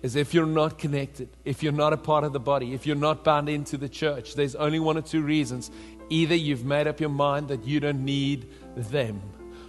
Is 0.01 0.15
if 0.15 0.33
you're 0.33 0.45
not 0.45 0.77
connected, 0.77 1.27
if 1.43 1.61
you're 1.61 1.73
not 1.73 1.91
a 1.91 1.97
part 1.97 2.23
of 2.23 2.31
the 2.31 2.39
body, 2.39 2.73
if 2.73 2.87
you're 2.87 2.95
not 2.95 3.25
bound 3.25 3.49
into 3.49 3.77
the 3.77 3.89
church, 3.89 4.35
there's 4.35 4.55
only 4.55 4.79
one 4.79 4.97
or 4.97 5.01
two 5.01 5.21
reasons. 5.21 5.69
Either 6.09 6.33
you've 6.33 6.63
made 6.63 6.87
up 6.87 7.01
your 7.01 7.09
mind 7.09 7.49
that 7.49 7.65
you 7.65 7.81
don't 7.81 8.05
need 8.05 8.47
them, 8.77 9.21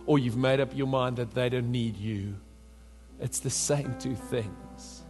or 0.07 0.21
you've 0.21 0.37
made 0.37 0.61
up 0.61 0.77
your 0.77 0.87
mind 0.87 1.17
that 1.17 1.35
they 1.35 1.49
don't 1.49 1.73
need 1.73 1.97
you. 1.97 2.37
It's 3.21 3.41
the 3.41 3.51
same 3.51 3.97
two 3.99 4.15
things. 4.15 5.03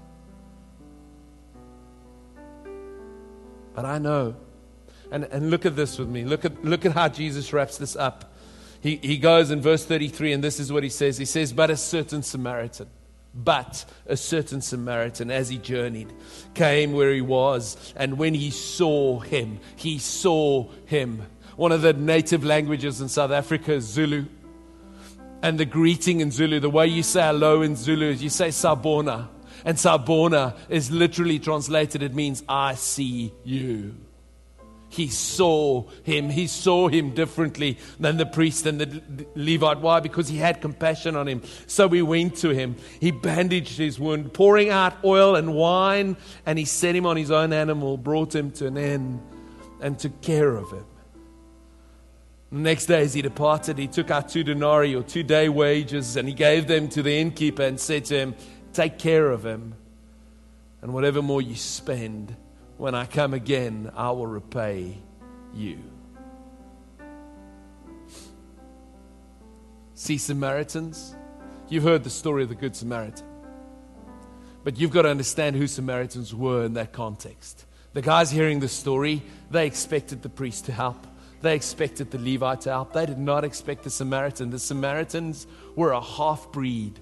But 3.74 3.84
I 3.84 3.98
know, 3.98 4.34
and, 5.10 5.24
and 5.24 5.50
look 5.50 5.66
at 5.66 5.76
this 5.76 5.98
with 5.98 6.08
me. 6.08 6.24
Look 6.24 6.46
at, 6.46 6.64
look 6.64 6.86
at 6.86 6.92
how 6.92 7.08
Jesus 7.08 7.52
wraps 7.52 7.76
this 7.76 7.96
up. 7.96 8.27
He, 8.80 8.96
he 8.96 9.18
goes 9.18 9.50
in 9.50 9.60
verse 9.60 9.84
33, 9.84 10.32
and 10.32 10.44
this 10.44 10.60
is 10.60 10.72
what 10.72 10.82
he 10.82 10.88
says. 10.88 11.18
He 11.18 11.24
says, 11.24 11.52
But 11.52 11.70
a 11.70 11.76
certain 11.76 12.22
Samaritan, 12.22 12.88
but 13.34 13.84
a 14.06 14.16
certain 14.16 14.60
Samaritan, 14.60 15.30
as 15.30 15.48
he 15.48 15.58
journeyed, 15.58 16.12
came 16.54 16.92
where 16.92 17.12
he 17.12 17.20
was, 17.20 17.92
and 17.96 18.18
when 18.18 18.34
he 18.34 18.50
saw 18.50 19.18
him, 19.20 19.58
he 19.76 19.98
saw 19.98 20.68
him. 20.86 21.26
One 21.56 21.72
of 21.72 21.82
the 21.82 21.92
native 21.92 22.44
languages 22.44 23.00
in 23.00 23.08
South 23.08 23.32
Africa 23.32 23.72
is 23.72 23.84
Zulu. 23.84 24.26
And 25.42 25.58
the 25.58 25.64
greeting 25.64 26.20
in 26.20 26.30
Zulu, 26.30 26.60
the 26.60 26.70
way 26.70 26.86
you 26.86 27.02
say 27.02 27.22
hello 27.22 27.62
in 27.62 27.76
Zulu 27.76 28.10
is 28.10 28.22
you 28.22 28.28
say 28.28 28.48
Sabona. 28.48 29.28
And 29.64 29.76
Sabona 29.76 30.56
is 30.68 30.90
literally 30.90 31.38
translated, 31.38 32.02
it 32.02 32.14
means 32.14 32.44
I 32.48 32.74
see 32.74 33.32
you. 33.44 33.96
He 34.90 35.08
saw 35.08 35.84
him. 36.02 36.30
He 36.30 36.46
saw 36.46 36.88
him 36.88 37.10
differently 37.10 37.78
than 38.00 38.16
the 38.16 38.26
priest 38.26 38.66
and 38.66 38.80
the 38.80 39.26
Levite. 39.34 39.80
Why? 39.80 40.00
Because 40.00 40.28
he 40.28 40.38
had 40.38 40.60
compassion 40.60 41.14
on 41.14 41.28
him. 41.28 41.42
So 41.66 41.88
he 41.88 42.02
went 42.02 42.36
to 42.36 42.50
him. 42.50 42.76
He 43.00 43.10
bandaged 43.10 43.76
his 43.76 44.00
wound, 44.00 44.32
pouring 44.32 44.70
out 44.70 44.94
oil 45.04 45.36
and 45.36 45.54
wine, 45.54 46.16
and 46.46 46.58
he 46.58 46.64
set 46.64 46.96
him 46.96 47.06
on 47.06 47.16
his 47.16 47.30
own 47.30 47.52
animal, 47.52 47.96
brought 47.96 48.34
him 48.34 48.50
to 48.52 48.66
an 48.66 48.76
inn, 48.76 49.20
and 49.80 49.98
took 49.98 50.20
care 50.22 50.56
of 50.56 50.70
him. 50.70 50.86
The 52.50 52.58
next 52.58 52.86
day, 52.86 53.02
as 53.02 53.12
he 53.12 53.20
departed, 53.20 53.76
he 53.76 53.88
took 53.88 54.10
out 54.10 54.30
two 54.30 54.42
denarii 54.42 54.94
or 54.94 55.02
two 55.02 55.22
day 55.22 55.50
wages 55.50 56.16
and 56.16 56.26
he 56.26 56.32
gave 56.32 56.66
them 56.66 56.88
to 56.88 57.02
the 57.02 57.18
innkeeper 57.18 57.62
and 57.62 57.78
said 57.78 58.06
to 58.06 58.16
him, 58.16 58.34
Take 58.72 58.98
care 58.98 59.30
of 59.30 59.44
him, 59.44 59.74
and 60.80 60.94
whatever 60.94 61.20
more 61.20 61.42
you 61.42 61.56
spend, 61.56 62.34
when 62.78 62.94
I 62.94 63.04
come 63.06 63.34
again, 63.34 63.90
I 63.94 64.10
will 64.12 64.26
repay 64.26 64.96
you. 65.52 65.78
See, 69.94 70.16
Samaritans, 70.16 71.16
you've 71.68 71.82
heard 71.82 72.04
the 72.04 72.10
story 72.10 72.44
of 72.44 72.48
the 72.48 72.54
Good 72.54 72.76
Samaritan. 72.76 73.26
But 74.62 74.78
you've 74.78 74.92
got 74.92 75.02
to 75.02 75.10
understand 75.10 75.56
who 75.56 75.66
Samaritans 75.66 76.32
were 76.32 76.64
in 76.64 76.74
that 76.74 76.92
context. 76.92 77.66
The 77.94 78.02
guys 78.02 78.30
hearing 78.30 78.60
the 78.60 78.68
story, 78.68 79.22
they 79.50 79.66
expected 79.66 80.22
the 80.22 80.28
priest 80.28 80.66
to 80.66 80.72
help. 80.72 81.04
They 81.40 81.56
expected 81.56 82.12
the 82.12 82.18
Levite 82.18 82.60
to 82.62 82.70
help. 82.70 82.92
They 82.92 83.06
did 83.06 83.18
not 83.18 83.44
expect 83.44 83.82
the 83.82 83.90
Samaritan. 83.90 84.50
The 84.50 84.58
Samaritans 84.58 85.48
were 85.74 85.92
a 85.92 86.00
half 86.00 86.52
breed. 86.52 87.00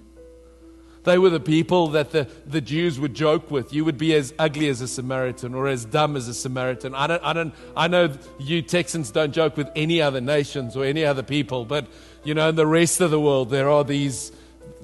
They 1.07 1.17
were 1.17 1.29
the 1.29 1.39
people 1.39 1.87
that 1.91 2.11
the, 2.11 2.27
the 2.45 2.59
Jews 2.59 2.99
would 2.99 3.13
joke 3.13 3.49
with. 3.49 3.71
You 3.71 3.85
would 3.85 3.97
be 3.97 4.13
as 4.13 4.33
ugly 4.37 4.67
as 4.67 4.81
a 4.81 4.89
Samaritan 4.89 5.55
or 5.55 5.69
as 5.69 5.85
dumb 5.85 6.17
as 6.17 6.27
a 6.27 6.33
Samaritan. 6.33 6.93
I, 6.93 7.07
don't, 7.07 7.23
I, 7.23 7.31
don't, 7.31 7.53
I 7.77 7.87
know 7.87 8.11
you 8.37 8.61
Texans 8.61 9.09
don't 9.09 9.31
joke 9.31 9.55
with 9.55 9.69
any 9.73 10.01
other 10.01 10.19
nations 10.19 10.75
or 10.75 10.83
any 10.83 11.05
other 11.05 11.23
people, 11.23 11.63
but 11.63 11.87
you 12.25 12.33
know, 12.33 12.49
in 12.49 12.57
the 12.57 12.67
rest 12.67 12.99
of 12.99 13.09
the 13.09 13.21
world, 13.21 13.51
there 13.51 13.69
are 13.69 13.85
these 13.85 14.33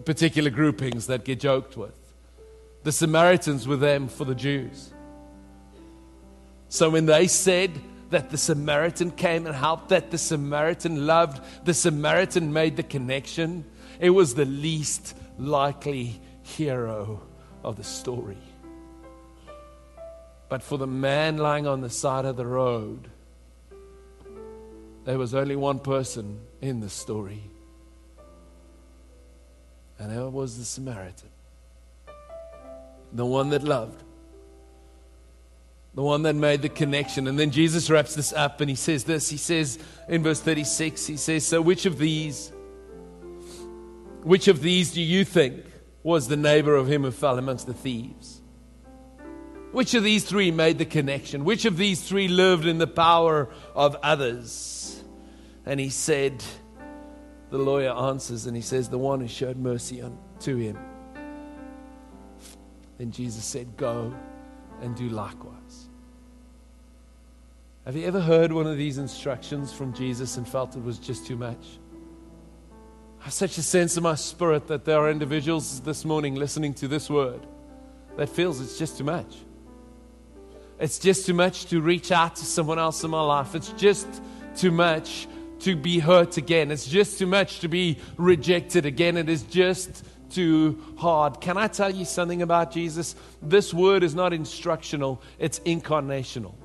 particular 0.06 0.50
groupings 0.50 1.08
that 1.08 1.26
get 1.26 1.42
joked 1.42 1.76
with. 1.76 1.94
The 2.84 2.94
Samaritans 2.94 3.68
were 3.68 3.76
them 3.76 4.08
for 4.08 4.24
the 4.24 4.34
Jews. 4.34 4.94
So 6.70 6.90
when 6.90 7.06
they 7.06 7.28
said, 7.28 7.72
that 8.12 8.30
the 8.30 8.38
Samaritan 8.38 9.12
came 9.12 9.46
and 9.46 9.56
helped, 9.56 9.90
that 9.90 10.10
the 10.10 10.18
Samaritan 10.18 11.06
loved, 11.06 11.44
the 11.66 11.74
Samaritan 11.74 12.54
made 12.54 12.78
the 12.78 12.84
connection. 12.84 13.66
It 14.00 14.12
was 14.12 14.36
the 14.36 14.46
least 14.46 15.16
likely 15.38 16.20
hero 16.42 17.22
of 17.64 17.78
the 17.78 17.84
story. 17.84 18.38
But 20.50 20.62
for 20.62 20.78
the 20.78 20.88
man 20.88 21.38
lying 21.38 21.68
on 21.68 21.82
the 21.82 21.90
side 21.90 22.26
of 22.26 22.38
the 22.38 22.46
road, 22.46 23.10
there 25.06 25.18
was 25.18 25.34
only 25.34 25.56
one 25.56 25.80
person 25.80 26.40
in 26.62 26.80
the 26.80 26.90
story, 26.90 27.44
and 30.00 30.12
that 30.12 30.30
was 30.30 30.58
the 30.58 30.66
Samaritan, 30.66 31.30
the 33.12 33.26
one 33.26 33.50
that 33.50 33.64
loved 33.64 34.04
the 35.96 36.02
one 36.02 36.24
that 36.24 36.36
made 36.36 36.62
the 36.62 36.70
connection. 36.70 37.28
And 37.28 37.38
then 37.38 37.52
Jesus 37.52 37.90
wraps 37.90 38.16
this 38.16 38.34
up 38.34 38.62
and 38.62 38.70
he 38.70 38.76
says 38.76 39.04
this. 39.04 39.30
He 39.30 39.38
says 39.38 39.78
in 40.08 40.24
verse 40.24 40.40
36, 40.40 41.06
he 41.06 41.18
says, 41.18 41.46
So 41.46 41.62
which 41.62 41.86
of 41.86 41.98
these, 41.98 42.52
which 44.24 44.48
of 44.48 44.62
these 44.62 44.92
do 44.94 45.02
you 45.02 45.26
think 45.26 45.66
was 46.02 46.28
the 46.28 46.38
neighbor 46.38 46.76
of 46.76 46.88
him 46.88 47.04
who 47.04 47.12
fell 47.12 47.38
amongst 47.38 47.68
the 47.68 47.74
thieves? 47.74 48.42
Which 49.72 49.94
of 49.94 50.04
these 50.04 50.24
three 50.24 50.52
made 50.52 50.78
the 50.78 50.86
connection? 50.86 51.46
Which 51.46 51.66
of 51.66 51.78
these 51.78 52.02
three 52.02 52.28
lived 52.28 52.66
in 52.66 52.78
the 52.78 52.88
power 52.88 53.50
of 53.74 53.96
others? 54.04 55.04
And 55.66 55.80
he 55.80 55.90
said, 55.90 56.44
the 57.54 57.60
lawyer 57.60 57.92
answers 57.92 58.48
and 58.48 58.56
he 58.56 58.64
says, 58.64 58.90
The 58.90 58.98
one 58.98 59.22
who 59.22 59.28
showed 59.28 59.58
mercy 59.58 60.02
on, 60.02 60.18
to 60.40 60.58
him. 60.58 60.76
Then 62.98 63.12
Jesus 63.12 63.46
said, 63.46 63.78
Go 63.78 64.12
and 64.82 64.96
do 64.96 65.08
likewise. 65.10 65.90
Have 67.86 67.96
you 67.96 68.08
ever 68.08 68.20
heard 68.20 68.52
one 68.52 68.66
of 68.66 68.76
these 68.76 68.98
instructions 68.98 69.72
from 69.72 69.94
Jesus 69.94 70.38
and 70.38 70.48
felt 70.48 70.76
it 70.76 70.84
was 70.84 70.98
just 70.98 71.28
too 71.28 71.36
much? 71.36 71.78
I 73.24 73.28
have 73.28 73.34
such 73.34 73.58
a 73.58 73.62
sense 73.62 73.96
in 73.96 74.04
my 74.04 74.16
spirit 74.16 74.68
that 74.68 74.84
there 74.84 75.00
are 75.00 75.10
individuals 75.10 75.80
this 75.80 76.04
morning 76.04 76.36
listening 76.36 76.74
to 76.74 76.90
this 76.90 77.10
word 77.10 77.40
that 78.18 78.28
feels 78.28 78.60
it's 78.60 78.78
just 78.78 78.98
too 78.98 79.06
much. 79.06 79.38
It's 80.78 81.00
just 81.00 81.26
too 81.26 81.34
much 81.34 81.68
to 81.68 81.80
reach 81.80 82.12
out 82.12 82.36
to 82.36 82.46
someone 82.46 82.80
else 82.80 83.02
in 83.06 83.12
my 83.12 83.22
life. 83.22 83.56
It's 83.56 83.70
just 83.78 84.10
too 84.58 84.72
much 84.72 85.30
to 85.60 85.74
be 85.74 86.00
hurt 86.00 86.36
again. 86.36 86.70
It's 86.70 86.86
just 86.86 87.18
too 87.18 87.26
much 87.26 87.62
to 87.62 87.70
be 87.70 87.98
rejected 88.18 88.86
again. 88.86 89.16
It 89.16 89.30
is 89.30 89.44
just 89.44 90.04
too 90.30 90.78
hard. 90.98 91.40
Can 91.40 91.58
I 91.58 91.68
tell 91.68 91.96
you 91.96 92.04
something 92.04 92.42
about 92.42 92.74
Jesus? 92.74 93.16
This 93.42 93.74
word 93.74 94.04
is 94.04 94.14
not 94.14 94.34
instructional, 94.34 95.22
it's 95.40 95.60
incarnational. 95.62 96.56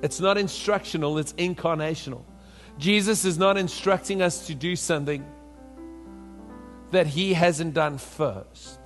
It's 0.00 0.20
not 0.20 0.38
instructional, 0.38 1.18
it's 1.18 1.34
incarnational. 1.34 2.22
Jesus 2.78 3.24
is 3.24 3.38
not 3.38 3.56
instructing 3.56 4.22
us 4.22 4.46
to 4.48 4.54
do 4.54 4.76
something 4.76 5.24
that 6.90 7.06
he 7.06 7.32
hasn't 7.32 7.74
done 7.74 7.98
first. 7.98 8.80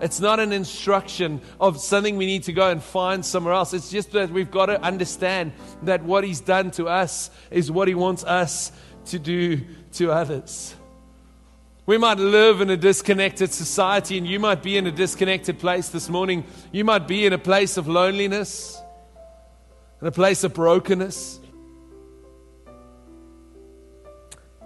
It's 0.00 0.20
not 0.20 0.40
an 0.40 0.52
instruction 0.52 1.40
of 1.60 1.80
something 1.80 2.16
we 2.16 2.26
need 2.26 2.42
to 2.44 2.52
go 2.52 2.68
and 2.70 2.82
find 2.82 3.24
somewhere 3.24 3.54
else. 3.54 3.72
It's 3.72 3.90
just 3.90 4.10
that 4.12 4.30
we've 4.30 4.50
got 4.50 4.66
to 4.66 4.80
understand 4.82 5.52
that 5.82 6.02
what 6.02 6.24
he's 6.24 6.40
done 6.40 6.72
to 6.72 6.88
us 6.88 7.30
is 7.50 7.70
what 7.70 7.88
he 7.88 7.94
wants 7.94 8.24
us 8.24 8.72
to 9.06 9.18
do 9.18 9.60
to 9.92 10.10
others. 10.10 10.74
We 11.86 11.98
might 11.98 12.18
live 12.18 12.60
in 12.60 12.70
a 12.70 12.76
disconnected 12.76 13.52
society, 13.52 14.18
and 14.18 14.26
you 14.26 14.38
might 14.38 14.62
be 14.62 14.76
in 14.76 14.86
a 14.86 14.92
disconnected 14.92 15.58
place 15.58 15.88
this 15.88 16.08
morning. 16.08 16.44
You 16.70 16.84
might 16.84 17.06
be 17.08 17.26
in 17.26 17.32
a 17.32 17.38
place 17.38 17.76
of 17.76 17.88
loneliness 17.88 18.82
in 20.02 20.08
a 20.08 20.12
place 20.12 20.42
of 20.42 20.52
brokenness, 20.52 21.38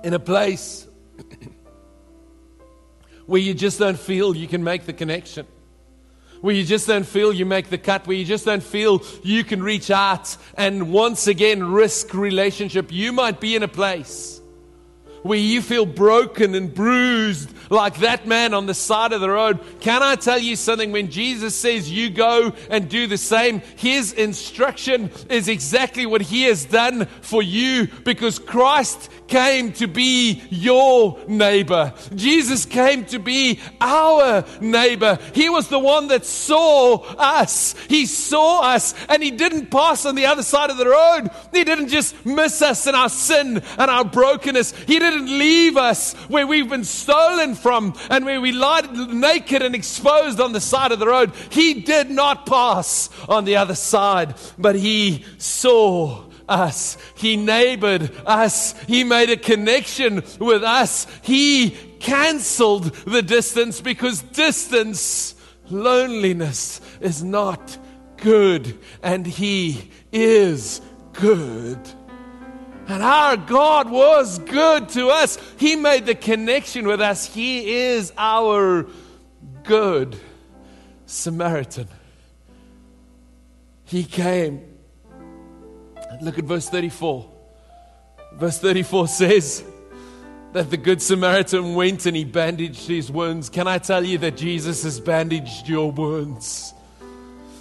in 0.07 0.15
a 0.15 0.21
place 0.21 0.87
where 3.27 3.41
you 3.41 3.53
just 3.53 3.81
don't 3.81 3.99
feel 3.99 4.37
you 4.37 4.47
can 4.47 4.63
make 4.63 4.87
the 4.87 4.93
connection, 4.93 5.45
where 6.43 6.55
you 6.55 6.63
just 6.63 6.87
don't 6.87 7.05
feel 7.05 7.33
you 7.33 7.45
make 7.45 7.71
the 7.71 7.79
cut, 7.79 8.07
where 8.07 8.17
you 8.17 8.25
just 8.25 8.45
don't 8.45 8.63
feel 8.63 9.03
you 9.25 9.43
can 9.43 9.61
reach 9.61 9.91
out 9.91 10.37
and 10.57 10.93
once 10.93 11.27
again 11.27 11.73
risk 11.73 12.15
relationship. 12.15 12.93
You 12.93 13.13
might 13.13 13.41
be 13.41 13.57
in 13.57 13.65
a 13.65 13.69
place 13.69 14.36
where 15.27 15.39
you 15.39 15.63
feel 15.63 15.87
broken 15.87 16.55
and 16.55 16.73
bruised 16.73 17.51
like 17.71 17.99
that 17.99 18.27
man 18.27 18.55
on 18.55 18.67
the 18.67 18.75
side 18.75 19.13
of 19.13 19.21
the 19.21 19.31
road. 19.31 19.61
Can 19.81 20.03
I 20.03 20.15
tell 20.17 20.39
you 20.39 20.57
something? 20.57 20.93
When 20.93 21.11
Jesus 21.11 21.55
says 21.55 21.91
you 21.91 22.11
go 22.11 22.53
and 22.71 22.89
do 22.89 23.07
the 23.07 23.19
same, 23.19 23.61
his 23.77 24.13
instruction 24.13 25.11
is 25.29 25.49
exactly 25.49 26.07
what 26.07 26.23
he 26.23 26.45
has 26.45 26.65
done 26.65 27.07
for 27.21 27.43
you 27.43 27.89
because 28.05 28.39
Christ 28.39 29.11
came 29.29 29.73
to 29.73 29.89
be 29.89 30.43
your 30.51 31.19
neighbor. 31.27 31.93
Jesus 32.15 32.65
came 32.65 33.05
to 33.07 33.19
be 33.19 33.61
our 33.81 34.45
neighbor. 34.61 35.19
He 35.35 35.49
was 35.49 35.69
the 35.69 35.79
one 35.79 36.09
that 36.09 36.25
saw 36.25 36.97
us. 37.17 37.75
He 37.89 38.07
saw 38.07 38.63
us 38.63 38.95
and 39.09 39.23
he 39.23 39.31
didn't 39.31 39.71
pass 39.71 40.07
on 40.07 40.15
the 40.15 40.27
other 40.27 40.43
side 40.43 40.71
of 40.71 40.77
the 40.77 40.89
road. 40.89 41.31
He 41.53 41.65
didn't 41.65 41.89
just 41.89 42.25
miss 42.25 42.63
us 42.63 42.87
in 42.87 42.95
our 42.95 43.09
sin 43.09 43.63
and 43.79 43.91
our 43.91 44.05
brokenness. 44.05 44.73
He 44.87 44.99
didn't 44.99 45.16
leave 45.21 45.77
us 45.77 46.15
where 46.29 46.47
we've 46.47 46.69
been 46.69 46.85
stolen 46.85 47.55
from 47.55 47.95
and 48.11 48.25
where 48.25 48.41
we 48.41 48.53
lied 48.53 48.93
naked 48.93 49.63
and 49.63 49.75
exposed 49.75 50.41
on 50.41 50.53
the 50.53 50.61
side 50.61 50.93
of 50.93 50.99
the 50.99 51.07
road. 51.07 51.33
He 51.51 51.75
did 51.75 52.11
not 52.11 52.47
pass 52.47 53.11
on 53.29 53.45
the 53.45 53.57
other 53.57 53.75
side, 53.75 54.35
but 54.59 54.77
he 54.77 55.25
saw 55.39 56.25
us. 56.49 56.97
He 57.17 57.37
neighbored 57.37 58.11
us. 58.25 58.81
He 58.85 59.05
made 59.05 59.31
a 59.31 59.37
connection 59.37 60.23
with 60.39 60.63
us. 60.63 61.07
He 61.23 61.71
canceled 62.01 62.95
the 63.05 63.23
distance 63.23 63.81
because 63.81 64.23
distance, 64.23 65.35
loneliness 65.69 66.81
is 67.01 67.23
not 67.23 67.79
good 68.17 68.79
and 69.03 69.27
He 69.27 69.91
is 70.13 70.81
good. 71.13 71.79
And 72.89 73.03
our 73.03 73.37
God 73.37 73.91
was 73.91 74.39
good 74.39 74.89
to 74.91 75.09
us. 75.09 75.39
He 75.59 75.75
made 75.75 76.07
the 76.07 76.15
connection 76.15 76.87
with 76.87 77.01
us. 77.01 77.27
He 77.27 77.75
is 77.75 78.13
our 78.17 78.87
good 79.65 80.17
Samaritan. 81.07 81.89
He 83.85 84.05
came. 84.05 84.63
Look 86.21 86.39
at 86.39 86.45
verse 86.45 86.69
34. 86.69 87.31
Verse 88.35 88.59
34 88.59 89.09
says 89.09 89.65
that 90.53 90.71
the 90.71 90.77
Good 90.77 91.03
Samaritan 91.03 91.75
went 91.75 92.07
and 92.07 92.17
he 92.17 92.25
bandaged 92.25 92.87
his 92.87 93.11
wounds. 93.11 93.49
Can 93.49 93.67
I 93.67 93.79
tell 93.79 94.05
you 94.05 94.19
that 94.19 94.37
Jesus 94.37 94.83
has 94.85 95.01
bandaged 95.01 95.69
your 95.69 95.91
wounds? 95.91 96.73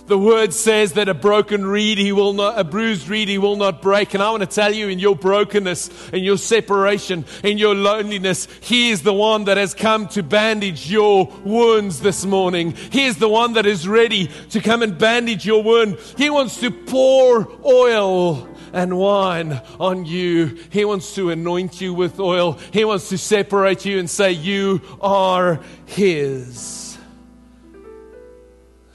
The 0.08 0.18
word 0.20 0.54
says 0.54 0.94
that 0.94 1.10
a 1.10 1.16
broken 1.16 1.66
reed 1.66 1.98
he 1.98 2.12
will 2.12 2.34
not, 2.34 2.60
a 2.60 2.64
bruised 2.64 3.08
reed 3.08 3.28
he 3.28 3.40
will 3.40 3.56
not 3.56 3.82
break. 3.82 4.14
And 4.14 4.22
I 4.22 4.30
want 4.30 4.42
to 4.42 4.48
tell 4.48 4.72
you 4.72 4.88
in 4.88 5.00
your 5.00 5.16
brokenness, 5.16 6.10
in 6.10 6.24
your 6.24 6.38
separation, 6.38 7.26
in 7.44 7.58
your 7.58 7.74
loneliness, 7.74 8.48
he 8.62 8.92
is 8.92 9.02
the 9.02 9.14
one 9.14 9.46
that 9.46 9.58
has 9.58 9.74
come 9.74 10.08
to 10.10 10.22
bandage 10.22 10.92
your 10.92 11.26
wounds 11.44 12.02
this 12.02 12.24
morning. 12.24 12.74
He 12.92 13.06
is 13.06 13.18
the 13.18 13.30
one 13.30 13.54
that 13.54 13.66
is 13.66 13.88
ready 13.88 14.28
to 14.52 14.62
come 14.62 14.84
and 14.84 14.96
bandage 14.96 15.44
your 15.44 15.64
wound. 15.64 15.98
He 16.18 16.30
wants 16.30 16.60
to 16.60 16.70
pour 16.70 17.48
oil 17.66 18.48
and 18.74 19.00
wine 19.00 19.60
on 19.80 20.06
you. 20.06 20.58
He 20.70 20.86
wants 20.86 21.16
to 21.16 21.32
anoint 21.32 21.82
you 21.82 21.96
with 21.96 22.20
oil. 22.20 22.60
He 22.72 22.86
wants 22.86 23.10
to 23.10 23.18
separate 23.18 23.86
you 23.86 23.98
and 23.98 24.10
say, 24.10 24.34
You 24.34 24.82
are 25.02 25.62
His. 25.88 26.85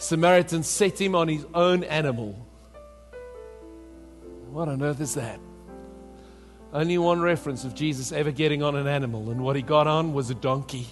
Samaritan 0.00 0.62
set 0.62 0.98
him 0.98 1.14
on 1.14 1.28
his 1.28 1.44
own 1.52 1.84
animal. 1.84 2.46
What 4.50 4.66
on 4.66 4.82
earth 4.82 5.00
is 5.00 5.14
that? 5.14 5.38
Only 6.72 6.96
one 6.96 7.20
reference 7.20 7.64
of 7.64 7.74
Jesus 7.74 8.10
ever 8.10 8.30
getting 8.30 8.62
on 8.62 8.76
an 8.76 8.86
animal, 8.86 9.30
and 9.30 9.44
what 9.44 9.56
he 9.56 9.62
got 9.62 9.86
on 9.86 10.14
was 10.14 10.30
a 10.30 10.34
donkey 10.34 10.86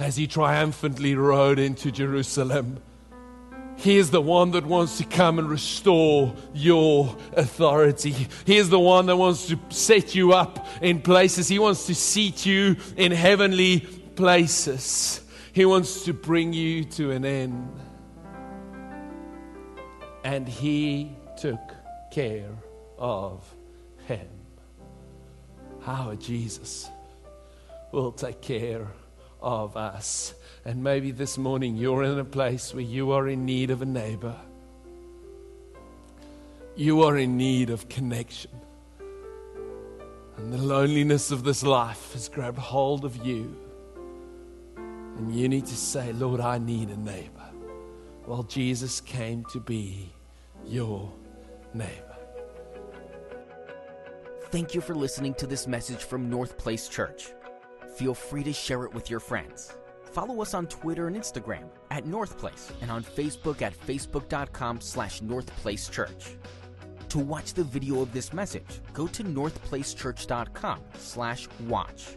as 0.00 0.16
he 0.16 0.26
triumphantly 0.26 1.14
rode 1.14 1.60
into 1.60 1.92
Jerusalem. 1.92 2.82
He 3.76 3.96
is 3.96 4.10
the 4.10 4.20
one 4.20 4.50
that 4.50 4.66
wants 4.66 4.98
to 4.98 5.04
come 5.04 5.38
and 5.38 5.48
restore 5.48 6.34
your 6.52 7.16
authority. 7.34 8.26
He 8.46 8.56
is 8.56 8.68
the 8.68 8.80
one 8.80 9.06
that 9.06 9.16
wants 9.16 9.46
to 9.46 9.60
set 9.68 10.16
you 10.16 10.32
up 10.32 10.66
in 10.82 11.02
places. 11.02 11.46
He 11.46 11.60
wants 11.60 11.86
to 11.86 11.94
seat 11.94 12.44
you 12.44 12.76
in 12.96 13.12
heavenly 13.12 13.80
places. 14.16 15.22
He 15.52 15.64
wants 15.64 16.04
to 16.06 16.12
bring 16.12 16.52
you 16.52 16.84
to 16.84 17.12
an 17.12 17.24
end. 17.24 17.70
And 20.24 20.48
He 20.48 21.12
took 21.38 21.60
care 22.10 22.52
of 22.98 23.42
him. 24.06 24.28
Our 25.86 26.14
Jesus 26.16 26.90
will 27.92 28.12
take 28.12 28.42
care 28.42 28.86
of 29.40 29.76
us. 29.76 30.34
And 30.64 30.84
maybe 30.84 31.10
this 31.10 31.38
morning 31.38 31.76
you're 31.76 32.04
in 32.04 32.18
a 32.18 32.24
place 32.24 32.74
where 32.74 32.82
you 32.82 33.12
are 33.12 33.28
in 33.28 33.46
need 33.46 33.70
of 33.70 33.80
a 33.80 33.86
neighbor. 33.86 34.36
You 36.76 37.02
are 37.02 37.16
in 37.16 37.36
need 37.36 37.70
of 37.70 37.88
connection. 37.88 38.50
And 40.36 40.52
the 40.52 40.58
loneliness 40.58 41.30
of 41.30 41.44
this 41.44 41.62
life 41.62 42.12
has 42.12 42.28
grabbed 42.28 42.58
hold 42.58 43.04
of 43.04 43.24
you. 43.24 43.56
And 44.76 45.34
you 45.34 45.48
need 45.48 45.66
to 45.66 45.76
say, 45.76 46.12
Lord, 46.12 46.40
I 46.40 46.58
need 46.58 46.90
a 46.90 46.96
neighbor. 46.96 47.39
Well, 48.30 48.44
Jesus 48.44 49.00
came 49.00 49.44
to 49.46 49.58
be 49.58 50.14
your 50.64 51.12
neighbor. 51.74 52.16
Thank 54.52 54.72
you 54.72 54.80
for 54.80 54.94
listening 54.94 55.34
to 55.34 55.48
this 55.48 55.66
message 55.66 56.04
from 56.04 56.30
North 56.30 56.56
Place 56.56 56.86
Church. 56.86 57.32
Feel 57.96 58.14
free 58.14 58.44
to 58.44 58.52
share 58.52 58.84
it 58.84 58.94
with 58.94 59.10
your 59.10 59.18
friends. 59.18 59.74
Follow 60.12 60.42
us 60.42 60.54
on 60.54 60.68
Twitter 60.68 61.08
and 61.08 61.16
Instagram 61.16 61.70
at 61.90 62.06
North 62.06 62.38
Place 62.38 62.70
and 62.80 62.88
on 62.88 63.02
Facebook 63.02 63.62
at 63.62 63.76
facebook.com 63.76 64.80
slash 64.80 65.22
northplacechurch. 65.22 66.36
To 67.08 67.18
watch 67.18 67.54
the 67.54 67.64
video 67.64 68.00
of 68.00 68.12
this 68.12 68.32
message, 68.32 68.80
go 68.92 69.08
to 69.08 69.24
northplacechurch.com 69.24 70.78
slash 70.98 71.48
watch. 71.66 72.16